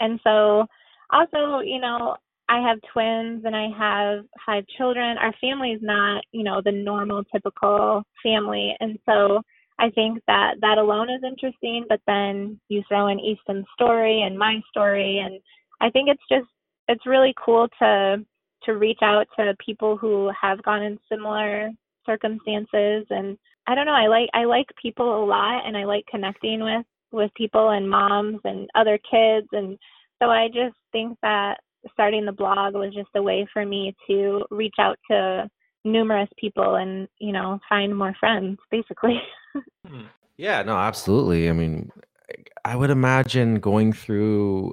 and 0.00 0.20
so 0.24 0.66
also, 1.12 1.60
you 1.60 1.80
know, 1.80 2.16
I 2.48 2.60
have 2.60 2.78
twins 2.92 3.44
and 3.44 3.56
I 3.56 3.68
have 3.78 4.24
five 4.44 4.64
children. 4.76 5.16
Our 5.18 5.32
family 5.40 5.70
is 5.70 5.80
not, 5.82 6.22
you 6.32 6.42
know, 6.42 6.60
the 6.64 6.72
normal 6.72 7.24
typical 7.24 8.02
family, 8.22 8.74
and 8.80 8.98
so 9.08 9.40
I 9.78 9.90
think 9.90 10.20
that 10.26 10.54
that 10.60 10.78
alone 10.78 11.08
is 11.10 11.22
interesting. 11.24 11.86
But 11.88 12.00
then 12.06 12.60
you 12.68 12.82
throw 12.88 13.08
in 13.08 13.20
Easton's 13.20 13.66
story 13.74 14.22
and 14.22 14.38
my 14.38 14.60
story, 14.70 15.18
and 15.18 15.40
I 15.80 15.90
think 15.90 16.08
it's 16.08 16.22
just 16.30 16.48
it's 16.88 17.06
really 17.06 17.34
cool 17.42 17.68
to 17.80 18.24
to 18.64 18.72
reach 18.76 18.98
out 19.02 19.26
to 19.36 19.54
people 19.64 19.96
who 19.96 20.30
have 20.40 20.62
gone 20.62 20.82
in 20.82 20.98
similar 21.10 21.70
circumstances 22.06 23.06
and 23.10 23.36
I 23.66 23.74
don't 23.74 23.86
know, 23.86 23.92
I 23.92 24.08
like 24.08 24.28
I 24.34 24.44
like 24.44 24.66
people 24.80 25.22
a 25.22 25.26
lot 25.26 25.66
and 25.66 25.76
I 25.76 25.84
like 25.84 26.04
connecting 26.10 26.62
with 26.62 26.84
with 27.12 27.30
people 27.34 27.70
and 27.70 27.88
moms 27.88 28.40
and 28.44 28.68
other 28.74 28.98
kids 28.98 29.46
and 29.52 29.78
so 30.22 30.30
I 30.30 30.48
just 30.48 30.76
think 30.92 31.18
that 31.22 31.58
starting 31.92 32.24
the 32.24 32.32
blog 32.32 32.74
was 32.74 32.94
just 32.94 33.08
a 33.16 33.22
way 33.22 33.46
for 33.52 33.66
me 33.66 33.94
to 34.06 34.44
reach 34.50 34.76
out 34.78 34.96
to 35.10 35.48
numerous 35.84 36.28
people 36.38 36.76
and 36.76 37.08
you 37.18 37.32
know 37.32 37.58
find 37.68 37.96
more 37.96 38.14
friends 38.20 38.56
basically 38.70 39.20
hmm. 39.84 40.02
yeah 40.36 40.62
no 40.62 40.76
absolutely 40.76 41.50
i 41.50 41.52
mean 41.52 41.90
i 42.64 42.76
would 42.76 42.88
imagine 42.88 43.56
going 43.56 43.92
through 43.92 44.72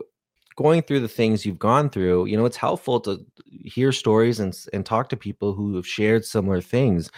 going 0.59 0.81
through 0.81 0.99
the 0.99 1.07
things 1.07 1.45
you've 1.45 1.57
gone 1.57 1.89
through, 1.89 2.25
you 2.25 2.35
know, 2.35 2.43
it's 2.43 2.57
helpful 2.57 2.99
to 2.99 3.25
hear 3.63 3.93
stories 3.93 4.41
and 4.41 4.53
and 4.73 4.85
talk 4.85 5.07
to 5.07 5.15
people 5.15 5.53
who 5.53 5.73
have 5.77 5.87
shared 5.87 6.25
similar 6.25 6.59
things. 6.59 7.09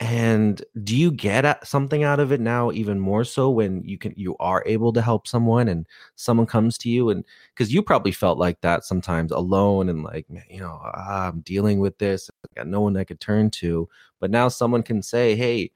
And 0.00 0.62
do 0.82 0.96
you 0.96 1.12
get 1.12 1.66
something 1.66 2.02
out 2.02 2.18
of 2.18 2.32
it 2.32 2.40
now 2.40 2.72
even 2.72 2.98
more 2.98 3.22
so 3.24 3.48
when 3.48 3.82
you 3.84 3.96
can 3.96 4.12
you 4.16 4.36
are 4.40 4.62
able 4.66 4.92
to 4.92 5.00
help 5.00 5.28
someone 5.28 5.68
and 5.68 5.86
someone 6.16 6.46
comes 6.46 6.76
to 6.78 6.88
you 6.90 7.10
and 7.10 7.24
cuz 7.54 7.72
you 7.72 7.80
probably 7.80 8.10
felt 8.10 8.36
like 8.36 8.60
that 8.62 8.84
sometimes 8.84 9.30
alone 9.30 9.88
and 9.88 10.02
like 10.02 10.26
you 10.50 10.60
know, 10.60 10.80
ah, 10.82 11.28
I'm 11.28 11.40
dealing 11.42 11.78
with 11.78 11.98
this, 11.98 12.28
I 12.44 12.48
got 12.56 12.66
no 12.66 12.80
one 12.80 12.96
I 12.96 13.04
could 13.04 13.20
turn 13.20 13.50
to, 13.62 13.88
but 14.20 14.30
now 14.32 14.48
someone 14.48 14.82
can 14.82 15.00
say, 15.00 15.36
"Hey, 15.36 15.70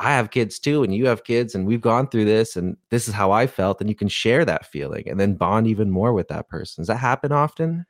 I 0.00 0.14
have 0.14 0.30
kids 0.30 0.58
too, 0.58 0.82
and 0.82 0.94
you 0.94 1.06
have 1.06 1.24
kids, 1.24 1.54
and 1.54 1.66
we've 1.66 1.80
gone 1.80 2.08
through 2.08 2.24
this, 2.24 2.56
and 2.56 2.76
this 2.90 3.06
is 3.06 3.14
how 3.14 3.32
I 3.32 3.46
felt, 3.46 3.80
and 3.80 3.90
you 3.90 3.94
can 3.94 4.08
share 4.08 4.46
that 4.46 4.64
feeling 4.66 5.08
and 5.08 5.20
then 5.20 5.34
bond 5.34 5.66
even 5.66 5.90
more 5.90 6.14
with 6.14 6.28
that 6.28 6.48
person. 6.48 6.82
Does 6.82 6.88
that 6.88 6.96
happen 6.96 7.32
often? 7.32 7.84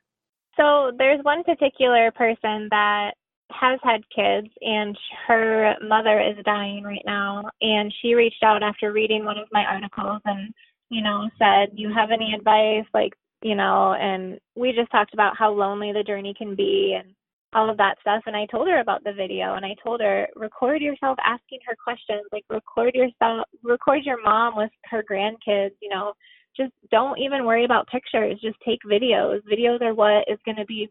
So 0.57 0.91
there's 0.97 1.23
one 1.23 1.43
particular 1.45 2.11
person 2.11 2.67
that 2.71 3.13
has 3.59 3.79
had 3.83 4.01
kids, 4.15 4.47
and 4.61 4.97
her 5.27 5.75
mother 5.81 6.19
is 6.19 6.43
dying 6.45 6.83
right 6.83 7.03
now, 7.05 7.43
and 7.61 7.93
she 8.01 8.13
reached 8.13 8.43
out 8.43 8.63
after 8.63 8.91
reading 8.91 9.25
one 9.25 9.37
of 9.37 9.47
my 9.51 9.63
articles 9.65 10.21
and 10.25 10.53
you 10.89 11.01
know 11.01 11.29
said, 11.39 11.69
you 11.73 11.93
have 11.93 12.11
any 12.11 12.33
advice?" 12.33 12.85
Like 12.93 13.13
you 13.41 13.55
know, 13.55 13.93
and 13.93 14.39
we 14.55 14.71
just 14.71 14.91
talked 14.91 15.13
about 15.13 15.37
how 15.37 15.51
lonely 15.51 15.91
the 15.93 16.03
journey 16.03 16.33
can 16.37 16.55
be, 16.55 16.97
and 16.99 17.13
all 17.53 17.69
of 17.69 17.77
that 17.77 17.95
stuff. 18.01 18.23
And 18.25 18.35
I 18.35 18.45
told 18.45 18.67
her 18.67 18.79
about 18.79 19.03
the 19.03 19.13
video 19.13 19.55
and 19.55 19.65
I 19.65 19.75
told 19.83 20.01
her 20.01 20.27
record 20.35 20.81
yourself 20.81 21.17
asking 21.25 21.59
her 21.67 21.75
questions. 21.83 22.23
Like 22.31 22.45
record 22.49 22.93
yourself 22.95 23.45
record 23.63 24.03
your 24.05 24.21
mom 24.23 24.55
with 24.55 24.71
her 24.85 25.03
grandkids 25.09 25.71
you 25.81 25.89
know. 25.89 26.13
Just 26.55 26.73
don't 26.91 27.17
even 27.17 27.45
worry 27.45 27.63
about 27.63 27.87
pictures. 27.87 28.37
Just 28.41 28.57
take 28.65 28.79
videos. 28.85 29.39
Videos 29.49 29.81
are 29.81 29.93
what 29.93 30.25
is 30.27 30.37
going 30.43 30.57
to 30.57 30.65
be 30.65 30.89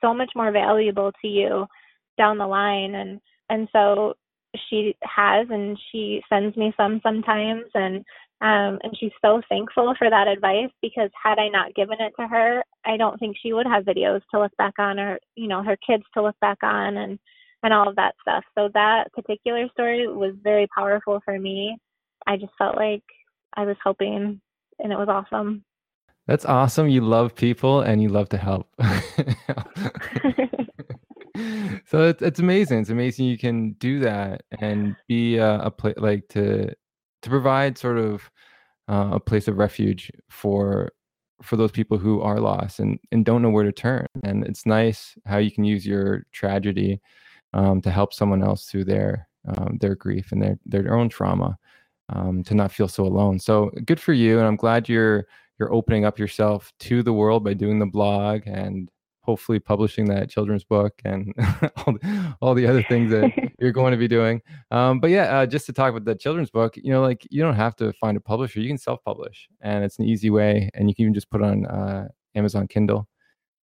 so 0.00 0.14
much 0.14 0.30
more 0.34 0.50
valuable 0.50 1.12
to 1.20 1.28
you 1.28 1.66
down 2.16 2.38
the 2.38 2.46
line 2.46 2.94
and 2.94 3.20
and 3.48 3.68
so 3.72 4.14
she 4.68 4.96
has 5.02 5.46
and 5.50 5.78
she 5.90 6.22
sends 6.28 6.56
me 6.56 6.72
some 6.76 7.00
sometimes 7.02 7.64
and 7.74 7.96
um 8.40 8.78
and 8.82 8.96
she's 8.98 9.12
so 9.24 9.40
thankful 9.48 9.94
for 9.98 10.10
that 10.10 10.28
advice 10.28 10.70
because 10.82 11.10
had 11.22 11.38
I 11.38 11.48
not 11.48 11.74
given 11.74 12.00
it 12.00 12.12
to 12.20 12.26
her, 12.26 12.62
I 12.84 12.96
don't 12.96 13.18
think 13.18 13.36
she 13.40 13.52
would 13.52 13.66
have 13.66 13.84
videos 13.84 14.20
to 14.30 14.40
look 14.40 14.56
back 14.58 14.74
on 14.78 14.98
or 14.98 15.18
you 15.36 15.48
know 15.48 15.62
her 15.62 15.76
kids 15.86 16.04
to 16.14 16.22
look 16.22 16.38
back 16.40 16.58
on 16.62 16.96
and 16.98 17.18
and 17.62 17.72
all 17.72 17.88
of 17.88 17.96
that 17.96 18.14
stuff. 18.20 18.44
So 18.56 18.68
that 18.74 19.12
particular 19.12 19.66
story 19.72 20.06
was 20.06 20.34
very 20.42 20.66
powerful 20.76 21.20
for 21.24 21.38
me. 21.38 21.76
I 22.26 22.36
just 22.36 22.52
felt 22.58 22.76
like 22.76 23.02
I 23.56 23.64
was 23.64 23.76
helping 23.82 24.40
and 24.78 24.92
it 24.92 24.98
was 24.98 25.08
awesome. 25.08 25.64
That's 26.26 26.44
awesome. 26.44 26.88
You 26.88 27.00
love 27.02 27.34
people 27.34 27.80
and 27.80 28.02
you 28.02 28.08
love 28.08 28.28
to 28.30 28.36
help. 28.36 28.68
so 31.86 32.08
it's, 32.08 32.22
it's 32.22 32.40
amazing. 32.40 32.80
It's 32.80 32.90
amazing 32.90 33.26
you 33.26 33.38
can 33.38 33.72
do 33.74 34.00
that 34.00 34.42
and 34.60 34.96
be 35.08 35.36
a, 35.36 35.60
a 35.60 35.70
place 35.70 35.96
like 35.98 36.28
to 36.28 36.74
to 37.22 37.30
provide 37.30 37.78
sort 37.78 37.98
of 37.98 38.30
uh, 38.88 39.10
a 39.12 39.20
place 39.20 39.48
of 39.48 39.58
refuge 39.58 40.10
for 40.28 40.92
for 41.42 41.56
those 41.56 41.70
people 41.70 41.98
who 41.98 42.20
are 42.20 42.40
lost 42.40 42.80
and 42.80 42.98
and 43.12 43.24
don't 43.24 43.42
know 43.42 43.50
where 43.50 43.64
to 43.64 43.72
turn. 43.72 44.06
And 44.24 44.44
it's 44.44 44.66
nice 44.66 45.16
how 45.26 45.38
you 45.38 45.50
can 45.50 45.64
use 45.64 45.86
your 45.86 46.24
tragedy 46.32 47.00
um, 47.52 47.80
to 47.82 47.90
help 47.90 48.12
someone 48.12 48.42
else 48.42 48.66
through 48.66 48.84
their 48.84 49.28
um, 49.48 49.78
their 49.80 49.94
grief 49.94 50.32
and 50.32 50.42
their 50.42 50.58
their 50.66 50.94
own 50.94 51.08
trauma 51.08 51.58
um, 52.10 52.42
to 52.44 52.54
not 52.54 52.72
feel 52.72 52.88
so 52.88 53.04
alone. 53.04 53.38
So 53.38 53.70
good 53.84 54.00
for 54.00 54.12
you, 54.12 54.38
and 54.38 54.46
I'm 54.46 54.56
glad 54.56 54.88
you're 54.88 55.26
you're 55.58 55.72
opening 55.72 56.04
up 56.04 56.18
yourself 56.18 56.72
to 56.80 57.02
the 57.02 57.12
world 57.12 57.44
by 57.44 57.54
doing 57.54 57.78
the 57.78 57.86
blog 57.86 58.42
and 58.46 58.90
hopefully 59.26 59.58
publishing 59.58 60.06
that 60.06 60.30
children's 60.30 60.62
book 60.62 60.94
and 61.04 61.34
all, 61.76 61.92
the, 61.92 62.36
all 62.40 62.54
the 62.54 62.66
other 62.66 62.82
things 62.84 63.10
that 63.10 63.32
you're 63.58 63.72
going 63.72 63.90
to 63.90 63.98
be 63.98 64.06
doing. 64.06 64.40
Um, 64.70 65.00
but 65.00 65.10
yeah, 65.10 65.40
uh, 65.40 65.46
just 65.46 65.66
to 65.66 65.72
talk 65.72 65.90
about 65.90 66.04
the 66.04 66.14
children's 66.14 66.50
book, 66.50 66.76
you 66.76 66.92
know, 66.92 67.02
like 67.02 67.26
you 67.28 67.42
don't 67.42 67.56
have 67.56 67.74
to 67.76 67.92
find 67.94 68.16
a 68.16 68.20
publisher; 68.20 68.60
you 68.60 68.68
can 68.68 68.78
self-publish, 68.78 69.48
and 69.60 69.84
it's 69.84 69.98
an 69.98 70.04
easy 70.04 70.30
way, 70.30 70.70
and 70.74 70.88
you 70.88 70.94
can 70.94 71.02
even 71.02 71.14
just 71.14 71.28
put 71.28 71.42
it 71.42 71.44
on 71.44 71.66
uh, 71.66 72.08
Amazon 72.36 72.68
Kindle. 72.68 73.08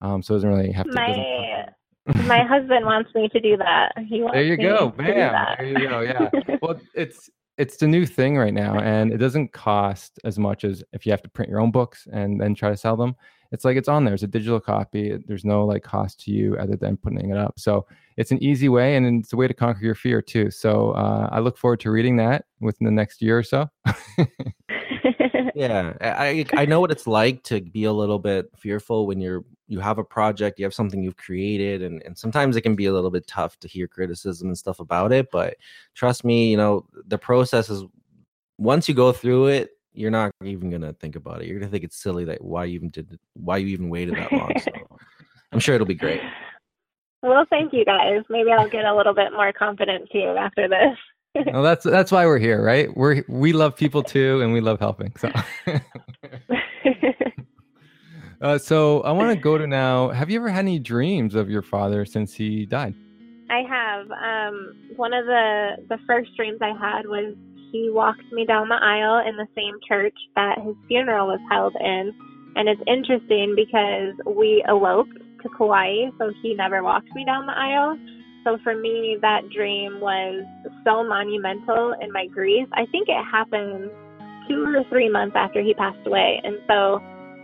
Um, 0.01 0.21
so 0.21 0.35
it 0.35 0.39
doesn't 0.39 0.51
really 0.51 0.73
have 0.73 0.87
to. 0.87 0.95
My 0.95 2.23
my 2.27 2.43
husband 2.49 2.85
wants 2.85 3.15
me 3.15 3.29
to 3.29 3.41
do 3.41 3.57
that. 3.59 3.93
He 4.09 4.21
wants 4.21 4.35
there 4.35 4.43
you 4.43 4.57
go, 4.57 4.89
bam! 4.91 5.57
There 5.59 5.67
you 5.67 5.89
go. 5.89 6.01
Yeah. 6.01 6.29
well, 6.61 6.81
it's 6.95 7.31
it's 7.59 7.77
the 7.77 7.87
new 7.87 8.07
thing 8.07 8.37
right 8.37 8.55
now 8.55 8.79
and 8.79 9.13
it 9.13 9.19
doesn't 9.19 9.53
cost 9.53 10.19
as 10.25 10.39
much 10.39 10.65
as 10.65 10.83
if 10.95 11.05
you 11.05 11.13
have 11.13 11.23
to 11.23 11.29
print 11.29 11.51
your 11.51 11.61
own 11.61 11.71
books 11.71 12.09
and 12.11 12.41
then 12.41 12.55
try 12.55 12.71
to 12.71 12.77
sell 12.77 12.97
them 12.97 13.15
it's 13.53 13.65
like 13.65 13.77
it's 13.77 13.89
on 13.89 14.05
there. 14.05 14.15
It's 14.15 14.23
a 14.23 14.29
digital 14.29 14.61
copy. 14.61 15.17
There's 15.27 15.45
no 15.45 15.65
like 15.65 15.83
cost 15.83 16.21
to 16.25 16.31
you 16.31 16.57
other 16.57 16.77
than 16.77 16.97
putting 16.97 17.31
it 17.31 17.37
up. 17.37 17.59
So 17.59 17.87
it's 18.17 18.31
an 18.31 18.43
easy 18.43 18.69
way 18.69 18.97
and 18.97 19.21
it's 19.21 19.33
a 19.33 19.37
way 19.37 19.47
to 19.47 19.55
conquer 19.55 19.85
your 19.85 19.95
fear 19.95 20.21
too. 20.21 20.51
So 20.51 20.93
uh, 20.93 21.29
i 21.31 21.39
look 21.39 21.57
forward 21.57 21.81
to 21.81 21.91
reading 21.91 22.17
that 22.17 22.47
within 22.61 22.85
the 22.85 22.91
next 22.91 23.23
year 23.23 23.39
or 23.39 23.43
so. 23.43 23.69
Yeah 25.55 25.93
i 26.01 26.45
i 26.55 26.65
know 26.65 26.81
what 26.81 26.91
it's 26.91 27.07
like 27.07 27.43
to 27.45 27.61
be 27.61 27.85
a 27.85 27.93
little 27.93 28.19
bit 28.19 28.51
fearful 28.57 29.07
when 29.07 29.21
you're 29.21 29.45
you 29.69 29.81
have 29.81 29.99
a 29.99 30.05
project 30.05 30.59
you 30.59 30.65
have 30.65 30.75
something 30.75 31.03
you've 31.03 31.17
created 31.17 31.83
and, 31.83 32.03
and 32.05 32.17
sometimes 32.17 32.57
it 32.57 32.63
can 32.63 32.75
be 32.75 32.87
a 32.87 32.93
little 32.93 33.11
bit 33.11 33.27
tough 33.27 33.59
to 33.61 33.69
hear 33.69 33.87
criticism 33.87 34.49
and 34.49 34.59
stuff 34.59 34.81
about 34.81 35.13
it 35.13 35.31
but 35.31 35.57
trust 35.95 36.25
me 36.25 36.51
you 36.51 36.57
know 36.57 36.87
the 37.07 37.19
process 37.19 37.69
is 37.69 37.85
once 38.59 38.89
you 38.89 38.95
go 38.95 39.13
through 39.13 39.47
it 39.47 39.71
you're 39.95 40.11
not 40.11 40.33
even 40.45 40.71
gonna 40.71 40.93
think 40.95 41.17
about 41.17 41.43
it 41.43 41.47
you're 41.47 41.59
gonna 41.59 41.71
think 41.71 41.85
it's 41.85 42.03
silly 42.03 42.25
that 42.25 42.43
why 42.43 42.65
you 42.65 42.75
even 42.75 42.91
did 42.91 43.19
why 43.35 43.57
you 43.57 43.69
even 43.69 43.89
waited 43.89 44.15
that 44.17 44.33
long 44.33 44.53
so 44.59 44.71
i'm 45.53 45.61
sure 45.61 45.75
it'll 45.75 45.87
be 45.87 45.95
great 45.95 46.21
well 47.23 47.45
thank 47.51 47.73
you 47.73 47.85
guys 47.85 48.23
maybe 48.31 48.51
i'll 48.51 48.69
get 48.69 48.85
a 48.85 48.95
little 48.95 49.15
bit 49.15 49.33
more 49.33 49.53
confident 49.53 50.09
too 50.13 50.35
after 50.39 50.69
this 50.69 50.97
well, 51.47 51.63
that's 51.63 51.85
that's 51.85 52.13
why 52.13 52.27
we're 52.27 52.39
here, 52.39 52.63
right? 52.63 52.95
We're 52.95 53.25
we 53.29 53.53
love 53.53 53.77
people 53.77 54.03
too, 54.15 54.41
and 54.43 54.53
we 54.53 54.61
love 54.61 54.79
helping. 54.81 55.15
So, 55.17 55.33
uh, 58.43 58.59
so 58.59 59.01
I 59.03 59.13
want 59.13 59.35
to 59.35 59.41
go 59.41 59.57
to 59.57 59.67
now. 59.67 60.11
Have 60.11 60.31
you 60.31 60.39
ever 60.39 60.51
had 60.51 60.61
any 60.61 60.79
dreams 60.79 61.35
of 61.35 61.49
your 61.49 61.63
father 61.63 62.05
since 62.05 62.35
he 62.35 62.67
died? 62.67 62.95
I 63.51 63.63
have. 63.69 64.11
Um, 64.11 64.75
one 64.97 65.15
of 65.15 65.27
the 65.27 65.77
the 65.89 65.99
first 66.07 66.37
dreams 66.37 66.59
I 66.61 66.73
had 66.79 67.07
was 67.07 67.35
he 67.73 67.91
walked 67.91 68.31
me 68.31 68.45
down 68.45 68.69
the 68.69 68.79
aisle 68.81 69.27
in 69.27 69.37
the 69.37 69.49
same 69.57 69.75
church 69.89 70.17
that 70.37 70.59
his 70.59 70.77
funeral 70.87 71.27
was 71.27 71.41
held 71.51 71.75
in, 71.81 72.13
and 72.55 72.69
it's 72.69 72.83
interesting 72.87 73.55
because 73.57 74.15
we 74.37 74.63
eloped 74.69 75.19
to 75.43 75.49
Kauai, 75.57 76.11
so 76.19 76.31
he 76.43 76.55
never 76.55 76.83
walked 76.83 77.09
me 77.15 77.25
down 77.25 77.47
the 77.47 77.57
aisle. 77.57 77.99
So 78.45 78.59
for 78.63 78.77
me, 78.77 79.17
that 79.23 79.43
dream 79.55 80.01
was 80.01 80.45
so 80.85 81.05
monumental 81.05 81.95
in 82.01 82.13
my 82.13 82.27
grief. 82.27 82.67
I 82.73 82.87
think 82.91 83.09
it 83.09 83.25
happened 83.31 83.91
two 84.49 84.65
or 84.65 84.85
three 84.89 85.09
months 85.09 85.37
after 85.37 85.63
he 85.63 85.75
passed 85.75 86.05
away. 86.07 86.41
And 86.43 86.59
so 86.67 87.01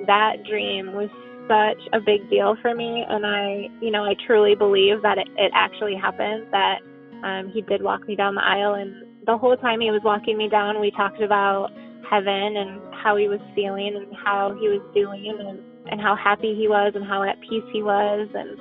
that 0.07 0.43
dream 0.49 0.93
was 0.93 1.09
such 1.47 1.81
a 1.93 2.01
big 2.01 2.29
deal 2.29 2.57
for 2.61 2.75
me. 2.75 3.05
And 3.09 3.25
I, 3.25 3.69
you 3.81 3.91
know, 3.91 4.05
I 4.05 4.15
truly 4.27 4.55
believe 4.55 5.03
that 5.03 5.19
it, 5.19 5.29
it 5.37 5.53
actually 5.55 5.95
happened, 5.95 6.47
that 6.51 6.79
um, 7.23 7.51
he 7.55 7.63
did 7.63 7.83
walk 7.83 8.07
me 8.07 8.17
down 8.17 8.35
the 8.35 8.45
aisle. 8.45 8.75
And 8.75 9.08
the 9.29 9.37
whole 9.37 9.57
time 9.59 9.81
he 9.81 9.91
was 9.91 10.01
walking 10.03 10.39
me 10.39 10.49
down, 10.49 10.81
we 10.81 10.91
talked 10.91 11.21
about 11.21 11.71
heaven 12.09 12.57
and 12.57 12.81
how 12.95 13.15
he 13.15 13.29
was 13.29 13.41
feeling 13.55 13.95
and 13.95 14.07
how 14.17 14.57
he 14.59 14.69
was 14.69 14.81
doing 14.95 15.37
and, 15.39 15.61
and 15.93 16.01
how 16.01 16.17
happy 16.17 16.55
he 16.55 16.67
was 16.67 16.95
and 16.95 17.05
how 17.05 17.23
at 17.23 17.39
peace 17.43 17.63
he 17.71 17.83
was. 17.83 18.27
And 18.35 18.59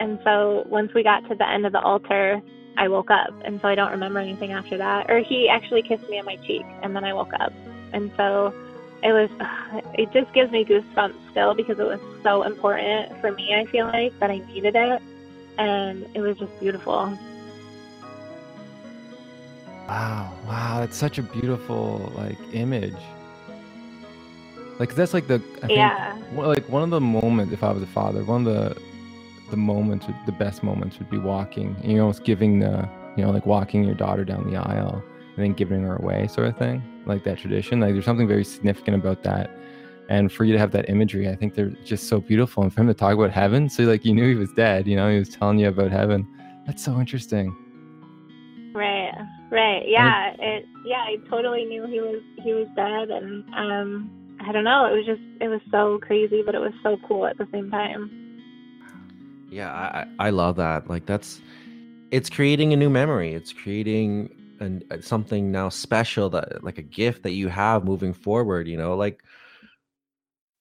and 0.00 0.18
so 0.24 0.64
once 0.68 0.92
we 0.92 1.04
got 1.04 1.20
to 1.28 1.36
the 1.36 1.48
end 1.48 1.66
of 1.66 1.72
the 1.72 1.80
altar, 1.80 2.42
I 2.76 2.88
woke 2.88 3.12
up. 3.12 3.30
And 3.44 3.60
so 3.60 3.68
I 3.68 3.76
don't 3.76 3.92
remember 3.92 4.18
anything 4.18 4.50
after 4.50 4.76
that. 4.76 5.08
Or 5.08 5.20
he 5.20 5.48
actually 5.48 5.82
kissed 5.82 6.08
me 6.08 6.18
on 6.18 6.24
my 6.24 6.36
cheek, 6.36 6.66
and 6.82 6.94
then 6.96 7.04
I 7.04 7.12
woke 7.12 7.32
up. 7.38 7.52
And 7.92 8.10
so 8.16 8.52
it 9.04 9.12
was, 9.12 9.30
it 9.94 10.12
just 10.12 10.32
gives 10.34 10.50
me 10.50 10.64
goosebumps 10.64 11.30
still 11.30 11.54
because 11.54 11.78
it 11.78 11.86
was 11.86 12.00
so 12.24 12.42
important 12.42 13.20
for 13.20 13.30
me, 13.30 13.54
I 13.54 13.70
feel 13.70 13.86
like, 13.86 14.18
that 14.18 14.30
I 14.32 14.38
needed 14.52 14.74
it. 14.74 15.00
And 15.58 16.06
it 16.14 16.20
was 16.20 16.38
just 16.38 16.58
beautiful. 16.58 17.16
Wow, 19.88 20.32
wow, 20.46 20.80
that's 20.80 20.96
such 20.96 21.18
a 21.18 21.22
beautiful 21.22 22.12
like 22.14 22.38
image. 22.52 22.94
Like 24.78 24.94
that's 24.94 25.14
like 25.14 25.26
the 25.26 25.42
I 25.62 25.66
think, 25.66 25.70
yeah. 25.72 26.16
like 26.34 26.68
one 26.68 26.82
of 26.82 26.90
the 26.90 27.00
moments 27.00 27.52
if 27.52 27.64
I 27.64 27.72
was 27.72 27.82
a 27.82 27.86
father, 27.86 28.22
one 28.22 28.46
of 28.46 28.54
the 28.54 28.80
the 29.50 29.56
moments, 29.56 30.06
the 30.26 30.32
best 30.32 30.62
moments 30.62 30.98
would 30.98 31.10
be 31.10 31.18
walking, 31.18 31.76
you 31.82 31.94
know, 31.94 32.02
almost 32.02 32.24
giving 32.24 32.58
the, 32.58 32.88
you 33.16 33.24
know, 33.24 33.30
like 33.30 33.46
walking 33.46 33.84
your 33.84 33.94
daughter 33.94 34.24
down 34.24 34.50
the 34.50 34.56
aisle 34.56 35.02
and 35.36 35.44
then 35.44 35.52
giving 35.54 35.82
her 35.82 35.96
away, 35.96 36.26
sort 36.28 36.48
of 36.48 36.56
thing, 36.58 36.82
like 37.06 37.24
that 37.24 37.38
tradition. 37.38 37.80
Like 37.80 37.92
there's 37.94 38.04
something 38.04 38.28
very 38.28 38.44
significant 38.44 38.96
about 38.96 39.22
that. 39.22 39.50
And 40.10 40.32
for 40.32 40.44
you 40.44 40.52
to 40.52 40.58
have 40.58 40.72
that 40.72 40.88
imagery, 40.88 41.28
I 41.28 41.36
think 41.36 41.54
they're 41.54 41.72
just 41.84 42.08
so 42.08 42.20
beautiful. 42.20 42.62
And 42.62 42.72
for 42.72 42.80
him 42.80 42.88
to 42.88 42.94
talk 42.94 43.14
about 43.14 43.30
heaven, 43.30 43.68
so 43.68 43.84
like 43.84 44.04
you 44.04 44.14
knew 44.14 44.28
he 44.28 44.34
was 44.34 44.52
dead, 44.52 44.86
you 44.86 44.96
know, 44.96 45.10
he 45.10 45.18
was 45.18 45.28
telling 45.28 45.58
you 45.58 45.68
about 45.68 45.90
heaven. 45.90 46.26
That's 46.66 46.82
so 46.82 46.98
interesting. 47.00 47.56
Right, 49.50 49.82
yeah, 49.86 50.34
it, 50.38 50.66
yeah, 50.84 51.04
I 51.06 51.16
totally 51.30 51.64
knew 51.64 51.86
he 51.86 52.00
was 52.00 52.22
he 52.36 52.52
was 52.52 52.66
dead, 52.76 53.10
and 53.10 53.44
um, 53.54 54.36
I 54.40 54.52
don't 54.52 54.64
know, 54.64 54.86
it 54.86 54.96
was 54.96 55.06
just 55.06 55.22
it 55.40 55.48
was 55.48 55.60
so 55.70 55.98
crazy, 56.02 56.42
but 56.42 56.54
it 56.54 56.60
was 56.60 56.74
so 56.82 56.98
cool 57.08 57.26
at 57.26 57.38
the 57.38 57.48
same 57.50 57.70
time. 57.70 58.10
Yeah, 59.50 59.72
I, 59.72 60.06
I 60.18 60.30
love 60.30 60.56
that. 60.56 60.90
Like 60.90 61.06
that's 61.06 61.40
it's 62.10 62.28
creating 62.28 62.72
a 62.72 62.76
new 62.76 62.90
memory. 62.90 63.34
It's 63.34 63.52
creating 63.52 64.30
an, 64.60 64.82
uh, 64.90 65.00
something 65.00 65.50
now 65.50 65.68
special 65.68 66.28
that 66.30 66.62
like 66.62 66.78
a 66.78 66.82
gift 66.82 67.22
that 67.22 67.32
you 67.32 67.48
have 67.48 67.84
moving 67.84 68.12
forward, 68.12 68.68
you 68.68 68.76
know, 68.76 68.96
like 68.96 69.22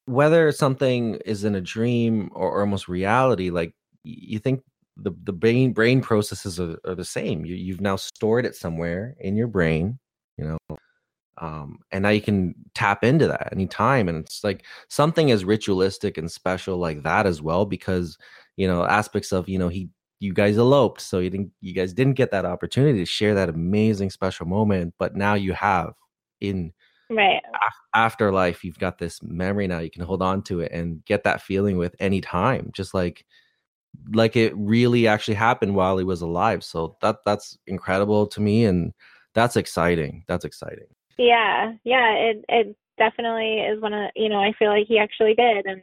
whether 0.05 0.51
something 0.51 1.15
is 1.25 1.43
in 1.43 1.55
a 1.55 1.61
dream 1.61 2.29
or, 2.33 2.61
almost 2.61 2.88
reality, 2.88 3.49
like 3.49 3.73
you 4.03 4.39
think 4.39 4.63
the, 4.98 5.12
the 5.24 5.34
brain 5.34 5.74
brain 5.74 6.02
processes 6.02 6.60
are, 6.60 6.78
are 6.86 6.95
the 6.95 7.06
same. 7.06 7.45
You, 7.45 7.56
you've 7.56 7.82
now 7.82 7.95
stored 7.95 8.45
it 8.45 8.56
somewhere 8.56 9.16
in 9.20 9.36
your 9.36 9.48
brain, 9.48 10.00
you 10.38 10.45
know, 10.45 10.78
um, 11.39 11.80
and 11.91 12.04
now 12.04 12.10
you 12.10 12.22
can 12.22 12.56
tap 12.74 13.04
into 13.04 13.28
that 13.28 13.50
anytime. 13.52 14.10
And 14.10 14.24
it's 14.26 14.43
like 14.43 14.66
something 14.89 15.32
as 15.32 15.45
ritualistic 15.45 16.18
and 16.18 16.32
special 16.32 16.78
like 16.78 17.04
that 17.04 17.26
as 17.26 17.41
well, 17.41 17.66
because 17.66 18.18
you 18.58 18.68
know 18.68 18.84
aspects 18.86 19.32
of 19.32 19.48
you 19.48 19.58
know 19.58 19.70
he 19.70 19.89
you 20.20 20.34
guys 20.34 20.58
eloped 20.58 21.00
so 21.00 21.20
you 21.20 21.30
didn't 21.30 21.52
you 21.62 21.74
guys 21.74 21.93
didn't 21.93 22.16
get 22.16 22.32
that 22.32 22.45
opportunity 22.45 23.00
to 23.00 23.06
share 23.06 23.36
that 23.36 23.50
amazing 23.50 24.10
special 24.10 24.45
moment 24.45 24.93
but 24.98 25.16
now 25.16 25.36
you 25.36 25.54
have 25.54 25.93
in 26.41 26.74
right 27.10 27.41
afterlife 27.93 28.64
you've 28.64 28.80
got 28.80 28.98
this 28.98 29.22
memory 29.24 29.68
now 29.68 29.80
you 29.80 29.91
can 29.91 30.04
hold 30.04 30.22
on 30.22 30.41
to 30.41 30.60
it 30.60 30.72
and 30.72 31.06
get 31.06 31.24
that 31.24 31.41
feeling 31.41 31.78
with 31.78 31.95
any 32.00 32.20
time 32.20 32.70
just 32.74 32.93
like 32.93 33.26
like 34.14 34.36
it 34.36 34.54
really 34.56 35.08
actually 35.08 35.36
happened 35.36 35.76
while 35.76 35.98
he 35.98 36.04
was 36.04 36.22
alive. 36.22 36.64
So 36.64 36.98
that 37.02 37.18
that's 37.26 37.58
incredible 37.68 38.28
to 38.28 38.41
me, 38.41 38.66
and 38.66 38.93
that's 39.34 39.56
exciting. 39.56 40.24
That's 40.28 40.45
exciting. 40.45 40.88
Yeah, 41.18 41.74
yeah, 41.84 42.14
it 42.14 42.45
it 42.50 42.76
definitely 42.98 43.60
is 43.60 43.82
one 43.82 43.93
of 43.93 44.12
you 44.16 44.30
know 44.30 44.39
I 44.39 44.54
feel 44.58 44.70
like 44.70 44.88
he 44.88 44.98
actually 44.98 45.34
did, 45.34 45.66
and 45.66 45.82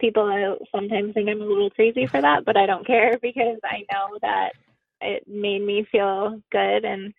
people 0.00 0.24
uh, 0.24 0.64
sometimes 0.74 1.14
think 1.14 1.28
I'm 1.28 1.40
a 1.40 1.44
little 1.44 1.70
crazy 1.70 2.06
for 2.06 2.20
that, 2.20 2.44
but 2.44 2.56
I 2.56 2.66
don't 2.66 2.86
care 2.86 3.18
because 3.22 3.58
I 3.64 3.84
know 3.92 4.18
that 4.22 4.52
it 5.02 5.24
made 5.26 5.62
me 5.62 5.86
feel 5.90 6.40
good 6.52 6.84
and 6.84 7.12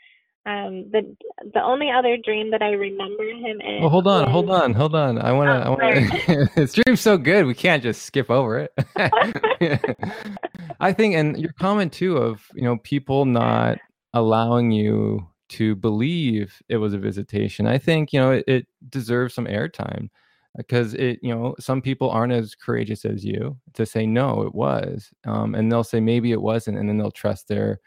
um 0.46 0.89
the 0.92 1.16
the 1.54 1.62
only 1.62 1.92
other 1.92 2.18
dream 2.18 2.50
that 2.50 2.64
i 2.64 2.72
remember 2.72 3.24
him 3.24 3.62
in 3.62 3.82
well 3.82 3.89
hold 3.89 4.08
on 4.08 4.24
was... 4.24 4.32
hold 4.32 4.50
on 4.50 4.74
hold 4.74 4.96
on. 4.96 5.20
I 5.20 5.32
want 5.32 5.50
to 5.50 5.68
oh, 5.68 5.76
i 5.76 6.39
want 6.39 6.56
this 6.56 6.74
dream's 6.74 7.02
so 7.02 7.18
good 7.18 7.46
we 7.46 7.54
can't 7.54 7.84
just 7.84 8.04
skip 8.04 8.32
over 8.32 8.58
it. 8.60 8.74
I 10.80 10.94
think 10.94 11.14
and 11.14 11.38
your 11.38 11.54
comment 11.54 11.94
too 11.94 12.18
of 12.18 12.48
you 12.56 12.64
know 12.64 12.78
people 12.78 13.26
not 13.26 13.78
allowing 14.14 14.72
you 14.72 15.28
to 15.50 15.76
believe 15.76 16.62
it 16.70 16.78
was 16.78 16.94
a 16.94 16.98
visitation 16.98 17.68
i 17.68 17.78
think 17.78 18.14
you 18.14 18.20
know 18.20 18.32
it, 18.32 18.44
it 18.48 18.68
deserves 18.89 19.34
some 19.34 19.46
airtime 19.46 20.10
because 20.58 20.94
it 20.96 21.20
you 21.22 21.34
know 21.34 21.56
some 21.60 21.82
people 21.82 22.10
aren't 22.10 22.34
as 22.34 22.56
courageous 22.56 23.06
as 23.06 23.24
you 23.24 23.58
to 23.74 23.86
say 23.86 24.06
no 24.06 24.42
it 24.42 24.56
was 24.56 25.12
um, 25.26 25.54
and 25.54 25.72
they'll 25.72 25.84
say 25.84 26.00
maybe 26.00 26.32
it 26.32 26.42
wasn't 26.42 26.78
and 26.78 26.89
then 26.89 26.98
they'll 26.98 27.12
trust 27.12 27.48
their 27.48 27.80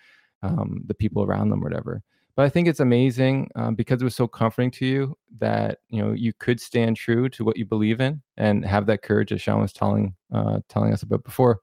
um, 0.43 0.83
the 0.87 0.95
people 0.95 1.25
around 1.25 1.49
them 1.49 1.61
whatever 1.61 2.03
but 2.37 2.45
i 2.45 2.49
think 2.49 2.69
it's 2.69 2.81
amazing 2.81 3.51
um, 3.57 3.75
because 3.75 4.01
it 4.01 4.05
was 4.05 4.15
so 4.15 4.27
comforting 4.27 4.71
to 4.71 4.87
you 4.87 5.17
that 5.39 5.79
you 5.89 6.03
know 6.03 6.13
you 6.13 6.33
could 6.33 6.61
stand 6.61 6.97
true 6.97 7.29
to 7.29 7.45
what 7.45 7.57
you 7.57 7.65
believe 7.65 8.01
in 8.01 8.21
and 8.37 8.65
have 8.65 8.87
that 8.87 9.03
courage 9.03 9.33
as 9.33 9.41
sean 9.41 9.61
was 9.61 9.73
telling 9.73 10.15
uh, 10.33 10.59
telling 10.69 10.93
us 10.93 11.03
about 11.03 11.25
before. 11.25 11.61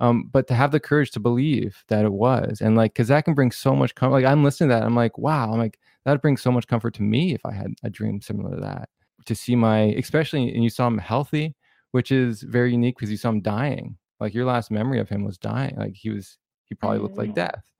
Um, 0.00 0.28
but 0.32 0.48
to 0.48 0.54
have 0.54 0.72
the 0.72 0.80
courage 0.80 1.12
to 1.12 1.20
believe 1.20 1.84
that 1.86 2.04
it 2.04 2.12
was 2.12 2.60
and 2.60 2.76
like 2.76 2.92
because 2.92 3.08
that 3.08 3.24
can 3.24 3.34
bring 3.34 3.52
so 3.52 3.76
much 3.76 3.94
comfort 3.94 4.14
like 4.14 4.24
i'm 4.24 4.42
listening 4.42 4.70
to 4.70 4.74
that 4.74 4.82
i'm 4.82 4.96
like 4.96 5.16
wow 5.16 5.52
i'm 5.52 5.60
like 5.60 5.78
that 6.04 6.10
would 6.10 6.22
bring 6.22 6.36
so 6.36 6.50
much 6.50 6.66
comfort 6.66 6.94
to 6.94 7.02
me 7.02 7.34
if 7.34 7.46
i 7.46 7.52
had 7.52 7.68
a 7.84 7.90
dream 7.90 8.20
similar 8.20 8.56
to 8.56 8.60
that. 8.60 8.88
To 9.26 9.34
see 9.36 9.54
my 9.54 9.80
especially 9.96 10.52
and 10.52 10.64
you 10.64 10.70
saw 10.70 10.88
him 10.88 10.98
healthy 10.98 11.54
which 11.92 12.10
is 12.10 12.42
very 12.42 12.72
unique 12.72 12.96
because 12.96 13.10
you 13.10 13.16
saw 13.16 13.28
him 13.28 13.42
dying. 13.42 13.96
Like 14.18 14.34
your 14.34 14.46
last 14.46 14.70
memory 14.70 14.98
of 14.98 15.08
him 15.08 15.24
was 15.24 15.38
dying 15.38 15.76
like 15.76 15.94
he 15.94 16.10
was 16.10 16.38
he 16.64 16.74
probably 16.74 16.98
looked 16.98 17.18
like 17.18 17.30
mm. 17.30 17.34
death 17.34 17.71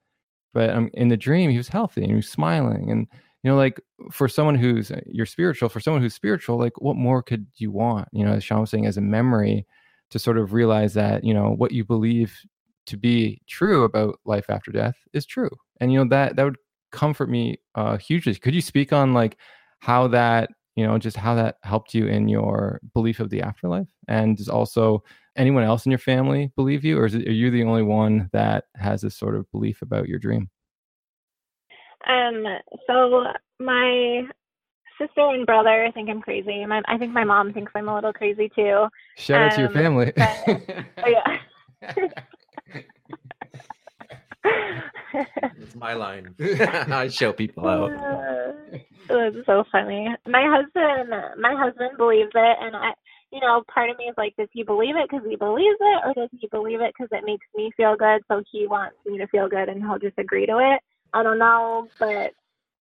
but 0.53 0.71
um, 0.71 0.91
in 0.95 1.09
the 1.09 1.17
dream 1.17 1.51
he 1.51 1.57
was 1.57 1.69
healthy 1.69 2.03
and 2.03 2.11
he 2.11 2.17
was 2.17 2.29
smiling 2.29 2.91
and 2.91 3.07
you 3.43 3.51
know 3.51 3.57
like 3.57 3.81
for 4.11 4.29
someone 4.29 4.55
who's 4.55 4.91
uh, 4.91 5.01
you're 5.07 5.27
spiritual 5.27 5.69
for 5.69 5.81
someone 5.81 6.03
who's 6.03 6.15
spiritual 6.15 6.59
like 6.59 6.81
what 6.81 6.97
more 6.97 7.23
could 7.23 7.47
you 7.57 7.71
want? 7.71 8.09
You 8.13 8.25
know 8.25 8.33
as 8.33 8.45
sean 8.45 8.61
was 8.61 8.71
saying 8.71 8.87
as 8.87 8.97
a 8.97 9.03
memory 9.03 9.67
to 10.11 10.19
sort 10.19 10.39
of 10.39 10.53
realize 10.53 10.95
that 10.95 11.25
you 11.25 11.35
know 11.35 11.51
what 11.51 11.73
you 11.73 11.85
believe 11.85 12.39
to 12.87 12.97
be 12.97 13.41
true 13.47 13.85
about 13.85 14.19
life 14.25 14.47
after 14.49 14.71
death 14.71 14.97
is 15.13 15.25
true. 15.27 15.51
And 15.81 15.93
you 15.93 15.99
know 15.99 16.09
that 16.11 16.37
that 16.37 16.45
would 16.45 16.57
comfort 16.93 17.29
me 17.31 17.59
uh 17.75 17.97
hugely. 17.97 18.35
Could 18.35 18.55
you 18.55 18.61
speak 18.61 18.93
on 18.93 19.15
like 19.15 19.39
how 19.81 20.09
that 20.09 20.51
you 20.77 20.87
know 20.87 20.99
just 20.99 21.17
how 21.17 21.35
that 21.35 21.57
helped 21.63 21.95
you 21.95 22.07
in 22.07 22.29
your 22.29 22.81
belief 22.95 23.21
of 23.21 23.31
the 23.31 23.43
afterlife? 23.43 23.89
And 24.09 24.39
also 24.49 25.03
anyone 25.37 25.65
else 25.65 25.87
in 25.87 25.91
your 25.91 25.99
family 25.99 26.53
believe 26.57 26.85
you 26.85 26.99
or 26.99 27.07
is 27.07 27.15
it, 27.15 27.27
are 27.27 27.33
you 27.33 27.51
the 27.51 27.63
only 27.63 27.83
one 27.83 28.29
that 28.33 28.65
has 28.77 29.01
this 29.01 29.17
sort 29.17 29.37
of 29.37 29.51
belief 29.51 29.83
about 29.83 30.09
your 30.09 30.19
dream 30.19 30.51
um 32.09 32.45
so 32.87 33.25
my 33.59 34.23
sister 34.99 35.21
and 35.21 35.47
brother 35.47 35.91
think 35.95 36.11
i'm 36.11 36.21
crazy 36.21 36.65
my, 36.67 36.83
i 36.87 36.99
think 36.99 37.13
my 37.13 37.25
mom 37.25 37.53
thinks 37.53 37.73
i'm 37.75 37.89
a 37.89 37.95
little 37.95 38.13
crazy 38.13 38.51
too 38.55 38.87
shout 39.17 39.43
out 39.43 39.53
to 39.53 39.61
your 39.61 39.69
um, 39.69 39.75
family 39.75 40.13
but, 40.15 40.87
oh 41.05 41.09
yeah 41.09 41.39
it's 45.15 45.75
my 45.75 45.95
line. 45.95 46.35
I 46.41 47.09
show 47.09 47.33
people 47.33 47.67
out. 47.67 47.93
Uh, 49.11 49.29
it's 49.35 49.45
so 49.47 49.65
funny. 49.73 50.09
My 50.29 50.47
husband, 50.47 51.11
my 51.39 51.55
husband 51.55 51.99
believes 51.99 52.31
it, 52.33 52.57
and 52.61 52.77
I, 52.77 52.93
you 53.33 53.41
know, 53.41 53.63
part 53.73 53.89
of 53.89 53.97
me 53.99 54.05
is 54.05 54.15
like, 54.19 54.37
does 54.37 54.49
he 54.53 54.63
believe 54.63 54.95
it 54.97 55.09
because 55.11 55.27
he 55.27 55.37
believes 55.37 55.79
it, 55.81 56.03
or 56.05 56.13
does 56.15 56.29
he 56.39 56.47
believe 56.49 56.81
it 56.81 56.93
because 56.97 57.09
it 57.13 57.25
makes 57.25 57.47
me 57.57 57.73
feel 57.77 57.97
good? 57.97 58.21
So 58.29 58.43
he 58.53 58.67
wants 58.67 58.97
me 59.07 59.17
to 59.19 59.27
feel 59.29 59.49
good, 59.49 59.69
and 59.69 59.83
he'll 59.83 59.99
just 59.99 60.19
agree 60.19 60.47
to 60.47 60.59
it. 60.59 60.81
I 61.15 61.23
don't 61.23 61.39
know, 61.39 61.89
but 61.99 62.33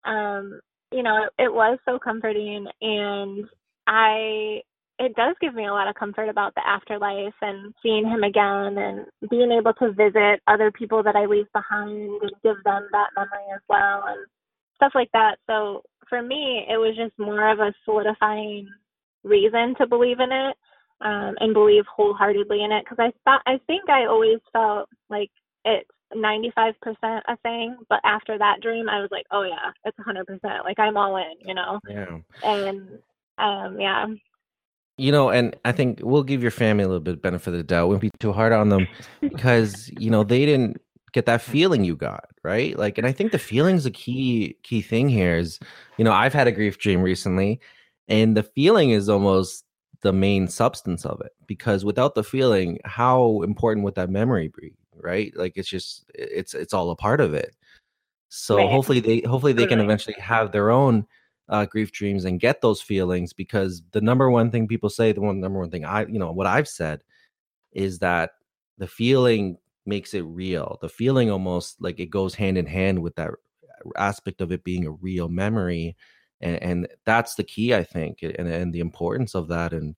um, 0.09 0.61
you 0.91 1.03
know, 1.03 1.25
it, 1.39 1.45
it 1.45 1.53
was 1.53 1.79
so 1.85 1.99
comforting, 1.99 2.67
and 2.81 3.47
I 3.87 4.63
it 4.99 5.17
does 5.17 5.35
give 5.41 5.55
me 5.55 5.67
a 5.67 5.73
lot 5.73 5.89
of 5.89 5.95
comfort 5.95 6.29
about 6.29 6.55
the 6.55 6.67
afterlife 6.69 7.33
and 7.41 7.73
seeing 7.83 8.07
him 8.07 8.23
again 8.23 8.77
and 8.77 9.07
being 9.31 9.51
able 9.51 9.73
to 9.73 9.93
visit 9.93 10.43
other 10.47 10.71
people 10.71 11.03
that 11.03 11.17
I 11.17 11.25
leave 11.25 11.51
behind 11.55 12.21
and 12.21 12.33
give 12.43 12.57
them 12.65 12.87
that 12.93 13.09
memory 13.17 13.49
as 13.55 13.63
well 13.67 14.05
and 14.09 14.27
stuff 14.77 14.93
like 14.95 15.09
that. 15.15 15.37
So 15.47 15.83
for 16.07 16.23
me, 16.23 16.67
it 16.69 16.77
was 16.77 16.95
just 16.97 17.19
more 17.19 17.51
of 17.51 17.61
a 17.61 17.73
solidifying 17.87 18.69
reason 19.25 19.75
to 19.77 19.87
believe 19.87 20.21
in 20.21 20.33
it 20.33 20.57
um, 21.01 21.35
and 21.41 21.55
believe 21.55 21.85
wholeheartedly 21.95 22.63
in 22.63 22.73
it 22.73 22.85
because 22.85 22.99
I 22.99 23.13
thought 23.25 23.43
I 23.47 23.61
think 23.67 23.89
I 23.89 24.07
always 24.07 24.39
felt 24.53 24.89
like 25.09 25.31
it's 25.65 25.89
95% 26.15 26.75
a 27.03 27.37
thing, 27.43 27.77
but 27.89 28.01
after 28.05 28.37
that 28.39 28.61
dream, 28.61 28.89
I 28.89 29.01
was 29.01 29.11
like, 29.13 29.27
oh 29.31 29.43
yeah, 29.43 29.71
it's 29.85 29.97
100%. 29.99 30.65
Like 30.65 30.79
I'm 30.79 30.97
all 30.97 31.17
in, 31.17 31.35
you 31.47 31.55
know. 31.55 31.79
Yeah. 31.89 32.19
And 32.43 32.99
um, 33.39 33.81
yeah, 33.81 34.07
you 35.01 35.13
know, 35.13 35.31
and 35.31 35.57
I 35.65 35.73
think 35.73 36.01
we'll 36.03 36.23
give 36.23 36.43
your 36.43 36.51
family 36.51 36.85
a 36.85 36.87
little 36.87 37.01
bit 37.01 37.15
of 37.15 37.23
benefit 37.23 37.55
of 37.55 37.57
the 37.57 37.63
doubt. 37.63 37.89
Won't 37.89 38.03
be 38.03 38.11
too 38.19 38.35
hard 38.35 38.53
on 38.53 38.69
them 38.69 38.87
because 39.21 39.91
you 39.99 40.11
know 40.11 40.25
they 40.25 40.45
didn't 40.45 40.79
get 41.15 41.25
that 41.25 41.41
feeling 41.41 41.85
you 41.85 41.97
got, 41.97 42.27
right? 42.45 42.79
Like, 42.79 42.99
and 42.99 43.07
I 43.07 43.13
think 43.13 43.33
the 43.33 43.39
feeling's 43.39 43.87
a 43.87 43.91
key 43.91 44.59
key 44.63 44.83
thing 44.83 45.09
here. 45.09 45.39
Is 45.39 45.59
you 45.97 46.05
know 46.05 46.13
I've 46.13 46.35
had 46.35 46.49
a 46.49 46.53
grief 46.53 46.77
dream 46.79 47.01
recently, 47.01 47.61
and 48.11 48.37
the 48.37 48.43
feeling 48.43 48.91
is 48.91 49.09
almost 49.09 49.65
the 50.03 50.13
main 50.13 50.49
substance 50.49 51.07
of 51.07 51.21
it 51.21 51.33
because 51.47 51.85
without 51.85 52.15
the 52.15 52.25
feeling, 52.25 52.79
how 52.85 53.43
important 53.43 53.85
would 53.85 53.95
that 53.95 54.11
memory 54.11 54.53
be, 54.61 54.75
right? 54.95 55.33
Like 55.37 55.55
it's 55.57 55.69
just 55.69 56.11
it's 56.15 56.53
it's 56.55 56.75
all 56.75 56.91
a 56.91 56.97
part 56.97 57.21
of 57.21 57.35
it. 57.35 57.55
So 58.29 58.57
right. 58.57 58.71
hopefully 58.71 59.01
they 59.01 59.21
hopefully 59.21 59.53
they 59.53 59.67
can 59.67 59.81
eventually 59.81 60.17
have 60.19 60.53
their 60.53 60.71
own 60.71 61.07
uh, 61.49 61.67
grief 61.67 61.93
dreams 61.93 62.25
and 62.25 62.41
get 62.41 62.61
those 62.61 62.81
feelings 62.81 63.33
because 63.33 63.83
the 63.93 64.01
number 64.01 64.31
one 64.31 64.51
thing 64.51 64.69
people 64.69 64.91
say, 64.91 65.13
the 65.13 65.21
one 65.21 65.41
number 65.41 65.59
one 65.59 65.71
thing 65.71 65.85
I, 65.85 66.07
you 66.07 66.19
know, 66.19 66.33
what 66.33 66.47
I've 66.47 66.69
said 66.69 67.03
is 67.73 67.99
that 68.01 68.31
the 68.79 68.87
feeling 68.87 69.59
makes 69.87 70.15
it 70.15 70.23
real. 70.23 70.79
The 70.81 70.89
feeling 70.89 71.31
almost 71.31 71.81
like 71.81 71.99
it 71.99 72.07
goes 72.07 72.35
hand 72.35 72.57
in 72.57 72.67
hand 72.67 73.01
with 73.01 73.17
that 73.17 73.31
aspect 73.97 74.41
of 74.41 74.53
it 74.53 74.65
being 74.65 74.87
a 74.87 74.93
real 74.93 75.29
memory. 75.29 75.97
And, 76.41 76.63
and 76.63 76.89
that's 77.05 77.35
the 77.35 77.45
key, 77.45 77.75
I 77.75 77.85
think, 77.85 78.23
and, 78.23 78.49
and 78.49 78.73
the 78.73 78.81
importance 78.81 79.35
of 79.35 79.49
that. 79.49 79.73
And, 79.73 79.95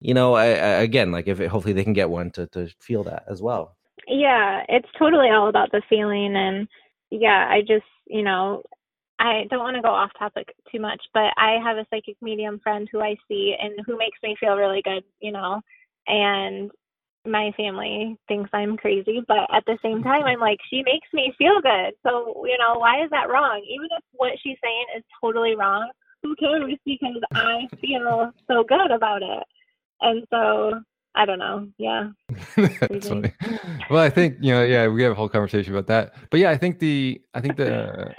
you 0.00 0.14
know, 0.14 0.34
I, 0.34 0.46
I, 0.46 0.82
again, 0.82 1.12
like 1.12 1.28
if 1.28 1.40
it, 1.40 1.48
hopefully 1.48 1.74
they 1.74 1.84
can 1.84 1.92
get 1.92 2.10
one 2.10 2.30
to, 2.32 2.46
to 2.48 2.68
feel 2.80 3.04
that 3.04 3.24
as 3.28 3.40
well. 3.40 3.76
Yeah, 4.08 4.64
it's 4.68 4.88
totally 4.98 5.30
all 5.30 5.48
about 5.48 5.70
the 5.70 5.82
feeling. 5.88 6.34
And 6.36 6.66
yeah, 7.10 7.46
I 7.48 7.60
just, 7.60 7.84
you 8.06 8.22
know, 8.22 8.62
I 9.20 9.44
don't 9.50 9.60
want 9.60 9.76
to 9.76 9.82
go 9.82 9.90
off 9.90 10.10
topic 10.18 10.54
too 10.72 10.80
much, 10.80 11.02
but 11.12 11.32
I 11.36 11.58
have 11.62 11.76
a 11.76 11.86
psychic 11.90 12.16
medium 12.22 12.58
friend 12.58 12.88
who 12.90 13.00
I 13.00 13.16
see 13.28 13.54
and 13.60 13.74
who 13.86 13.98
makes 13.98 14.18
me 14.22 14.34
feel 14.40 14.56
really 14.56 14.82
good, 14.82 15.04
you 15.20 15.30
know. 15.30 15.60
And 16.06 16.70
my 17.26 17.52
family 17.56 18.16
thinks 18.28 18.50
I'm 18.52 18.76
crazy, 18.76 19.22
but 19.26 19.48
at 19.52 19.64
the 19.66 19.78
same 19.82 20.02
time, 20.02 20.24
I'm 20.24 20.40
like, 20.40 20.58
she 20.70 20.82
makes 20.82 21.08
me 21.12 21.32
feel 21.36 21.60
good. 21.60 21.92
So, 22.02 22.44
you 22.46 22.56
know, 22.58 22.78
why 22.78 23.02
is 23.04 23.10
that 23.10 23.28
wrong? 23.28 23.62
Even 23.68 23.88
if 23.96 24.04
what 24.12 24.32
she's 24.42 24.56
saying 24.62 24.86
is 24.96 25.04
totally 25.20 25.54
wrong, 25.54 25.90
who 26.22 26.34
cares? 26.36 26.74
Because 26.84 27.22
I 27.34 27.68
feel 27.80 28.32
so 28.46 28.64
good 28.64 28.90
about 28.90 29.22
it. 29.22 29.44
And 30.00 30.26
so, 30.30 30.80
I 31.14 31.26
don't 31.26 31.38
know. 31.38 31.68
Yeah. 31.76 32.10
That's 32.56 33.08
funny. 33.08 33.32
Well, 33.90 34.02
I 34.02 34.10
think, 34.10 34.36
you 34.40 34.52
know, 34.52 34.62
yeah, 34.62 34.88
we 34.88 35.02
have 35.02 35.12
a 35.12 35.16
whole 35.16 35.28
conversation 35.28 35.74
about 35.74 35.88
that. 35.88 36.14
But 36.30 36.40
yeah, 36.40 36.50
I 36.50 36.56
think 36.56 36.78
the, 36.78 37.20
I 37.34 37.40
think 37.40 37.56
the, 37.56 38.14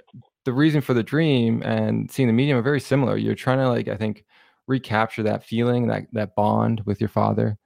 the 0.46 0.54
reason 0.54 0.82
for 0.82 0.94
the 0.94 1.04
dream 1.04 1.62
and 1.64 2.10
seeing 2.12 2.28
the 2.28 2.34
medium 2.34 2.58
are 2.58 2.64
very 2.64 2.80
similar. 2.80 3.18
You're 3.18 3.36
trying 3.36 3.60
to 3.60 3.70
like 3.70 3.88
I 3.88 3.96
think 3.96 4.26
recapture 4.68 5.24
that 5.24 5.44
feeling, 5.44 5.88
that 5.88 6.04
that 6.14 6.36
bond 6.36 6.82
with 6.86 7.00
your 7.00 7.10
father, 7.10 7.58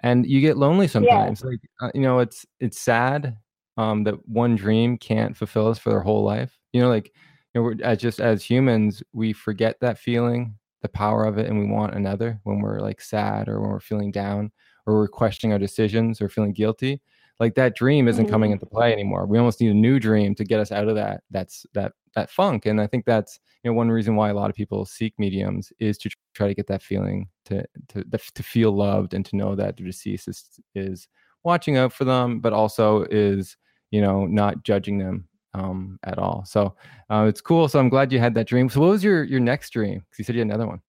and 0.00 0.26
you 0.26 0.40
get 0.40 0.56
lonely 0.56 0.88
sometimes. 0.88 1.42
Yeah. 1.42 1.50
Like 1.50 1.60
uh, 1.82 1.90
you 1.94 2.02
know, 2.02 2.18
it's 2.18 2.46
it's 2.58 2.78
sad 2.78 3.36
um, 3.76 4.04
that 4.04 4.28
one 4.28 4.56
dream 4.56 4.98
can't 4.98 5.36
fulfill 5.36 5.68
us 5.68 5.78
for 5.78 5.90
their 5.90 6.00
whole 6.00 6.24
life. 6.24 6.58
You 6.72 6.82
know, 6.82 6.88
like 6.88 7.12
you 7.54 7.60
know, 7.60 7.62
we're, 7.62 7.76
as 7.82 7.98
just 7.98 8.20
as 8.20 8.44
humans, 8.44 9.02
we 9.12 9.32
forget 9.32 9.76
that 9.80 9.98
feeling, 9.98 10.54
the 10.82 10.88
power 10.88 11.24
of 11.24 11.38
it, 11.38 11.46
and 11.46 11.58
we 11.58 11.66
want 11.66 11.94
another 11.94 12.40
when 12.44 12.60
we're 12.60 12.80
like 12.80 13.00
sad 13.00 13.48
or 13.48 13.60
when 13.60 13.70
we're 13.70 13.80
feeling 13.80 14.10
down 14.10 14.50
or 14.86 14.94
we're 14.94 15.08
questioning 15.08 15.52
our 15.52 15.58
decisions 15.58 16.20
or 16.20 16.28
feeling 16.28 16.52
guilty 16.52 17.00
like 17.40 17.54
that 17.54 17.74
dream 17.74 18.06
isn't 18.06 18.26
mm-hmm. 18.26 18.32
coming 18.32 18.50
into 18.52 18.66
play 18.66 18.92
anymore 18.92 19.26
we 19.26 19.38
almost 19.38 19.60
need 19.60 19.70
a 19.70 19.74
new 19.74 19.98
dream 19.98 20.34
to 20.34 20.44
get 20.44 20.60
us 20.60 20.70
out 20.70 20.86
of 20.86 20.94
that 20.94 21.22
that's 21.30 21.66
that 21.72 21.92
that 22.14 22.30
funk 22.30 22.66
and 22.66 22.80
i 22.80 22.86
think 22.86 23.04
that's 23.04 23.40
you 23.64 23.70
know 23.70 23.74
one 23.74 23.90
reason 23.90 24.14
why 24.14 24.28
a 24.28 24.34
lot 24.34 24.50
of 24.50 24.56
people 24.56 24.84
seek 24.84 25.14
mediums 25.18 25.72
is 25.80 25.98
to 25.98 26.10
try 26.34 26.46
to 26.46 26.54
get 26.54 26.66
that 26.66 26.82
feeling 26.82 27.28
to 27.50 27.64
to 27.88 28.04
to 28.34 28.42
feel 28.42 28.72
loved 28.72 29.14
and 29.14 29.24
to 29.26 29.36
know 29.36 29.54
that 29.54 29.76
the 29.76 29.84
deceased 29.84 30.28
is, 30.28 30.44
is 30.74 31.08
watching 31.44 31.76
out 31.76 31.92
for 31.92 32.04
them, 32.04 32.40
but 32.40 32.52
also 32.52 33.04
is 33.10 33.56
you 33.90 34.00
know 34.00 34.26
not 34.26 34.62
judging 34.62 34.98
them 34.98 35.28
um, 35.54 35.98
at 36.04 36.18
all. 36.18 36.44
So 36.46 36.74
uh, 37.10 37.26
it's 37.28 37.40
cool. 37.40 37.68
So 37.68 37.78
I'm 37.78 37.88
glad 37.88 38.12
you 38.12 38.18
had 38.18 38.34
that 38.34 38.46
dream. 38.46 38.68
So 38.68 38.80
what 38.80 38.90
was 38.90 39.04
your 39.04 39.24
your 39.24 39.40
next 39.40 39.70
dream? 39.70 40.00
Because 40.00 40.18
you 40.18 40.24
said 40.24 40.34
you 40.34 40.40
had 40.40 40.48
another 40.48 40.66
one. 40.66 40.80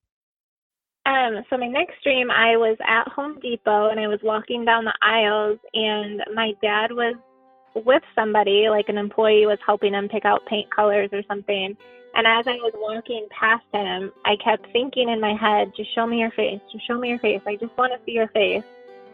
Um, 1.06 1.44
so 1.50 1.58
my 1.58 1.68
next 1.68 2.04
dream, 2.04 2.30
I 2.30 2.58
was 2.58 2.78
at 2.88 3.08
Home 3.14 3.40
Depot 3.42 3.90
and 3.90 4.00
I 4.00 4.08
was 4.08 4.20
walking 4.22 4.66
down 4.66 4.86
the 4.86 4.94
aisles, 5.02 5.58
and 5.74 6.22
my 6.36 6.54
dad 6.62 6.92
was 6.92 7.16
with 7.74 8.04
somebody, 8.16 8.70
like 8.70 8.90
an 8.90 8.98
employee 8.98 9.46
was 9.46 9.60
helping 9.66 9.94
him 9.94 10.10
pick 10.10 10.26
out 10.26 10.46
paint 10.46 10.70
colors 10.74 11.10
or 11.12 11.24
something. 11.28 11.78
And 12.14 12.28
as 12.28 12.46
I 12.46 12.56
was 12.56 12.74
walking 12.76 13.28
past 13.30 13.64
him, 13.74 14.12
I 14.26 14.36
kept 14.44 14.68
thinking 14.74 15.08
in 15.10 15.22
my 15.22 15.34
head, 15.34 15.74
"Just 15.76 15.94
show 15.96 16.06
me 16.06 16.20
your 16.20 16.32
face. 16.32 16.60
Just 16.72 16.86
show 16.86 16.98
me 16.98 17.10
your 17.10 17.20
face. 17.20 17.42
I 17.48 17.56
just 17.56 17.76
want 17.78 17.94
to 17.94 18.00
see 18.06 18.12
your 18.12 18.28
face." 18.28 18.64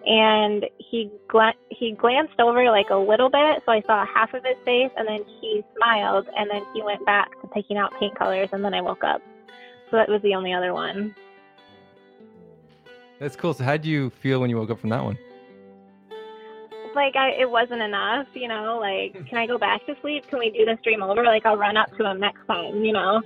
And 0.08 0.66
he 0.78 1.12
gla- 1.28 1.53
he 1.70 1.91
glanced 1.91 2.39
over 2.39 2.72
like 2.72 2.89
a 2.89 2.95
little 2.95 3.30
bit, 3.30 3.62
so 3.66 3.72
I 3.72 3.82
saw 3.82 4.05
half 4.05 4.34
of 4.34 4.43
his 4.43 4.58
face, 4.66 4.91
and 4.97 5.08
then 5.08 5.24
he 5.41 5.64
smiled, 5.76 6.28
and 6.36 6.49
then 6.49 6.64
he 6.74 6.82
went 6.82 7.05
back 7.05 7.39
to 7.41 7.47
picking 7.47 7.78
out 7.78 7.93
paint 7.99 8.16
colors, 8.16 8.49
and 8.51 8.64
then 8.64 8.74
I 8.74 8.82
woke 8.82 9.03
up. 9.03 9.22
So 9.91 9.97
that 9.97 10.10
was 10.10 10.22
the 10.22 10.34
only 10.34 10.53
other 10.53 10.74
one. 10.74 11.14
That's 13.20 13.36
cool. 13.36 13.53
So 13.53 13.64
how 13.64 13.78
do 13.78 13.89
you 13.89 14.10
feel 14.10 14.39
when 14.39 14.49
you 14.49 14.58
woke 14.58 14.70
up 14.70 14.80
from 14.80 14.89
that 14.89 15.03
one? 15.03 15.18
Like 16.98 17.16
I, 17.16 17.30
it 17.39 17.50
wasn't 17.50 17.82
enough, 17.82 18.26
you 18.34 18.48
know. 18.48 18.80
Like, 18.82 19.14
can 19.30 19.38
I 19.38 19.45
go 19.45 19.60
back 19.60 19.86
to 19.86 19.95
sleep? 20.02 20.28
Can 20.28 20.39
we 20.39 20.50
do 20.50 20.66
this 20.66 20.80
dream 20.84 21.04
over? 21.04 21.24
Like, 21.24 21.45
I'll 21.45 21.56
run 21.56 21.78
up 21.78 21.95
to 21.98 22.10
him 22.10 22.20
next 22.20 22.45
time, 22.48 22.84
you 22.84 22.91
know. 22.91 23.22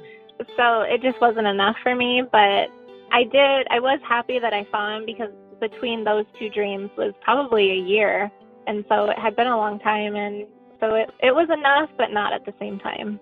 So 0.57 0.81
it 0.81 1.01
just 1.01 1.21
wasn't 1.21 1.47
enough 1.47 1.77
for 1.81 1.95
me. 1.95 2.21
But 2.29 2.67
I 3.11 3.23
did. 3.23 3.67
I 3.71 3.79
was 3.79 3.99
happy 4.07 4.39
that 4.39 4.53
I 4.53 4.67
saw 4.71 4.97
him 4.97 5.05
because 5.05 5.31
between 5.61 6.03
those 6.03 6.25
two 6.37 6.49
dreams 6.49 6.89
was 6.97 7.13
probably 7.21 7.71
a 7.71 7.81
year, 7.81 8.29
and 8.67 8.83
so 8.89 9.09
it 9.09 9.17
had 9.17 9.37
been 9.37 9.47
a 9.47 9.57
long 9.57 9.79
time, 9.79 10.15
and 10.15 10.45
so 10.81 10.95
it 10.95 11.09
it 11.21 11.33
was 11.33 11.47
enough, 11.49 11.89
but 11.97 12.11
not 12.11 12.33
at 12.33 12.45
the 12.45 12.53
same 12.59 12.77
time. 12.79 13.19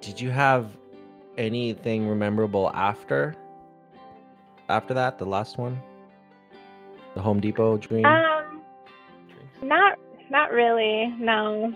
Did 0.00 0.20
you 0.20 0.30
have 0.30 0.70
anything 1.36 2.16
memorable 2.16 2.70
after 2.70 3.34
after 4.68 4.94
that, 4.94 5.18
the 5.18 5.26
last 5.26 5.58
one? 5.58 5.80
The 7.14 7.22
Home 7.22 7.40
Depot 7.40 7.76
dream? 7.76 8.04
Um, 8.04 8.43
not 9.62 9.98
not 10.30 10.52
really. 10.52 11.14
No. 11.18 11.74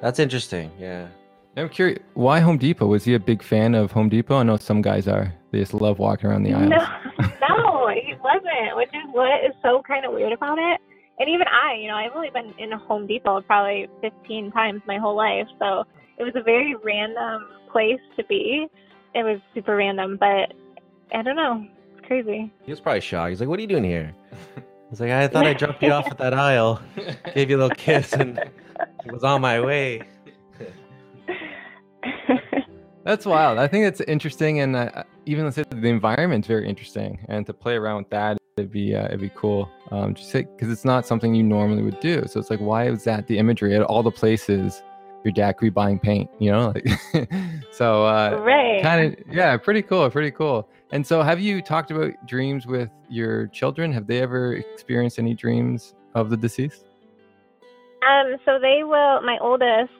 That's 0.00 0.18
interesting. 0.18 0.70
Yeah. 0.78 1.08
I'm 1.56 1.68
curious, 1.68 1.98
why 2.14 2.40
Home 2.40 2.56
Depot? 2.56 2.86
Was 2.86 3.04
he 3.04 3.14
a 3.14 3.20
big 3.20 3.42
fan 3.42 3.74
of 3.74 3.92
Home 3.92 4.08
Depot? 4.08 4.36
I 4.36 4.42
know 4.42 4.56
some 4.56 4.80
guys 4.80 5.06
are. 5.06 5.34
They 5.50 5.58
just 5.60 5.74
love 5.74 5.98
walking 5.98 6.30
around 6.30 6.44
the 6.44 6.54
aisles. 6.54 6.70
No, 6.70 7.26
no, 7.48 7.88
he 7.88 8.14
wasn't, 8.24 8.76
which 8.76 8.88
is 8.88 9.02
what 9.12 9.44
is 9.44 9.52
so 9.62 9.82
kind 9.86 10.06
of 10.06 10.12
weird 10.12 10.32
about 10.32 10.58
it. 10.58 10.80
And 11.18 11.28
even 11.28 11.46
I, 11.46 11.74
you 11.74 11.88
know, 11.88 11.94
I've 11.94 12.12
only 12.16 12.30
been 12.30 12.54
in 12.58 12.72
a 12.72 12.78
Home 12.78 13.06
Depot 13.06 13.42
probably 13.42 13.86
15 14.00 14.50
times 14.50 14.80
my 14.86 14.96
whole 14.96 15.14
life, 15.14 15.46
so 15.58 15.84
it 16.18 16.24
was 16.24 16.32
a 16.36 16.42
very 16.42 16.74
random 16.82 17.46
place 17.70 18.00
to 18.16 18.24
be. 18.24 18.66
It 19.14 19.22
was 19.22 19.38
super 19.54 19.76
random, 19.76 20.16
but 20.18 20.54
I 21.14 21.22
don't 21.22 21.36
know. 21.36 21.66
It's 21.96 22.06
crazy. 22.06 22.50
He 22.64 22.72
was 22.72 22.80
probably 22.80 23.02
shocked. 23.02 23.28
He's 23.30 23.40
like, 23.40 23.48
"What 23.50 23.58
are 23.58 23.62
you 23.62 23.68
doing 23.68 23.84
here?" 23.84 24.14
He's 24.92 25.00
like, 25.00 25.10
"I 25.10 25.26
thought 25.26 25.46
I 25.46 25.54
dropped 25.54 25.82
you 25.82 25.90
off 25.90 26.06
at 26.08 26.18
that 26.18 26.34
aisle, 26.34 26.78
gave 27.34 27.48
you 27.48 27.56
a 27.56 27.60
little 27.62 27.74
kiss, 27.74 28.12
and 28.12 28.38
was 29.06 29.24
on 29.24 29.40
my 29.40 29.58
way." 29.58 30.02
That's 33.02 33.24
wild. 33.24 33.58
I 33.58 33.66
think 33.68 33.86
it's 33.86 34.02
interesting, 34.02 34.60
and 34.60 34.76
uh, 34.76 35.04
even 35.24 35.44
let's 35.44 35.56
say 35.56 35.64
the 35.70 35.88
environment's 35.88 36.46
very 36.46 36.68
interesting, 36.68 37.24
and 37.30 37.46
to 37.46 37.54
play 37.54 37.76
around 37.76 38.02
with 38.02 38.10
that, 38.10 38.36
it'd 38.58 38.70
be 38.70 38.94
uh, 38.94 39.06
it'd 39.06 39.22
be 39.22 39.32
cool. 39.34 39.66
Um, 39.90 40.12
just 40.14 40.30
because 40.30 40.70
it's 40.70 40.84
not 40.84 41.06
something 41.06 41.34
you 41.34 41.42
normally 41.42 41.82
would 41.82 42.00
do. 42.00 42.24
So 42.26 42.38
it's 42.38 42.50
like, 42.50 42.60
why 42.60 42.86
is 42.88 43.04
that 43.04 43.28
the 43.28 43.38
imagery 43.38 43.74
at 43.74 43.80
all 43.80 44.02
the 44.02 44.10
places 44.10 44.82
your 45.24 45.32
dad 45.32 45.52
could 45.52 45.66
be 45.66 45.70
buying 45.70 45.98
paint? 45.98 46.30
You 46.38 46.52
know, 46.52 46.74
like 46.74 46.88
so. 47.70 48.06
Uh, 48.06 48.40
right. 48.44 48.82
Kind 48.82 49.18
of, 49.18 49.34
yeah, 49.34 49.56
pretty 49.56 49.82
cool, 49.82 50.08
pretty 50.10 50.30
cool. 50.30 50.68
And 50.92 51.06
so, 51.06 51.22
have 51.22 51.40
you 51.40 51.62
talked 51.62 51.90
about 51.90 52.12
dreams 52.26 52.66
with 52.66 52.90
your 53.08 53.46
children? 53.48 53.92
Have 53.92 54.06
they 54.06 54.20
ever 54.20 54.54
experienced 54.54 55.18
any 55.18 55.34
dreams 55.34 55.94
of 56.14 56.30
the 56.30 56.36
deceased? 56.36 56.84
Um, 58.06 58.36
so 58.44 58.58
they 58.60 58.82
will. 58.82 59.22
My 59.22 59.38
oldest, 59.40 59.92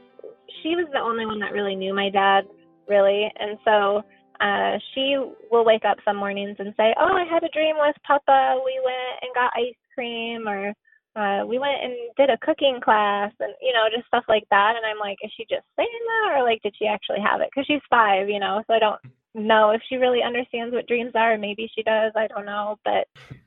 she 0.62 0.75
was 0.75 0.87
the 0.93 0.99
only 0.99 1.25
one 1.25 1.39
that 1.41 1.53
really 1.53 1.77
knew 1.77 1.95
my 1.95 2.11
dad, 2.11 2.45
really, 2.89 3.31
and 3.39 3.59
so 3.64 4.03
uh, 4.41 4.79
she 4.93 5.16
will 5.51 5.64
wake 5.64 5.85
up 5.85 5.99
some 6.05 6.16
mornings 6.16 6.57
and 6.59 6.75
say, 6.77 6.95
"Oh, 6.99 7.14
I 7.14 7.25
had 7.25 7.45
a 7.45 7.49
dream 7.51 7.77
with 7.79 7.95
Papa. 8.05 8.61
We 8.64 8.81
went 8.85 9.23
and 9.23 9.35
got 9.35 9.53
ice 9.55 9.75
cream, 9.95 10.49
or 10.49 10.75
uh, 11.15 11.45
we 11.47 11.59
went 11.59 11.83
and 11.83 11.93
did 12.17 12.31
a 12.31 12.39
cooking 12.39 12.81
class, 12.83 13.33
and 13.41 13.53
you 13.61 13.73
know, 13.73 13.87
just 13.95 14.07
stuff 14.07 14.25
like 14.29 14.45
that." 14.51 14.77
And 14.77 14.85
I'm 14.87 14.99
like, 14.99 15.19
"Is 15.23 15.31
she 15.37 15.45
just 15.45 15.67
saying 15.77 15.89
that, 16.07 16.35
or 16.39 16.43
like, 16.45 16.63
did 16.63 16.75
she 16.79 16.87
actually 16.87 17.21
have 17.21 17.41
it?" 17.41 17.49
Because 17.55 17.67
she's 17.67 17.83
five, 17.91 18.29
you 18.29 18.39
know, 18.41 18.63
so 18.67 18.75
I 18.75 18.79
don't 18.79 19.01
know 19.35 19.71
if 19.71 19.81
she 19.89 19.97
really 19.97 20.23
understands 20.23 20.75
what 20.75 20.87
dreams 20.87 21.13
are. 21.15 21.37
Maybe 21.39 21.71
she 21.75 21.83
does. 21.83 22.13
I 22.17 22.27
don't 22.29 22.47
know, 22.47 22.77
but 22.85 23.07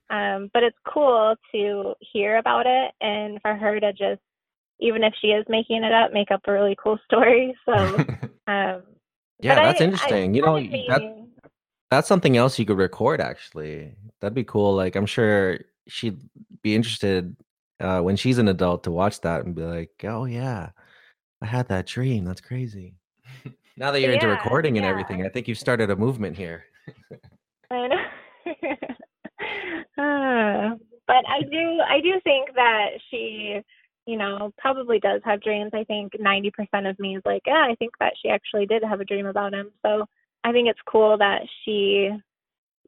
um, 0.16 0.50
but 0.54 0.64
it's 0.64 0.78
cool 0.88 1.36
to 1.54 1.94
hear 2.00 2.38
about 2.38 2.66
it 2.68 2.92
and 3.02 3.42
for 3.42 3.56
her 3.56 3.80
to 3.80 3.92
just, 3.94 4.22
even 4.80 5.04
if 5.04 5.14
she 5.22 5.28
is 5.28 5.46
making 5.50 5.84
it 5.84 5.92
up, 5.92 6.14
make 6.14 6.32
up 6.32 6.42
a 6.46 6.52
really 6.52 6.76
cool 6.82 7.00
story. 7.06 7.56
So 7.66 7.74
um, 8.48 8.84
Yeah, 9.42 9.56
that's 9.56 9.82
I- 9.82 9.84
interesting. 9.84 10.32
I 10.32 10.36
you 10.36 10.42
know, 10.42 10.60
that 10.88 11.26
that's 11.92 12.08
something 12.08 12.36
else 12.38 12.58
you 12.60 12.66
could 12.66 12.78
record. 12.78 13.22
Actually, 13.22 13.94
that'd 14.20 14.34
be 14.36 14.44
cool. 14.44 14.76
Like, 14.76 14.96
I'm 14.96 15.06
sure 15.06 15.60
she'd 15.88 16.20
be 16.62 16.76
interested 16.76 17.36
uh, 17.80 18.02
when 18.02 18.16
she's 18.16 18.38
an 18.38 18.48
adult 18.48 18.84
to 18.84 18.92
watch 18.92 19.22
that 19.22 19.46
and 19.46 19.56
be 19.56 19.64
like, 19.64 19.92
"Oh 20.04 20.26
yeah, 20.26 20.70
I 21.42 21.46
had 21.46 21.68
that 21.70 21.88
dream. 21.88 22.26
That's 22.26 22.42
crazy." 22.42 22.96
now 23.78 23.92
that 23.92 24.02
you're 24.02 24.14
into 24.14 24.28
recording 24.28 24.78
and 24.78 24.86
yeah. 24.86 24.90
everything, 24.90 25.26
I 25.26 25.30
think 25.30 25.48
you've 25.48 25.60
started 25.68 25.90
a 25.90 25.96
movement 25.96 26.38
here. 26.38 26.66
I 27.72 27.88
know. 27.88 28.06
Uh, 29.98 30.76
but 31.08 31.24
I 31.28 31.42
do 31.50 31.80
I 31.88 32.02
do 32.02 32.20
think 32.24 32.50
that 32.56 32.90
she, 33.10 33.62
you 34.06 34.18
know, 34.18 34.52
probably 34.58 35.00
does 35.00 35.22
have 35.24 35.42
dreams. 35.42 35.72
I 35.74 35.86
think 35.86 36.14
90% 36.14 36.90
of 36.90 37.00
me 37.00 37.16
is 37.16 37.22
like, 37.26 37.44
yeah, 37.46 37.66
I 37.70 37.76
think 37.76 37.94
that 38.00 38.14
she 38.22 38.30
actually 38.30 38.66
did 38.66 38.84
have 38.84 39.00
a 39.00 39.06
dream 39.06 39.26
about 39.26 39.54
him. 39.54 39.72
So 39.86 40.06
I 40.44 40.52
think 40.52 40.68
it's 40.68 40.80
cool 40.86 41.18
that 41.18 41.44
she 41.64 42.10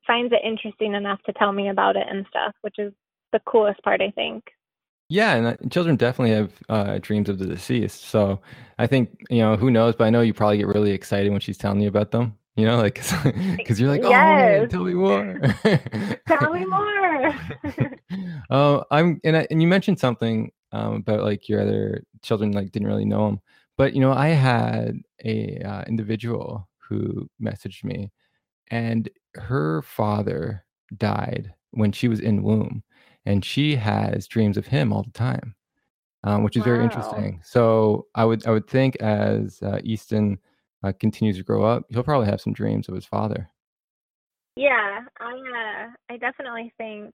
finds 0.06 0.34
it 0.34 0.40
interesting 0.44 0.96
enough 0.96 1.22
to 1.24 1.34
tell 1.34 1.52
me 1.52 1.70
about 1.70 1.96
it 1.96 2.08
and 2.10 2.26
stuff, 2.30 2.54
which 2.62 2.78
is 2.78 2.94
the 3.32 3.42
coolest 3.46 3.82
part, 3.84 4.02
I 4.02 4.12
think. 4.12 4.44
Yeah, 5.10 5.36
and 5.36 5.48
uh, 5.48 5.56
children 5.70 5.96
definitely 5.96 6.36
have 6.36 6.54
uh, 6.70 7.00
dreams 7.02 7.30
of 7.30 7.40
the 7.40 7.46
deceased. 7.46 8.04
So 8.06 8.42
I 8.78 8.88
think 8.88 9.26
you 9.30 9.40
know 9.40 9.56
who 9.56 9.72
knows, 9.72 9.96
but 9.96 10.06
I 10.06 10.10
know 10.10 10.22
you 10.22 10.34
probably 10.34 10.58
get 10.58 10.68
really 10.68 10.92
excited 10.92 11.32
when 11.32 11.40
she's 11.40 11.58
telling 11.58 11.80
you 11.82 11.88
about 11.88 12.12
them. 12.12 12.38
You 12.56 12.66
know, 12.66 12.78
like 12.78 12.96
because 13.24 13.80
you're 13.80 13.90
like, 13.90 14.04
oh 14.04 14.24
man, 14.24 14.64
Yes. 14.64 14.70
tell 14.70 14.84
me 14.84 14.94
more. 14.94 15.40
Tell 16.28 16.52
me 16.54 16.66
more. 16.66 17.34
Oh, 18.50 18.84
I'm 18.92 19.20
and 19.24 19.38
I, 19.38 19.48
and 19.50 19.62
you 19.62 19.68
mentioned 19.68 20.00
something 20.00 20.52
um, 20.72 20.96
about 20.96 21.24
like 21.24 21.48
your 21.48 21.62
other 21.62 22.04
children 22.22 22.52
like 22.52 22.72
didn't 22.72 22.88
really 22.88 23.06
know 23.06 23.28
him, 23.30 23.40
but 23.78 23.94
you 23.94 24.02
know 24.02 24.12
I 24.14 24.30
had 24.30 24.98
a 25.24 25.60
uh, 25.60 25.84
individual 25.88 26.68
who 26.80 27.30
messaged 27.42 27.84
me, 27.84 28.12
and 28.70 29.10
her 29.36 29.82
father 29.84 30.66
died 30.98 31.54
when 31.72 31.92
she 31.92 32.08
was 32.08 32.20
in 32.20 32.44
womb, 32.44 32.84
and 33.28 33.44
she 33.44 33.76
has 33.76 34.26
dreams 34.26 34.56
of 34.56 34.68
him 34.68 34.94
all 34.94 35.04
the 35.04 35.12
time, 35.12 35.54
um, 36.24 36.44
which 36.44 36.56
is 36.56 36.64
very 36.64 36.82
interesting. 36.84 37.42
So 37.44 38.08
I 38.16 38.24
would 38.24 38.48
I 38.48 38.52
would 38.52 38.70
think 38.70 38.96
as 38.98 39.60
uh, 39.62 39.80
Easton 39.84 40.40
uh, 40.82 40.94
continues 40.98 41.36
to 41.38 41.44
grow 41.44 41.66
up, 41.66 41.84
he'll 41.90 42.04
probably 42.04 42.28
have 42.28 42.40
some 42.40 42.54
dreams 42.54 42.88
of 42.88 42.96
his 42.96 43.06
father. 43.06 43.50
Yeah, 44.56 45.02
I 45.20 45.34
uh, 45.34 46.14
I 46.14 46.18
definitely 46.18 46.72
think 46.78 47.14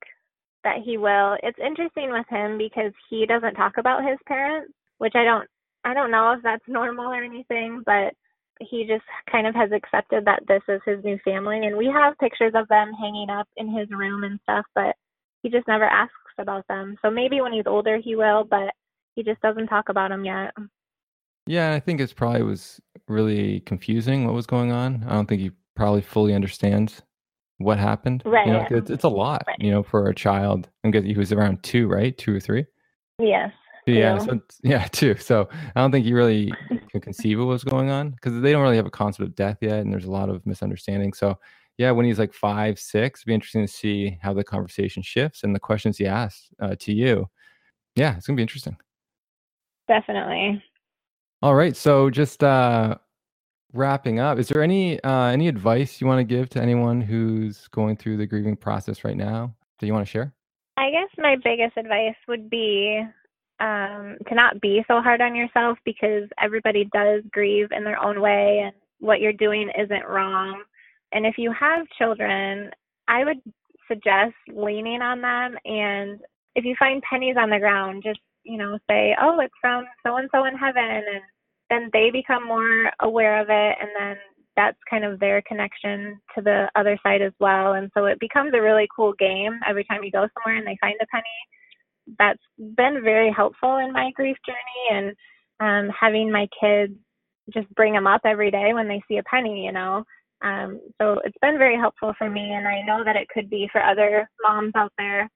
that 0.64 0.78
he 0.86 0.97
will. 0.97 1.36
It's 1.41 1.57
interesting 1.59 2.11
with 2.11 2.28
him 2.30 2.59
because 2.59 2.93
he 3.09 3.26
doesn't 3.26 3.55
talk 3.55 3.78
about 3.80 4.07
his 4.07 4.20
parents, 4.28 4.72
which 4.99 5.14
I 5.16 5.24
don't 5.24 5.49
I 5.84 5.95
don't 5.95 6.11
know 6.11 6.32
if 6.34 6.43
that's 6.43 6.64
normal 6.68 7.07
or 7.07 7.24
anything, 7.24 7.82
but 7.88 8.14
he 8.61 8.86
just 8.86 9.03
kind 9.32 9.47
of 9.47 9.55
has 9.55 9.72
accepted 9.72 10.26
that 10.26 10.43
this 10.47 10.61
is 10.68 10.80
his 10.86 11.03
new 11.03 11.18
family 11.26 11.66
and 11.66 11.76
we 11.76 11.88
have 11.88 12.18
pictures 12.20 12.53
of 12.55 12.68
them 12.68 12.91
hanging 12.93 13.32
up 13.32 13.47
in 13.57 13.68
his 13.68 13.89
room 13.89 14.24
and 14.24 14.39
stuff, 14.43 14.64
but 14.76 14.95
he 15.43 15.51
just 15.51 15.67
never 15.69 15.85
asks 15.85 16.13
about 16.39 16.67
them. 16.69 16.97
So 17.03 17.11
maybe 17.11 17.41
when 17.41 17.53
he's 17.53 17.67
older 17.67 17.99
he 17.99 18.17
will, 18.17 18.45
but 18.45 18.73
he 19.15 19.23
just 19.23 19.41
doesn't 19.41 19.67
talk 19.67 19.89
about 19.89 20.11
them 20.11 20.25
yet. 20.25 20.53
Yeah, 21.47 21.73
I 21.73 21.81
think 21.81 22.01
it's 22.01 22.13
probably 22.13 22.43
was 22.43 22.81
really 23.07 23.61
confusing 23.61 24.25
what 24.25 24.35
was 24.35 24.47
going 24.47 24.71
on. 24.71 25.05
I 25.07 25.13
don't 25.13 25.27
think 25.27 25.41
he 25.41 25.51
probably 25.75 26.01
fully 26.01 26.33
understands 26.35 27.03
what 27.59 27.79
happened. 27.79 28.25
You 28.43 28.53
know, 28.53 28.59
Right. 28.61 28.71
it's, 28.71 28.89
it's 28.91 29.05
a 29.05 29.09
lot, 29.09 29.43
Right. 29.47 29.57
you 29.59 29.71
know, 29.71 29.83
for 29.83 30.09
a 30.09 30.15
child. 30.15 30.69
I 30.85 30.91
guess 30.91 31.03
he 31.03 31.15
was 31.15 31.33
around 31.33 31.63
two, 31.63 31.87
right? 31.87 32.17
Two 32.17 32.35
or 32.35 32.41
three. 32.41 32.65
Yes. 33.19 33.51
Yeah, 33.87 34.17
so 34.19 34.39
yeah, 34.63 34.87
two. 34.87 35.17
So 35.17 35.49
I 35.75 35.81
don't 35.81 35.91
think 35.91 36.05
he 36.05 36.13
really 36.13 36.59
can 36.91 37.01
conceive 37.01 37.39
of 37.39 37.47
what's 37.47 37.65
going 37.65 37.91
on 37.91 38.11
because 38.11 38.41
they 38.41 38.53
don't 38.53 38.63
really 38.63 38.77
have 38.77 38.85
a 38.87 38.91
concept 38.91 39.27
of 39.27 39.35
death 39.35 39.59
yet, 39.61 39.79
and 39.79 39.93
there's 39.93 40.05
a 40.05 40.11
lot 40.11 40.29
of 40.29 40.45
misunderstanding. 40.45 41.13
So 41.13 41.39
yeah, 41.78 41.91
when 41.91 42.05
he's 42.05 42.19
like 42.19 42.34
five, 42.34 42.80
six, 42.80 43.21
it'd 43.21 43.28
be 43.28 43.34
interesting 43.34 43.65
to 43.65 43.71
see 43.71 44.17
how 44.21 44.34
the 44.34 44.43
conversation 44.43 45.01
shifts 45.01 45.43
and 45.43 45.55
the 45.55 45.59
questions 45.59 45.97
he 45.97 46.05
asks 46.05 46.49
uh, 46.61 46.76
to 46.80 46.93
you. 46.93 47.28
Yeah, 47.95 48.15
it's 48.15 48.28
gonna 48.28 48.38
be 48.38 48.43
interesting. 48.43 48.78
Definitely. 49.88 50.63
All 51.41 51.55
right. 51.55 51.76
So 51.76 52.09
just 52.09 52.43
uh 52.43 52.95
wrapping 53.74 54.19
up, 54.19 54.38
is 54.39 54.47
there 54.47 54.63
any 54.63 55.01
uh 55.03 55.28
any 55.28 55.47
advice 55.47 55.99
you 55.99 56.07
want 56.07 56.19
to 56.19 56.24
give 56.24 56.49
to 56.49 56.61
anyone 56.61 57.01
who's 57.01 57.67
going 57.69 57.97
through 57.97 58.17
the 58.17 58.26
grieving 58.26 58.55
process 58.55 59.03
right 59.03 59.17
now 59.17 59.53
that 59.80 59.88
you 59.88 59.93
want 59.93 60.05
to 60.05 60.11
share? 60.11 60.34
I 60.78 60.89
guess 60.89 61.09
my 61.17 61.36
biggest 61.43 61.78
advice 61.78 62.15
would 62.28 62.49
be 62.49 63.03
um, 63.59 64.17
to 64.28 64.36
not 64.36 64.59
be 64.59 64.84
so 64.88 65.01
hard 65.01 65.21
on 65.21 65.36
yourself 65.36 65.78
because 65.86 66.28
everybody 66.41 66.89
does 66.93 67.21
grieve 67.32 67.67
in 67.71 67.84
their 67.84 68.01
own 68.01 68.19
way 68.19 68.61
and 68.65 68.74
what 68.99 69.21
you're 69.21 69.34
doing 69.34 69.69
isn't 69.78 70.07
wrong. 70.07 70.63
And 71.14 71.26
if 71.26 71.36
you 71.38 71.51
have 71.57 71.86
children, 71.97 72.72
I 73.07 73.24
would 73.26 73.41
suggest 73.88 74.34
leaning 74.53 75.01
on 75.01 75.22
them 75.22 75.57
and 75.66 76.20
if 76.55 76.66
you 76.66 76.76
find 76.78 77.01
pennies 77.01 77.36
on 77.38 77.49
the 77.49 77.59
ground, 77.59 78.03
just, 78.05 78.20
you 78.43 78.57
know, 78.57 78.78
say, 78.89 79.16
"Oh, 79.20 79.39
it's 79.39 79.53
from 79.59 79.86
so 80.05 80.18
and 80.18 80.30
so 80.32 80.45
in 80.45 80.55
heaven." 80.55 80.84
And 80.86 81.22
then 81.70 81.89
they 81.93 82.11
become 82.11 82.45
more 82.45 82.91
aware 83.01 83.41
of 83.41 83.47
it 83.49 83.78
and 83.82 83.89
then 83.97 84.18
that's 84.55 84.78
kind 84.89 85.03
of 85.03 85.20
their 85.20 85.41
connection 85.43 86.20
to 86.36 86.41
the 86.41 86.70
other 86.76 86.97
side 87.03 87.22
as 87.22 87.34
well. 87.39 87.74
And 87.74 87.89
so 87.95 88.05
it 88.05 88.20
becomes 88.20 88.53
a 88.53 88.61
really 88.61 88.88
cool 88.95 89.14
game 89.14 89.59
every 89.68 89.84
time 89.86 90.03
you 90.03 90.11
go 90.11 90.28
somewhere 90.34 90.57
and 90.59 90.68
they 90.68 90.78
find 90.80 90.95
a 91.01 91.07
penny. 91.07 92.18
That's 92.20 92.41
been 92.78 93.01
very 93.03 93.32
helpful 93.32 93.78
in 93.78 93.91
my 93.93 94.11
grief 94.16 94.38
journey 94.45 95.16
and 95.59 95.88
um, 95.89 95.95
having 95.99 96.32
my 96.32 96.47
kids 96.59 96.93
just 97.53 97.74
bring 97.76 97.93
them 97.93 98.07
up 98.07 98.22
every 98.26 98.51
day 98.51 98.74
when 98.74 98.88
they 98.88 99.01
see 99.07 99.18
a 99.18 99.24
penny, 99.24 99.66
you 99.66 99.72
know. 99.72 100.03
Um, 100.43 100.81
so 101.01 101.19
it's 101.23 101.37
been 101.41 101.57
very 101.57 101.77
helpful 101.77 102.13
for 102.17 102.29
me, 102.29 102.53
and 102.53 102.67
I 102.67 102.81
know 102.81 103.03
that 103.03 103.15
it 103.15 103.29
could 103.29 103.49
be 103.49 103.69
for 103.71 103.81
other 103.81 104.29
moms 104.41 104.73
out 104.75 104.91
there. 104.97 105.29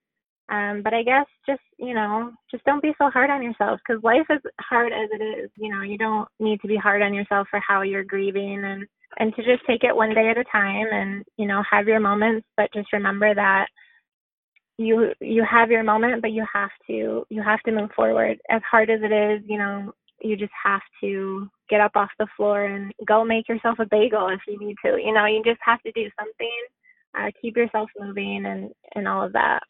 Um, 0.50 0.82
but 0.82 0.94
I 0.94 1.04
guess 1.04 1.26
just 1.46 1.62
you 1.78 1.94
know, 1.94 2.32
just 2.52 2.64
don't 2.66 2.82
be 2.82 2.94
so 2.98 3.10
hard 3.10 3.30
on 3.30 3.44
yourself 3.44 3.80
because 3.86 4.04
life 4.04 4.26
is 4.30 4.40
hard 4.62 4.94
as 4.94 5.10
it 5.12 5.24
is. 5.24 5.50
You 5.58 5.74
know, 5.74 5.82
you 5.82 5.98
don't 5.98 6.28
need 6.40 6.62
to 6.62 6.68
be 6.68 6.78
hard 6.78 7.02
on 7.02 7.14
yourself 7.14 7.48
for 7.50 7.60
how 7.60 7.82
you're 7.82 8.04
grieving, 8.04 8.64
and 8.64 8.88
and 9.20 9.36
to 9.36 9.44
just 9.44 9.66
take 9.66 9.84
it 9.84 9.96
one 9.96 10.14
day 10.14 10.30
at 10.30 10.38
a 10.38 10.44
time 10.46 10.88
and 10.92 11.24
you 11.38 11.48
know 11.48 11.64
have 11.70 11.88
your 11.88 12.00
moments 12.00 12.46
but 12.58 12.72
just 12.74 12.92
remember 12.94 13.34
that 13.34 13.68
you 14.78 15.12
you 15.22 15.44
have 15.50 15.72
your 15.72 15.84
moment 15.84 16.22
but 16.22 16.32
you 16.32 16.46
have 16.52 16.70
to 16.86 17.26
you 17.30 17.42
have 17.42 17.62
to 17.62 17.72
move 17.72 17.90
forward 17.96 18.38
as 18.50 18.62
hard 18.70 18.90
as 18.90 19.00
it 19.02 19.12
is 19.12 19.42
you 19.48 19.58
know 19.58 19.92
you 20.22 20.36
just 20.36 20.52
have 20.64 20.82
to 21.02 21.50
get 21.70 21.82
up 21.82 21.92
off 21.96 22.10
the 22.20 22.28
floor 22.36 22.66
and 22.66 22.92
go 23.08 23.24
make 23.24 23.48
yourself 23.48 23.78
a 23.80 23.86
bagel 23.86 24.30
if 24.30 24.42
you 24.48 24.58
need 24.60 24.76
to 24.84 24.98
you 24.98 25.14
know 25.14 25.26
you 25.26 25.44
just 25.44 25.60
have 25.64 25.82
to 25.82 25.92
do 25.94 26.10
something 26.20 26.60
uh, 27.18 27.32
keep 27.42 27.56
yourself 27.56 27.90
moving 28.00 28.46
and 28.46 28.72
and 28.96 29.08
all 29.08 29.24
of 29.24 29.34
that 29.34 29.62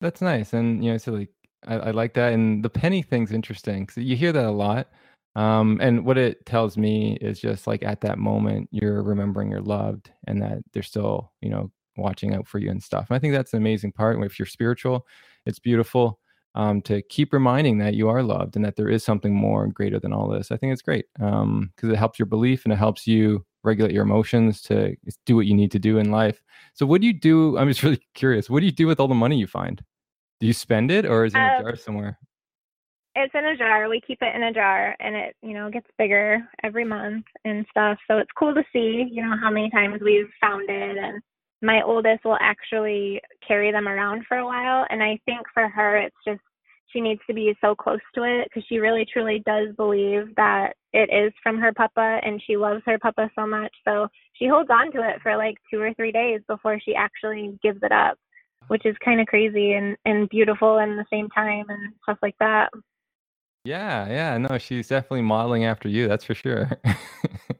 that's 0.00 0.20
nice 0.20 0.52
and 0.52 0.84
you 0.84 0.92
know 0.92 0.98
so 0.98 1.12
like 1.12 1.30
I, 1.66 1.76
I 1.76 1.90
like 1.92 2.14
that 2.14 2.32
and 2.32 2.64
the 2.64 2.70
penny 2.70 3.02
thing's 3.02 3.32
interesting 3.32 3.86
because 3.86 4.02
you 4.02 4.16
hear 4.16 4.32
that 4.32 4.44
a 4.44 4.50
lot 4.50 4.88
um, 5.36 5.78
and 5.80 6.04
what 6.04 6.18
it 6.18 6.46
tells 6.46 6.76
me 6.76 7.18
is 7.20 7.40
just 7.40 7.66
like 7.66 7.82
at 7.82 8.00
that 8.02 8.18
moment, 8.18 8.68
you're 8.70 9.02
remembering 9.02 9.50
you're 9.50 9.60
loved 9.60 10.10
and 10.26 10.40
that 10.42 10.58
they're 10.72 10.82
still, 10.82 11.32
you 11.40 11.50
know, 11.50 11.70
watching 11.96 12.34
out 12.34 12.46
for 12.46 12.58
you 12.58 12.70
and 12.70 12.82
stuff. 12.82 13.06
And 13.08 13.16
I 13.16 13.18
think 13.18 13.34
that's 13.34 13.52
an 13.52 13.58
amazing 13.58 13.92
part. 13.92 14.22
If 14.22 14.38
you're 14.38 14.46
spiritual, 14.46 15.06
it's 15.44 15.58
beautiful 15.58 16.20
um, 16.54 16.80
to 16.82 17.02
keep 17.02 17.32
reminding 17.32 17.78
that 17.78 17.94
you 17.94 18.08
are 18.08 18.22
loved 18.22 18.56
and 18.56 18.64
that 18.64 18.76
there 18.76 18.88
is 18.88 19.04
something 19.04 19.34
more 19.34 19.66
greater 19.66 19.98
than 19.98 20.12
all 20.12 20.28
this. 20.28 20.50
I 20.50 20.56
think 20.56 20.72
it's 20.72 20.82
great 20.82 21.06
because 21.14 21.42
um, 21.42 21.72
it 21.82 21.96
helps 21.96 22.18
your 22.18 22.26
belief 22.26 22.64
and 22.64 22.72
it 22.72 22.76
helps 22.76 23.06
you 23.06 23.44
regulate 23.62 23.92
your 23.92 24.04
emotions 24.04 24.60
to 24.62 24.94
do 25.26 25.36
what 25.36 25.46
you 25.46 25.54
need 25.54 25.70
to 25.72 25.78
do 25.78 25.98
in 25.98 26.10
life. 26.10 26.42
So, 26.74 26.86
what 26.86 27.00
do 27.00 27.06
you 27.06 27.14
do? 27.14 27.58
I'm 27.58 27.68
just 27.68 27.82
really 27.84 28.00
curious. 28.14 28.48
What 28.48 28.60
do 28.60 28.66
you 28.66 28.72
do 28.72 28.86
with 28.86 29.00
all 29.00 29.08
the 29.08 29.14
money 29.14 29.38
you 29.38 29.46
find? 29.46 29.82
Do 30.40 30.46
you 30.46 30.52
spend 30.52 30.90
it 30.90 31.06
or 31.06 31.24
is 31.24 31.34
it 31.34 31.38
in 31.38 31.44
a 31.44 31.56
um, 31.56 31.62
jar 31.62 31.76
somewhere? 31.76 32.18
it's 33.16 33.34
in 33.34 33.44
a 33.44 33.56
jar. 33.56 33.88
We 33.88 34.00
keep 34.00 34.18
it 34.22 34.34
in 34.34 34.42
a 34.42 34.52
jar 34.52 34.96
and 35.00 35.14
it, 35.14 35.36
you 35.42 35.54
know, 35.54 35.70
gets 35.70 35.86
bigger 35.98 36.40
every 36.62 36.84
month 36.84 37.24
and 37.44 37.64
stuff. 37.70 37.98
So 38.08 38.18
it's 38.18 38.30
cool 38.36 38.54
to 38.54 38.64
see, 38.72 39.08
you 39.10 39.22
know, 39.22 39.36
how 39.40 39.50
many 39.50 39.70
times 39.70 40.00
we've 40.02 40.30
found 40.40 40.68
it 40.68 40.98
and 40.98 41.22
my 41.64 41.82
oldest 41.82 42.24
will 42.24 42.38
actually 42.40 43.20
carry 43.46 43.72
them 43.72 43.88
around 43.88 44.24
for 44.28 44.36
a 44.36 44.46
while 44.46 44.86
and 44.90 45.02
I 45.02 45.18
think 45.24 45.46
for 45.52 45.68
her 45.68 45.96
it's 45.96 46.16
just 46.26 46.40
she 46.94 47.00
needs 47.00 47.20
to 47.26 47.34
be 47.34 47.54
so 47.60 47.74
close 47.74 48.00
to 48.14 48.22
it 48.22 48.48
because 48.48 48.64
she 48.68 48.78
really 48.78 49.06
truly 49.10 49.42
does 49.44 49.74
believe 49.76 50.34
that 50.36 50.74
it 50.92 51.10
is 51.12 51.32
from 51.42 51.58
her 51.58 51.72
papa 51.72 52.20
and 52.22 52.40
she 52.46 52.56
loves 52.56 52.82
her 52.86 52.98
papa 52.98 53.28
so 53.34 53.46
much. 53.46 53.72
So 53.84 54.06
she 54.34 54.46
holds 54.46 54.70
on 54.70 54.92
to 54.92 55.00
it 55.00 55.20
for 55.22 55.36
like 55.36 55.56
2 55.72 55.80
or 55.80 55.92
3 55.94 56.12
days 56.12 56.40
before 56.46 56.78
she 56.80 56.94
actually 56.94 57.58
gives 57.62 57.80
it 57.82 57.90
up, 57.90 58.16
which 58.68 58.86
is 58.86 58.94
kind 59.04 59.20
of 59.20 59.26
crazy 59.26 59.72
and 59.72 59.96
and 60.04 60.28
beautiful 60.28 60.78
in 60.78 60.96
the 60.96 61.04
same 61.10 61.28
time 61.30 61.64
and 61.68 61.92
stuff 62.04 62.18
like 62.22 62.36
that. 62.38 62.70
Yeah, 63.64 64.08
yeah. 64.08 64.38
No, 64.38 64.58
she's 64.58 64.88
definitely 64.88 65.22
modeling 65.22 65.64
after 65.64 65.88
you, 65.88 66.06
that's 66.06 66.24
for 66.24 66.34
sure. 66.34 66.70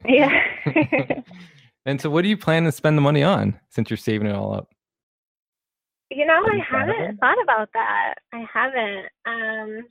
Yeah. 0.07 0.29
And 1.85 2.01
so 2.01 2.09
what 2.09 2.23
do 2.23 2.29
you 2.29 2.37
plan 2.37 2.63
to 2.63 2.71
spend 2.71 2.97
the 2.97 3.01
money 3.01 3.23
on 3.23 3.59
since 3.69 3.89
you're 3.89 3.97
saving 3.97 4.27
it 4.27 4.35
all 4.35 4.53
up? 4.53 4.69
You 6.09 6.25
know, 6.25 6.33
I 6.33 6.59
haven't 6.69 7.17
thought 7.19 7.41
about 7.41 7.69
that. 7.73 8.15
I 8.33 8.45
haven't. 8.51 9.05
Um, 9.25 9.85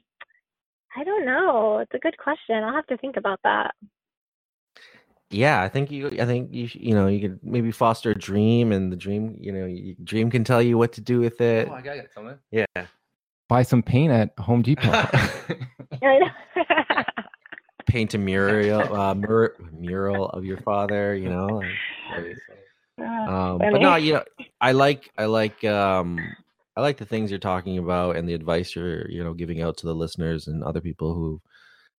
I 0.97 1.05
don't 1.05 1.25
know. 1.25 1.79
It's 1.79 1.95
a 1.95 1.99
good 1.99 2.17
question. 2.19 2.63
I'll 2.63 2.75
have 2.75 2.87
to 2.87 2.97
think 2.97 3.17
about 3.17 3.41
that. 3.45 3.75
Yeah, 5.31 5.63
I 5.63 5.69
think 5.69 5.91
you. 5.91 6.09
I 6.21 6.25
think 6.25 6.53
you. 6.53 6.69
You 6.73 6.95
know, 6.95 7.09
you 7.09 7.21
could 7.21 7.41
maybe 7.43 7.73
foster 7.73 8.13
a 8.13 8.15
dream, 8.15 8.71
and 8.71 8.93
the 8.93 8.97
dream. 8.97 9.37
You 9.41 9.53
know, 9.53 9.67
you, 9.67 9.97
dream 10.05 10.31
can 10.31 10.45
tell 10.45 10.63
you 10.63 10.79
what 10.79 10.93
to 10.93 11.01
do 11.01 11.21
with 11.21 11.41
it. 11.41 11.69
Oh, 11.69 11.75
I 11.75 11.83
got 11.83 11.97
something. 12.15 12.39
Yeah. 12.53 12.67
Buy 13.49 13.63
some 13.63 13.83
paint 13.83 14.13
at 14.13 14.31
Home 14.39 14.63
Depot. 14.63 14.91
Paint 17.95 18.15
a 18.15 18.19
mural, 18.19 18.93
uh, 18.93 19.15
mur- 19.15 19.55
mural 19.73 20.29
of 20.31 20.45
your 20.45 20.57
father. 20.63 21.15
You 21.15 21.29
know. 21.29 21.63
Um, 22.99 23.59
but 23.59 23.81
no, 23.81 23.95
you 23.95 24.15
know, 24.15 24.25
I 24.61 24.73
like, 24.73 25.13
I 25.17 25.27
like, 25.27 25.63
um, 25.63 26.19
I 26.77 26.81
like 26.81 26.97
the 26.97 27.05
things 27.05 27.31
you're 27.31 27.39
talking 27.39 27.79
about 27.79 28.17
and 28.17 28.29
the 28.29 28.35
advice 28.35 28.75
you're, 28.75 29.09
you 29.09 29.23
know, 29.23 29.33
giving 29.33 29.63
out 29.63 29.77
to 29.77 29.87
the 29.87 29.95
listeners 29.95 30.49
and 30.49 30.65
other 30.65 30.81
people 30.81 31.15
who 31.15 31.41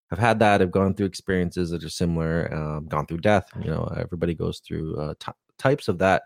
have 0.10 0.20
had 0.20 0.39
that, 0.39 0.60
have 0.60 0.72
gone 0.72 0.96
through 0.96 1.06
experiences 1.06 1.70
that 1.70 1.82
are 1.82 1.89
similar, 1.89 2.54
um, 2.54 2.88
gone 2.88 3.06
through 3.06 3.20
death. 3.20 3.48
You 3.64 3.72
know, 3.72 3.89
everybody 3.96 4.34
goes 4.34 4.60
through 4.60 4.98
uh, 4.98 5.14
t- 5.18 5.32
types 5.58 5.88
of 5.88 6.00
that 6.00 6.24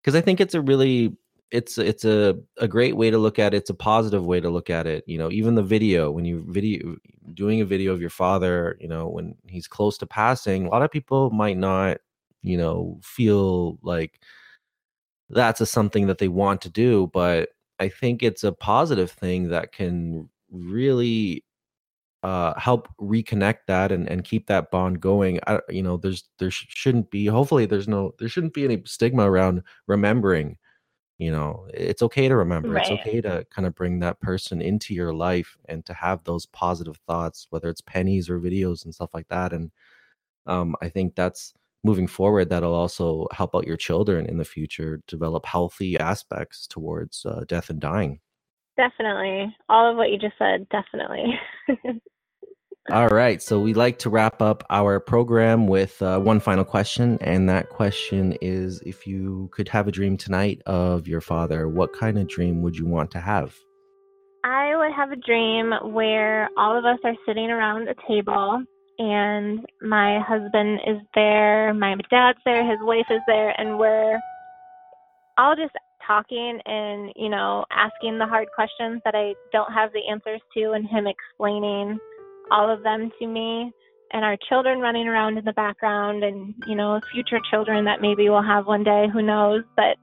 because 0.00 0.14
I 0.14 0.20
think 0.20 0.40
it's 0.40 0.54
a 0.54 0.60
really 0.60 1.16
it's 1.50 1.78
it's 1.78 2.04
a 2.04 2.36
a 2.58 2.68
great 2.68 2.96
way 2.96 3.10
to 3.10 3.18
look 3.18 3.38
at 3.38 3.54
it. 3.54 3.58
It's 3.58 3.70
a 3.70 3.74
positive 3.74 4.26
way 4.26 4.40
to 4.40 4.50
look 4.50 4.70
at 4.70 4.86
it. 4.86 5.04
You 5.06 5.18
know, 5.18 5.30
even 5.30 5.54
the 5.54 5.62
video 5.62 6.10
when 6.10 6.24
you 6.24 6.44
video 6.48 6.96
doing 7.34 7.60
a 7.60 7.64
video 7.64 7.92
of 7.92 8.00
your 8.00 8.10
father, 8.10 8.76
you 8.80 8.88
know, 8.88 9.08
when 9.08 9.36
he's 9.46 9.68
close 9.68 9.98
to 9.98 10.06
passing, 10.06 10.66
a 10.66 10.70
lot 10.70 10.82
of 10.82 10.90
people 10.90 11.30
might 11.30 11.56
not, 11.58 11.98
you 12.42 12.56
know, 12.56 12.98
feel 13.02 13.78
like 13.82 14.20
that's 15.30 15.60
a 15.60 15.66
something 15.66 16.06
that 16.06 16.18
they 16.18 16.28
want 16.28 16.60
to 16.62 16.70
do, 16.70 17.10
but 17.12 17.50
I 17.80 17.88
think 17.88 18.22
it's 18.22 18.44
a 18.44 18.52
positive 18.52 19.10
thing 19.10 19.48
that 19.50 19.72
can 19.72 20.28
really 20.50 21.44
uh, 22.22 22.58
help 22.58 22.88
reconnect 23.00 23.60
that 23.68 23.92
and, 23.92 24.08
and 24.08 24.24
keep 24.24 24.46
that 24.48 24.70
bond 24.70 25.00
going. 25.00 25.40
I, 25.46 25.60
you 25.68 25.82
know, 25.82 25.96
there's 25.96 26.24
there 26.38 26.50
sh- 26.50 26.66
shouldn't 26.68 27.10
be. 27.10 27.26
Hopefully, 27.26 27.66
there's 27.66 27.88
no 27.88 28.12
there 28.18 28.28
shouldn't 28.28 28.54
be 28.54 28.64
any 28.64 28.82
stigma 28.86 29.30
around 29.30 29.62
remembering 29.86 30.58
you 31.18 31.30
know 31.30 31.66
it's 31.72 32.02
okay 32.02 32.28
to 32.28 32.36
remember 32.36 32.70
right. 32.70 32.82
it's 32.82 33.00
okay 33.00 33.20
to 33.20 33.44
kind 33.50 33.66
of 33.66 33.74
bring 33.74 34.00
that 34.00 34.20
person 34.20 34.60
into 34.60 34.94
your 34.94 35.14
life 35.14 35.56
and 35.66 35.84
to 35.86 35.94
have 35.94 36.22
those 36.24 36.46
positive 36.46 36.98
thoughts 37.06 37.46
whether 37.50 37.68
it's 37.68 37.80
pennies 37.80 38.28
or 38.28 38.38
videos 38.38 38.84
and 38.84 38.94
stuff 38.94 39.10
like 39.14 39.28
that 39.28 39.52
and 39.52 39.70
um, 40.46 40.76
i 40.82 40.88
think 40.88 41.14
that's 41.14 41.54
moving 41.86 42.08
forward 42.08 42.50
that'll 42.50 42.74
also 42.74 43.26
help 43.32 43.54
out 43.54 43.66
your 43.66 43.76
children 43.76 44.26
in 44.26 44.36
the 44.36 44.44
future 44.44 45.00
develop 45.06 45.46
healthy 45.46 45.96
aspects 45.98 46.66
towards 46.66 47.24
uh, 47.24 47.44
death 47.46 47.70
and 47.70 47.80
dying. 47.80 48.18
Definitely. 48.76 49.56
All 49.68 49.90
of 49.90 49.96
what 49.96 50.10
you 50.10 50.18
just 50.18 50.36
said 50.36 50.68
definitely 50.68 51.38
All 52.90 53.08
right. 53.08 53.42
So 53.42 53.58
we 53.58 53.74
like 53.74 53.98
to 54.00 54.10
wrap 54.10 54.40
up 54.40 54.62
our 54.70 55.00
program 55.00 55.66
with 55.66 56.00
uh, 56.00 56.20
one 56.20 56.38
final 56.38 56.64
question. 56.64 57.18
And 57.20 57.48
that 57.48 57.68
question 57.68 58.36
is 58.40 58.80
if 58.86 59.08
you 59.08 59.48
could 59.52 59.68
have 59.68 59.88
a 59.88 59.92
dream 59.92 60.16
tonight 60.16 60.62
of 60.66 61.08
your 61.08 61.20
father, 61.20 61.68
what 61.68 61.92
kind 61.92 62.16
of 62.16 62.28
dream 62.28 62.62
would 62.62 62.76
you 62.76 62.86
want 62.86 63.10
to 63.10 63.20
have? 63.20 63.56
I 64.44 64.76
would 64.76 64.92
have 64.92 65.10
a 65.10 65.16
dream 65.16 65.72
where 65.92 66.48
all 66.56 66.78
of 66.78 66.84
us 66.84 67.00
are 67.02 67.16
sitting 67.26 67.50
around 67.50 67.88
a 67.88 67.94
table 68.06 68.62
and 68.98 69.66
my 69.82 70.20
husband 70.20 70.80
is 70.86 70.98
there, 71.14 71.74
my 71.74 71.96
dad's 72.08 72.38
there, 72.44 72.68
his 72.68 72.78
wife 72.82 73.06
is 73.10 73.20
there, 73.26 73.58
and 73.60 73.78
we're 73.78 74.18
all 75.38 75.54
just 75.56 75.74
talking 76.06 76.60
and, 76.64 77.12
you 77.16 77.28
know, 77.28 77.64
asking 77.70 78.18
the 78.18 78.26
hard 78.26 78.46
questions 78.54 79.02
that 79.04 79.14
I 79.14 79.34
don't 79.52 79.72
have 79.72 79.92
the 79.92 80.00
answers 80.10 80.40
to, 80.56 80.72
and 80.72 80.88
him 80.88 81.06
explaining 81.06 81.98
all 82.50 82.70
of 82.72 82.82
them 82.82 83.10
to 83.18 83.26
me 83.26 83.72
and 84.12 84.24
our 84.24 84.36
children 84.48 84.80
running 84.80 85.08
around 85.08 85.36
in 85.36 85.44
the 85.44 85.52
background 85.52 86.22
and 86.22 86.54
you 86.66 86.74
know 86.74 87.00
future 87.12 87.40
children 87.50 87.84
that 87.84 88.00
maybe 88.00 88.28
we'll 88.28 88.42
have 88.42 88.66
one 88.66 88.84
day 88.84 89.06
who 89.12 89.22
knows 89.22 89.62
but 89.76 89.96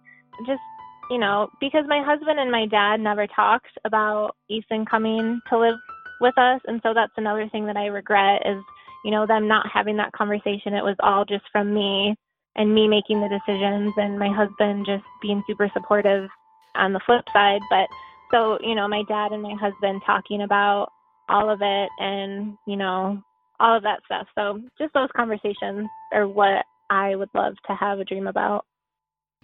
just 0.46 0.62
you 1.10 1.18
know, 1.18 1.50
because 1.60 1.84
my 1.88 2.02
husband 2.04 2.40
and 2.40 2.52
my 2.52 2.66
dad 2.66 3.00
never 3.00 3.28
talked 3.28 3.78
about 3.86 4.36
Ethan 4.50 4.86
coming 4.86 5.40
to 5.50 5.60
live 5.60 5.76
with 6.22 6.38
us. 6.38 6.62
And 6.66 6.80
so 6.84 6.94
that's 6.94 7.14
another 7.18 7.48
thing 7.50 7.66
that 7.66 7.78
I 7.78 7.88
regret 7.88 8.42
is, 8.46 8.64
you 9.04 9.12
know, 9.12 9.26
them 9.28 9.48
not 9.48 9.68
having 9.72 9.98
that 9.98 10.14
conversation. 10.14 10.74
It 10.74 10.84
was 10.84 10.96
all 11.02 11.26
just 11.26 11.44
from 11.52 11.74
me 11.74 12.16
and 12.56 12.74
me 12.74 12.88
making 12.88 13.20
the 13.20 13.30
decisions 13.30 13.94
and 13.98 14.18
my 14.18 14.30
husband 14.30 14.86
just 14.86 15.04
being 15.22 15.44
super 15.48 15.70
supportive 15.74 16.30
on 16.76 16.94
the 16.94 17.02
flip 17.06 17.26
side. 17.34 17.62
But 17.70 17.88
so, 18.32 18.58
you 18.62 18.76
know, 18.76 18.88
my 18.88 19.04
dad 19.08 19.32
and 19.34 19.42
my 19.44 19.56
husband 19.60 20.02
talking 20.06 20.42
about 20.42 20.90
all 21.30 21.50
of 21.50 21.60
it 21.62 21.90
and, 22.00 22.58
you 22.68 22.76
know, 22.76 23.22
all 23.60 23.78
of 23.78 23.84
that 23.84 24.02
stuff. 24.06 24.28
So 24.36 24.62
just 24.78 24.94
those 24.94 25.10
conversations 25.16 25.88
are 26.14 26.28
what 26.28 26.66
I 26.90 27.16
would 27.16 27.30
love 27.34 27.54
to 27.68 27.76
have 27.76 28.00
a 28.00 28.06
dream 28.06 28.28
about. 28.28 28.66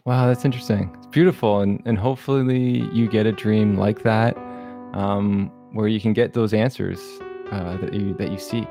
Wow, 0.05 0.27
that's 0.27 0.45
interesting. 0.45 0.95
It's 0.97 1.07
beautiful, 1.07 1.59
and 1.59 1.81
and 1.85 1.97
hopefully 1.97 2.89
you 2.93 3.07
get 3.09 3.25
a 3.25 3.31
dream 3.31 3.77
like 3.77 4.03
that, 4.03 4.37
um, 4.93 5.51
where 5.73 5.87
you 5.87 5.99
can 5.99 6.13
get 6.13 6.33
those 6.33 6.53
answers 6.53 6.99
uh, 7.51 7.77
that 7.77 7.93
you 7.93 8.13
that 8.15 8.31
you 8.31 8.39
seek 8.39 8.67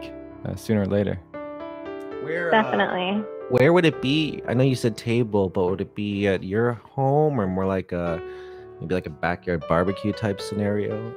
uh, 0.46 0.54
sooner 0.56 0.82
or 0.82 0.86
later. 0.86 1.20
Where 2.22 2.48
uh, 2.52 2.62
Definitely. 2.62 3.24
where 3.50 3.72
would 3.72 3.84
it 3.84 4.00
be? 4.00 4.42
I 4.48 4.54
know 4.54 4.64
you 4.64 4.74
said 4.74 4.96
table, 4.96 5.48
but 5.48 5.66
would 5.66 5.80
it 5.80 5.94
be 5.94 6.26
at 6.26 6.42
your 6.42 6.72
home 6.72 7.40
or 7.40 7.46
more 7.46 7.66
like 7.66 7.92
a 7.92 8.22
maybe 8.80 8.94
like 8.94 9.06
a 9.06 9.10
backyard 9.10 9.64
barbecue 9.68 10.12
type 10.12 10.40
scenario? 10.40 11.14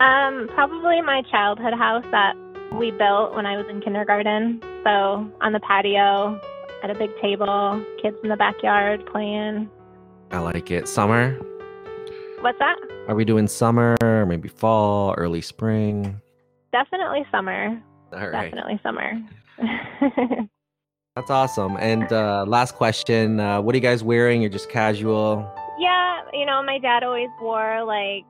Um, 0.00 0.48
probably 0.54 1.00
my 1.00 1.22
childhood 1.30 1.74
house 1.74 2.04
that 2.10 2.34
we 2.72 2.90
built 2.90 3.34
when 3.34 3.46
I 3.46 3.56
was 3.56 3.66
in 3.70 3.80
kindergarten. 3.80 4.60
So 4.84 5.30
on 5.40 5.52
the 5.52 5.60
patio, 5.60 6.40
at 6.82 6.90
a 6.90 6.94
big 6.94 7.10
table, 7.20 7.82
kids 8.02 8.16
in 8.22 8.28
the 8.28 8.36
backyard 8.36 9.06
playing. 9.06 9.70
I 10.30 10.38
like 10.38 10.70
it. 10.70 10.88
Summer? 10.88 11.38
What's 12.40 12.58
that? 12.58 12.76
Are 13.08 13.14
we 13.14 13.24
doing 13.24 13.46
summer, 13.48 13.96
maybe 14.26 14.48
fall, 14.48 15.14
early 15.16 15.40
spring? 15.40 16.20
Definitely 16.72 17.24
summer. 17.30 17.80
All 18.12 18.28
right. 18.28 18.50
Definitely 18.50 18.80
summer. 18.82 19.12
That's 21.16 21.30
awesome. 21.30 21.76
And 21.78 22.12
uh, 22.12 22.44
last 22.46 22.74
question 22.74 23.40
uh, 23.40 23.62
What 23.62 23.74
are 23.74 23.78
you 23.78 23.82
guys 23.82 24.02
wearing? 24.04 24.42
You're 24.42 24.50
just 24.50 24.68
casual? 24.68 25.50
yeah, 25.78 26.20
you 26.32 26.44
know, 26.44 26.62
my 26.62 26.78
dad 26.78 27.02
always 27.04 27.28
wore 27.40 27.84
like 27.84 28.24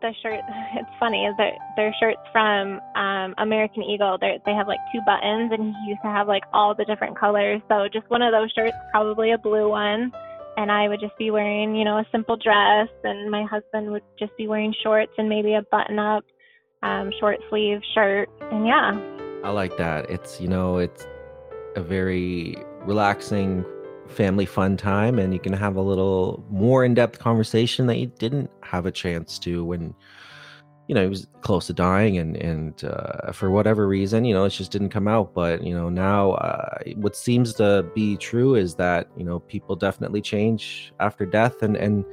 the 0.00 0.12
shirt. 0.22 0.40
It's 0.74 0.88
funny 0.98 1.26
is 1.26 1.34
that 1.36 1.52
their 1.76 1.94
shirts 2.00 2.20
from 2.32 2.80
um, 2.96 3.34
American 3.38 3.82
Eagle. 3.82 4.16
They 4.18 4.40
they 4.46 4.52
have 4.52 4.66
like 4.66 4.80
two 4.92 5.00
buttons, 5.04 5.52
and 5.52 5.74
he 5.74 5.90
used 5.90 6.02
to 6.02 6.08
have 6.08 6.28
like 6.28 6.44
all 6.52 6.74
the 6.74 6.84
different 6.84 7.18
colors. 7.18 7.60
So 7.68 7.88
just 7.92 8.08
one 8.08 8.22
of 8.22 8.32
those 8.32 8.50
shirts, 8.52 8.76
probably 8.90 9.32
a 9.32 9.38
blue 9.38 9.68
one. 9.68 10.12
And 10.56 10.70
I 10.70 10.88
would 10.88 11.00
just 11.00 11.16
be 11.16 11.30
wearing, 11.30 11.74
you 11.74 11.84
know, 11.84 11.98
a 11.98 12.06
simple 12.12 12.36
dress, 12.36 12.88
and 13.04 13.30
my 13.30 13.44
husband 13.44 13.90
would 13.90 14.02
just 14.18 14.36
be 14.36 14.46
wearing 14.48 14.74
shorts 14.82 15.12
and 15.16 15.26
maybe 15.26 15.54
a 15.54 15.62
button-up, 15.70 16.24
um, 16.82 17.10
short 17.20 17.38
sleeve 17.48 17.80
shirt. 17.94 18.28
And 18.50 18.66
yeah, 18.66 18.92
I 19.44 19.50
like 19.50 19.78
that. 19.78 20.10
It's, 20.10 20.42
you 20.42 20.48
know, 20.48 20.76
it's 20.76 21.06
a 21.74 21.82
very 21.82 22.56
relaxing 22.84 23.64
family 24.12 24.46
fun 24.46 24.76
time 24.76 25.18
and 25.18 25.32
you 25.32 25.40
can 25.40 25.52
have 25.52 25.76
a 25.76 25.80
little 25.80 26.44
more 26.50 26.84
in-depth 26.84 27.18
conversation 27.18 27.86
that 27.86 27.96
you 27.96 28.06
didn't 28.06 28.50
have 28.62 28.86
a 28.86 28.92
chance 28.92 29.38
to 29.40 29.64
when 29.64 29.94
you 30.88 30.94
know 30.94 31.02
he 31.02 31.08
was 31.08 31.26
close 31.40 31.66
to 31.66 31.72
dying 31.72 32.18
and 32.18 32.36
and 32.36 32.84
uh, 32.84 33.32
for 33.32 33.50
whatever 33.50 33.88
reason 33.88 34.24
you 34.24 34.34
know 34.34 34.44
it 34.44 34.50
just 34.50 34.70
didn't 34.70 34.90
come 34.90 35.08
out. 35.08 35.32
But 35.34 35.62
you 35.62 35.74
know 35.74 35.88
now 35.88 36.32
uh, 36.32 36.78
what 36.96 37.16
seems 37.16 37.54
to 37.54 37.84
be 37.94 38.16
true 38.16 38.54
is 38.54 38.74
that 38.76 39.08
you 39.16 39.24
know 39.24 39.38
people 39.40 39.76
definitely 39.76 40.20
change 40.20 40.92
after 41.00 41.24
death 41.24 41.62
and 41.62 41.76
and 41.76 42.04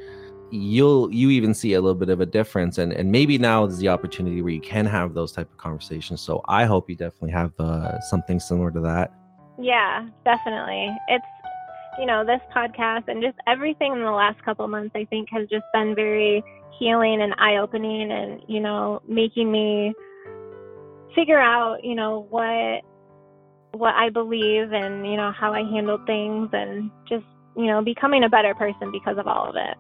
you'll 0.52 1.14
you 1.14 1.30
even 1.30 1.54
see 1.54 1.74
a 1.74 1.82
little 1.82 2.00
bit 2.00 2.10
of 2.10 2.22
a 2.22 2.26
difference. 2.26 2.78
And 2.78 2.94
and 2.94 3.12
maybe 3.12 3.38
now 3.38 3.66
is 3.66 3.78
the 3.80 3.90
opportunity 3.90 4.42
where 4.42 4.54
you 4.54 4.62
can 4.62 4.86
have 4.86 5.14
those 5.14 5.32
type 5.32 5.52
of 5.52 5.58
conversations. 5.58 6.22
So 6.22 6.42
i 6.48 6.66
hope 6.66 6.90
you 6.90 6.96
definitely 6.96 7.32
have 7.32 7.52
uh, 7.60 8.00
something 8.02 8.40
similar 8.40 8.72
to 8.72 8.80
that. 8.82 9.12
Yeah, 9.62 10.08
definitely. 10.24 10.96
It's 11.10 11.26
you 12.00 12.06
know, 12.06 12.26
this 12.26 12.40
podcast 12.56 13.08
and 13.08 13.22
just 13.22 13.38
everything 13.46 13.94
in 13.94 14.00
the 14.00 14.12
last 14.12 14.42
couple 14.44 14.68
months, 14.68 14.92
I 14.96 15.06
think, 15.06 15.28
has 15.32 15.48
just 15.50 15.66
been 15.74 15.94
very 15.96 16.44
healing 16.80 17.22
and 17.22 17.34
eye 17.38 17.58
opening 17.58 18.12
and, 18.12 18.42
you 18.48 18.62
know, 18.62 19.02
making 19.08 19.52
me 19.52 19.94
figure 21.14 21.40
out, 21.40 21.84
you 21.84 21.96
know, 21.96 22.26
what 22.30 22.84
what 23.72 23.94
I 23.94 24.10
believe 24.10 24.72
and, 24.72 25.06
you 25.06 25.18
know, 25.18 25.32
how 25.32 25.54
I 25.54 25.60
handled 25.60 26.06
things 26.08 26.50
and 26.54 26.90
just, 27.08 27.26
you 27.56 27.68
know, 27.68 27.84
becoming 27.84 28.24
a 28.24 28.30
better 28.30 28.56
person 28.56 28.92
because 28.92 29.18
of 29.18 29.28
all 29.28 29.50
of 29.50 29.56
it. 29.58 29.78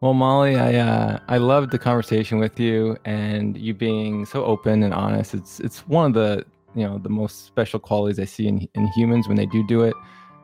Well, 0.00 0.14
Molly, 0.14 0.56
I 0.56 0.74
uh, 0.76 1.18
I 1.28 1.38
loved 1.38 1.72
the 1.72 1.78
conversation 1.78 2.38
with 2.38 2.60
you 2.60 2.96
and 3.04 3.56
you 3.56 3.74
being 3.74 4.24
so 4.24 4.44
open 4.44 4.82
and 4.82 4.94
honest. 4.94 5.34
It's 5.34 5.60
it's 5.60 5.86
one 5.88 6.06
of 6.06 6.14
the 6.14 6.44
you 6.74 6.86
know 6.86 6.98
the 6.98 7.08
most 7.08 7.46
special 7.46 7.80
qualities 7.80 8.18
I 8.18 8.24
see 8.24 8.48
in 8.48 8.68
in 8.74 8.86
humans 8.88 9.28
when 9.28 9.36
they 9.36 9.46
do 9.46 9.66
do 9.66 9.82
it. 9.82 9.94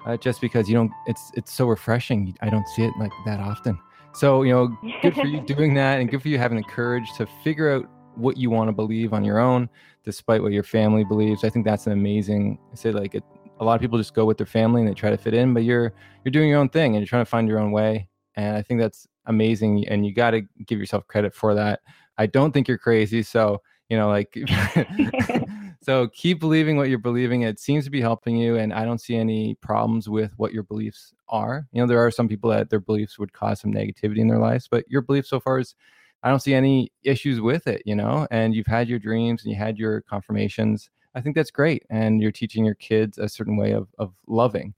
Uh, 0.06 0.16
just 0.16 0.40
because 0.40 0.68
you 0.68 0.74
don't, 0.74 0.92
it's 1.06 1.32
it's 1.34 1.52
so 1.52 1.66
refreshing. 1.66 2.36
I 2.40 2.48
don't 2.48 2.66
see 2.68 2.84
it 2.84 2.92
like 2.98 3.10
that 3.24 3.40
often. 3.40 3.76
So 4.14 4.42
you 4.42 4.52
know, 4.52 4.76
good 5.02 5.14
for 5.14 5.26
you 5.26 5.40
doing 5.46 5.74
that, 5.74 6.00
and 6.00 6.08
good 6.08 6.22
for 6.22 6.28
you 6.28 6.38
having 6.38 6.58
the 6.58 6.64
courage 6.64 7.12
to 7.16 7.26
figure 7.42 7.72
out 7.72 7.88
what 8.14 8.36
you 8.36 8.48
want 8.50 8.68
to 8.68 8.72
believe 8.72 9.12
on 9.12 9.24
your 9.24 9.38
own, 9.38 9.68
despite 10.04 10.42
what 10.42 10.52
your 10.52 10.62
family 10.62 11.04
believes. 11.04 11.44
I 11.44 11.50
think 11.50 11.64
that's 11.64 11.86
an 11.86 11.92
amazing. 11.92 12.58
I 12.72 12.76
say 12.76 12.92
like 12.92 13.14
it, 13.16 13.24
a 13.58 13.64
lot 13.64 13.74
of 13.74 13.80
people 13.80 13.98
just 13.98 14.14
go 14.14 14.24
with 14.24 14.38
their 14.38 14.46
family 14.46 14.80
and 14.80 14.88
they 14.88 14.94
try 14.94 15.10
to 15.10 15.18
fit 15.18 15.34
in, 15.34 15.52
but 15.52 15.64
you're 15.64 15.92
you're 16.24 16.32
doing 16.32 16.48
your 16.48 16.60
own 16.60 16.68
thing 16.68 16.94
and 16.94 17.02
you're 17.02 17.08
trying 17.08 17.24
to 17.24 17.30
find 17.30 17.48
your 17.48 17.58
own 17.58 17.72
way. 17.72 18.08
And 18.36 18.56
I 18.56 18.62
think 18.62 18.80
that's 18.80 19.08
amazing, 19.26 19.88
and 19.88 20.06
you 20.06 20.14
got 20.14 20.30
to 20.30 20.42
give 20.66 20.78
yourself 20.78 21.06
credit 21.08 21.34
for 21.34 21.54
that. 21.54 21.80
I 22.16 22.26
don't 22.26 22.52
think 22.52 22.68
you're 22.68 22.78
crazy, 22.78 23.22
so 23.22 23.60
you 23.88 23.96
know, 23.96 24.08
like 24.08 24.36
So 25.86 26.08
keep 26.08 26.40
believing 26.40 26.76
what 26.76 26.88
you're 26.88 26.98
believing. 26.98 27.42
It 27.42 27.60
seems 27.60 27.84
to 27.84 27.90
be 27.90 28.00
helping 28.00 28.36
you, 28.36 28.56
and 28.56 28.72
I 28.72 28.84
don't 28.84 29.00
see 29.00 29.14
any 29.14 29.54
problems 29.56 30.08
with 30.08 30.32
what 30.36 30.52
your 30.52 30.64
beliefs 30.64 31.14
are. 31.28 31.68
You 31.70 31.80
know, 31.80 31.86
there 31.86 32.04
are 32.04 32.10
some 32.10 32.26
people 32.28 32.50
that 32.50 32.70
their 32.70 32.80
beliefs 32.80 33.20
would 33.20 33.32
cause 33.32 33.60
some 33.60 33.72
negativity 33.72 34.18
in 34.18 34.26
their 34.26 34.40
lives, 34.40 34.66
but 34.68 34.84
your 34.88 35.00
belief 35.02 35.26
so 35.26 35.38
far 35.38 35.60
is, 35.60 35.76
I 36.24 36.30
don't 36.30 36.40
see 36.42 36.54
any 36.54 36.90
issues 37.04 37.40
with 37.40 37.68
it. 37.68 37.82
You 37.84 37.94
know, 37.94 38.26
and 38.32 38.52
you've 38.52 38.66
had 38.66 38.88
your 38.88 38.98
dreams 38.98 39.44
and 39.44 39.52
you 39.52 39.58
had 39.58 39.78
your 39.78 40.00
confirmations. 40.02 40.90
I 41.14 41.20
think 41.20 41.36
that's 41.36 41.52
great, 41.52 41.84
and 41.88 42.20
you're 42.20 42.32
teaching 42.32 42.64
your 42.64 42.74
kids 42.74 43.18
a 43.18 43.28
certain 43.28 43.56
way 43.56 43.72
of 43.72 43.86
of 43.98 44.12
loving. 44.26 44.74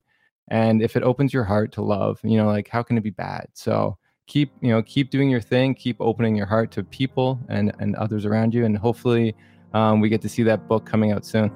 And 0.48 0.82
if 0.82 0.94
it 0.96 1.02
opens 1.02 1.32
your 1.32 1.44
heart 1.44 1.72
to 1.72 1.82
love, 1.82 2.20
you 2.22 2.36
know, 2.36 2.46
like 2.46 2.68
how 2.68 2.82
can 2.82 2.98
it 2.98 3.02
be 3.02 3.10
bad? 3.10 3.46
So 3.54 3.96
keep 4.28 4.52
you 4.60 4.68
know 4.68 4.82
keep 4.82 5.10
doing 5.10 5.28
your 5.28 5.40
thing 5.40 5.74
keep 5.74 5.96
opening 6.00 6.36
your 6.36 6.46
heart 6.46 6.70
to 6.70 6.84
people 6.84 7.40
and 7.48 7.72
and 7.80 7.96
others 7.96 8.24
around 8.24 8.54
you 8.54 8.64
and 8.64 8.78
hopefully 8.78 9.34
um, 9.74 10.00
we 10.00 10.08
get 10.08 10.22
to 10.22 10.28
see 10.28 10.42
that 10.44 10.66
book 10.66 10.86
coming 10.86 11.12
out 11.12 11.26
soon. 11.26 11.50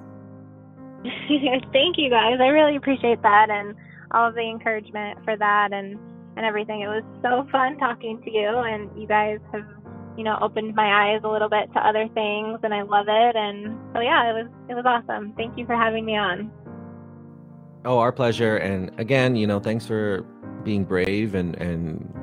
Thank 1.73 1.97
you 1.97 2.11
guys. 2.11 2.37
I 2.41 2.49
really 2.49 2.77
appreciate 2.77 3.23
that 3.23 3.49
and 3.51 3.75
all 4.13 4.29
of 4.29 4.35
the 4.35 4.43
encouragement 4.43 5.19
for 5.25 5.37
that 5.37 5.73
and 5.73 5.99
and 6.37 6.47
everything. 6.47 6.81
It 6.81 6.89
was 6.89 7.05
so 7.23 7.47
fun 7.51 7.79
talking 7.79 8.21
to 8.23 8.31
you 8.31 8.49
and 8.49 8.91
you 8.99 9.07
guys 9.07 9.39
have 9.53 9.67
you 10.17 10.25
know 10.25 10.39
opened 10.41 10.75
my 10.75 11.13
eyes 11.13 11.21
a 11.25 11.29
little 11.29 11.49
bit 11.49 11.73
to 11.75 11.81
other 11.81 12.09
things 12.15 12.61
and 12.63 12.75
I 12.75 12.83
love 12.83 13.07
it 13.09 13.37
and 13.37 13.79
so 13.95 14.01
yeah, 14.01 14.31
it 14.31 14.35
was 14.35 14.51
it 14.69 14.75
was 14.75 14.85
awesome. 14.87 15.33
Thank 15.37 15.59
you 15.59 15.67
for 15.67 15.75
having 15.75 16.05
me 16.05 16.17
on. 16.17 16.51
Oh, 17.85 17.99
our 17.99 18.13
pleasure. 18.13 18.59
And 18.59 18.93
again, 19.01 19.35
you 19.37 19.47
know, 19.47 19.59
thanks 19.59 19.87
for 19.87 20.23
being 20.65 20.85
brave 20.85 21.35
and 21.35 21.57
and 21.57 22.22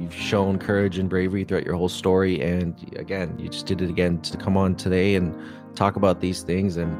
you've 0.00 0.14
shown 0.14 0.58
courage 0.58 0.98
and 0.98 1.10
bravery 1.10 1.44
throughout 1.44 1.64
your 1.64 1.76
whole 1.76 1.88
story 1.88 2.40
and 2.40 2.74
again 2.96 3.38
you 3.38 3.48
just 3.48 3.66
did 3.66 3.80
it 3.82 3.90
again 3.90 4.20
to 4.22 4.36
come 4.36 4.56
on 4.56 4.74
today 4.74 5.14
and 5.14 5.32
talk 5.76 5.94
about 5.96 6.20
these 6.20 6.42
things 6.42 6.76
and 6.76 6.96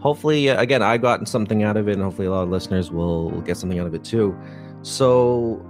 hopefully 0.00 0.50
uh, 0.50 0.60
again 0.60 0.82
i 0.82 0.98
gotten 0.98 1.26
something 1.26 1.62
out 1.62 1.76
of 1.76 1.88
it 1.88 1.92
and 1.92 2.02
hopefully 2.02 2.26
a 2.26 2.30
lot 2.30 2.42
of 2.42 2.50
listeners 2.50 2.90
will, 2.90 3.30
get 3.42 3.56
something 3.56 3.78
out 3.78 3.86
of 3.86 3.94
it 3.94 4.02
too. 4.04 4.36
So 4.82 5.64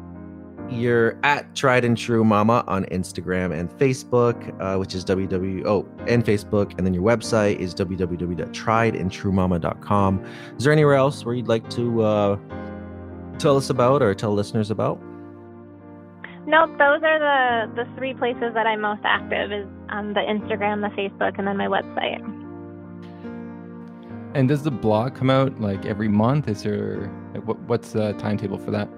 you're 0.71 1.19
at 1.23 1.55
tried 1.55 1.85
and 1.85 1.95
true 1.97 2.25
mama 2.25 2.65
on 2.67 2.87
instagram 2.87 3.53
and 3.53 3.71
facebook 3.73 4.49
uh, 4.63 4.79
which 4.79 4.95
is 4.95 5.05
www 5.05 5.67
oh 5.67 5.87
and 6.07 6.25
facebook 6.25 6.73
and 6.79 6.87
then 6.87 6.95
your 6.95 7.03
website 7.03 7.59
is 7.59 7.75
www.triedandtruemama.com 7.75 10.25
is 10.57 10.65
there 10.65 10.73
anywhere 10.73 10.95
else 10.95 11.27
where 11.27 11.35
you'd 11.35 11.49
like 11.49 11.69
to 11.69 12.03
uh, 12.03 12.39
tell 13.39 13.59
us 13.59 13.69
about 13.69 14.01
or 14.01 14.15
tell 14.15 14.33
listeners 14.33 14.71
about 14.71 14.99
Nope, 16.47 16.71
those 16.79 17.03
are 17.03 17.19
the 17.19 17.85
the 17.85 17.97
three 17.97 18.13
places 18.13 18.53
that 18.53 18.67
I'm 18.67 18.83
most 18.83 19.01
active 19.05 19.51
is 19.51 19.67
on 19.89 20.13
the 20.13 20.21
Instagram, 20.21 20.83
the 20.83 20.95
Facebook, 20.95 21.39
and 21.39 21.47
then 21.47 21.57
my 21.57 21.67
website. 21.67 22.23
And 24.35 24.49
does 24.49 24.63
the 24.63 24.71
blog 24.71 25.15
come 25.15 25.31
out 25.31 25.59
like 25.61 25.87
every 25.87 26.09
month? 26.09 26.49
Is 26.49 26.63
there 26.63 27.07
what, 27.45 27.59
what's 27.61 27.93
the 27.93 28.13
timetable 28.15 28.59
for 28.59 28.71
that? 28.73 28.89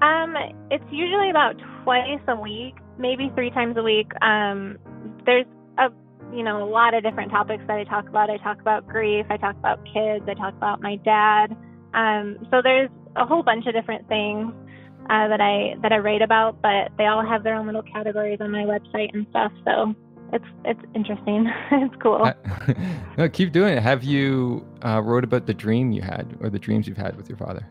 Um, 0.00 0.34
it's 0.70 0.84
usually 0.90 1.28
about 1.28 1.56
twice 1.82 2.20
a 2.28 2.36
week, 2.36 2.76
maybe 2.96 3.30
three 3.34 3.50
times 3.50 3.76
a 3.76 3.82
week. 3.82 4.10
Um, 4.22 4.78
there's 5.26 5.46
a 5.76 5.90
you 6.32 6.42
know 6.42 6.62
a 6.62 6.68
lot 6.68 6.94
of 6.94 7.02
different 7.02 7.32
topics 7.32 7.64
that 7.66 7.76
I 7.76 7.84
talk 7.84 8.08
about. 8.08 8.30
I 8.30 8.38
talk 8.38 8.62
about 8.62 8.86
grief. 8.86 9.26
I 9.28 9.36
talk 9.36 9.56
about 9.56 9.84
kids. 9.84 10.24
I 10.26 10.32
talk 10.34 10.54
about 10.54 10.80
my 10.80 10.96
dad. 10.96 11.54
Um, 11.92 12.38
so 12.50 12.62
there's 12.62 12.88
a 13.16 13.26
whole 13.26 13.42
bunch 13.42 13.66
of 13.66 13.74
different 13.74 14.08
things 14.08 14.52
uh, 15.10 15.28
that 15.28 15.40
I 15.40 15.76
that 15.82 15.92
I 15.92 15.98
write 15.98 16.22
about, 16.22 16.60
but 16.62 16.90
they 16.98 17.06
all 17.06 17.24
have 17.24 17.42
their 17.42 17.54
own 17.54 17.66
little 17.66 17.82
categories 17.82 18.38
on 18.40 18.50
my 18.50 18.64
website 18.64 19.12
and 19.12 19.26
stuff. 19.30 19.52
So 19.64 19.94
it's 20.32 20.44
it's 20.64 20.80
interesting. 20.94 21.46
it's 21.72 21.94
cool. 22.02 22.30
no, 23.18 23.28
keep 23.28 23.52
doing 23.52 23.76
it. 23.76 23.82
Have 23.82 24.02
you 24.02 24.66
uh, 24.84 25.00
wrote 25.02 25.24
about 25.24 25.46
the 25.46 25.54
dream 25.54 25.92
you 25.92 26.02
had 26.02 26.36
or 26.40 26.50
the 26.50 26.58
dreams 26.58 26.86
you've 26.86 26.96
had 26.96 27.16
with 27.16 27.28
your 27.28 27.38
father? 27.38 27.68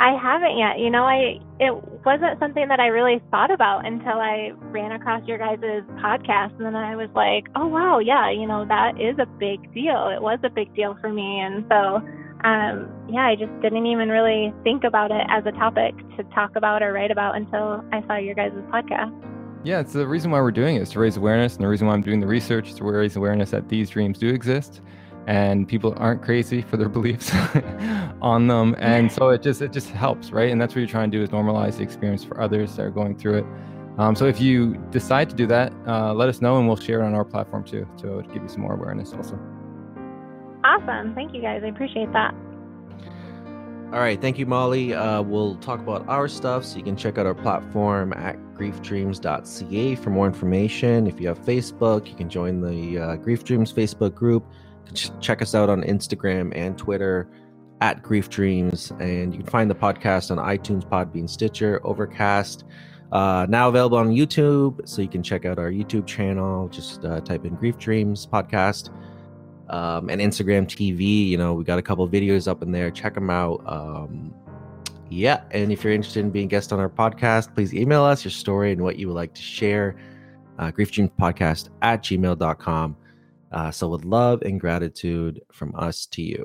I 0.00 0.16
haven't 0.16 0.56
yet. 0.56 0.78
You 0.78 0.90
know, 0.90 1.02
I 1.02 1.40
it 1.58 1.74
wasn't 2.04 2.38
something 2.38 2.68
that 2.68 2.78
I 2.78 2.86
really 2.86 3.20
thought 3.30 3.50
about 3.50 3.84
until 3.84 4.20
I 4.20 4.52
ran 4.70 4.92
across 4.92 5.26
your 5.26 5.38
guys' 5.38 5.58
podcast, 5.98 6.54
and 6.56 6.66
then 6.66 6.76
I 6.76 6.94
was 6.94 7.08
like, 7.16 7.46
oh 7.56 7.66
wow, 7.66 7.98
yeah, 7.98 8.30
you 8.30 8.46
know, 8.46 8.64
that 8.66 9.00
is 9.00 9.18
a 9.18 9.26
big 9.26 9.72
deal. 9.74 10.08
It 10.14 10.22
was 10.22 10.38
a 10.44 10.50
big 10.50 10.72
deal 10.74 10.96
for 11.00 11.12
me, 11.12 11.40
and 11.40 11.64
so 11.68 12.00
um, 12.44 12.88
yeah, 13.08 13.26
I 13.26 13.34
just 13.34 13.50
didn't 13.60 13.86
even 13.86 14.10
really 14.10 14.52
think 14.62 14.84
about 14.84 15.10
it 15.10 15.26
as 15.28 15.44
a 15.46 15.52
topic 15.52 15.94
to 16.16 16.24
talk 16.34 16.54
about 16.54 16.82
or 16.82 16.92
write 16.92 17.10
about 17.10 17.34
until 17.34 17.84
I 17.92 18.06
saw 18.06 18.16
your 18.16 18.34
guys' 18.34 18.52
podcast. 18.72 19.12
Yeah, 19.64 19.80
it's 19.80 19.92
the 19.92 20.06
reason 20.06 20.30
why 20.30 20.40
we're 20.40 20.52
doing 20.52 20.76
it 20.76 20.82
is 20.82 20.90
to 20.90 21.00
raise 21.00 21.16
awareness, 21.16 21.56
and 21.56 21.64
the 21.64 21.68
reason 21.68 21.88
why 21.88 21.94
I'm 21.94 22.02
doing 22.02 22.20
the 22.20 22.28
research 22.28 22.68
is 22.68 22.74
to 22.76 22.84
raise 22.84 23.16
awareness 23.16 23.50
that 23.50 23.68
these 23.68 23.90
dreams 23.90 24.18
do 24.18 24.28
exist, 24.28 24.82
and 25.26 25.66
people 25.66 25.94
aren't 25.96 26.22
crazy 26.22 26.62
for 26.62 26.76
their 26.76 26.88
beliefs 26.98 27.32
on 28.22 28.46
them, 28.46 28.76
and 28.78 29.10
so 29.10 29.30
it 29.30 29.42
just 29.42 29.60
it 29.60 29.72
just 29.72 29.90
helps, 29.90 30.30
right? 30.30 30.52
And 30.52 30.60
that's 30.60 30.76
what 30.76 30.80
you're 30.80 30.88
trying 30.88 31.10
to 31.10 31.16
do 31.16 31.22
is 31.24 31.30
normalize 31.30 31.78
the 31.78 31.82
experience 31.82 32.22
for 32.22 32.40
others 32.40 32.76
that 32.76 32.86
are 32.86 32.90
going 32.90 33.18
through 33.18 33.38
it. 33.38 33.46
Um, 33.98 34.14
so 34.14 34.26
if 34.26 34.40
you 34.40 34.74
decide 34.90 35.28
to 35.30 35.34
do 35.34 35.48
that, 35.48 35.72
uh, 35.88 36.14
let 36.14 36.28
us 36.28 36.40
know, 36.40 36.58
and 36.58 36.68
we'll 36.68 36.76
share 36.76 37.00
it 37.00 37.04
on 37.04 37.14
our 37.14 37.24
platform 37.24 37.64
too, 37.64 37.84
to 37.98 38.22
give 38.32 38.44
you 38.44 38.48
some 38.48 38.60
more 38.60 38.74
awareness 38.74 39.12
also. 39.12 39.36
Awesome. 40.68 41.14
Thank 41.14 41.34
you 41.34 41.40
guys. 41.40 41.62
I 41.64 41.68
appreciate 41.68 42.12
that. 42.12 42.34
All 43.90 44.00
right. 44.00 44.20
Thank 44.20 44.38
you, 44.38 44.44
Molly. 44.44 44.92
Uh, 44.92 45.22
we'll 45.22 45.56
talk 45.56 45.80
about 45.80 46.06
our 46.08 46.28
stuff 46.28 46.62
so 46.62 46.76
you 46.76 46.84
can 46.84 46.94
check 46.94 47.16
out 47.16 47.24
our 47.24 47.34
platform 47.34 48.12
at 48.12 48.36
griefdreams.ca 48.52 49.94
for 49.94 50.10
more 50.10 50.26
information. 50.26 51.06
If 51.06 51.18
you 51.22 51.28
have 51.28 51.38
Facebook, 51.38 52.06
you 52.06 52.14
can 52.14 52.28
join 52.28 52.60
the 52.60 52.98
uh, 52.98 53.16
Grief 53.16 53.44
Dreams 53.44 53.72
Facebook 53.72 54.14
group. 54.14 54.44
Check 54.92 55.40
us 55.40 55.54
out 55.54 55.70
on 55.70 55.82
Instagram 55.84 56.52
and 56.54 56.76
Twitter 56.76 57.30
at 57.80 58.02
Grief 58.02 58.28
Dreams. 58.28 58.92
And 59.00 59.32
you 59.32 59.40
can 59.40 59.50
find 59.50 59.70
the 59.70 59.74
podcast 59.74 60.30
on 60.30 60.36
iTunes, 60.36 60.86
Podbean, 60.86 61.30
Stitcher, 61.30 61.80
Overcast. 61.82 62.64
Uh, 63.10 63.46
now 63.48 63.70
available 63.70 63.96
on 63.96 64.08
YouTube, 64.08 64.86
so 64.86 65.00
you 65.00 65.08
can 65.08 65.22
check 65.22 65.46
out 65.46 65.58
our 65.58 65.70
YouTube 65.70 66.06
channel. 66.06 66.68
Just 66.68 67.06
uh, 67.06 67.22
type 67.22 67.46
in 67.46 67.54
Grief 67.54 67.78
Dreams 67.78 68.26
Podcast 68.26 68.90
um, 69.70 70.08
and 70.10 70.20
Instagram 70.20 70.66
TV. 70.66 71.28
You 71.28 71.38
know, 71.38 71.54
we 71.54 71.64
got 71.64 71.78
a 71.78 71.82
couple 71.82 72.08
videos 72.08 72.48
up 72.48 72.62
in 72.62 72.72
there. 72.72 72.90
Check 72.90 73.14
them 73.14 73.30
out. 73.30 73.62
Um, 73.66 74.34
yeah, 75.10 75.42
and 75.50 75.72
if 75.72 75.82
you're 75.82 75.92
interested 75.92 76.20
in 76.20 76.30
being 76.30 76.48
guest 76.48 76.72
on 76.72 76.80
our 76.80 76.90
podcast, 76.90 77.54
please 77.54 77.72
email 77.72 78.04
us 78.04 78.24
your 78.24 78.30
story 78.30 78.72
and 78.72 78.82
what 78.82 78.98
you 78.98 79.08
would 79.08 79.16
like 79.16 79.34
to 79.34 79.42
share. 79.42 79.96
Uh, 80.58 80.72
Podcast 80.72 81.68
at 81.82 82.02
gmail.com. 82.02 82.96
Uh, 83.52 83.70
so, 83.70 83.88
with 83.88 84.04
love 84.04 84.42
and 84.42 84.60
gratitude 84.60 85.40
from 85.52 85.74
us 85.76 86.04
to 86.06 86.22
you. 86.22 86.44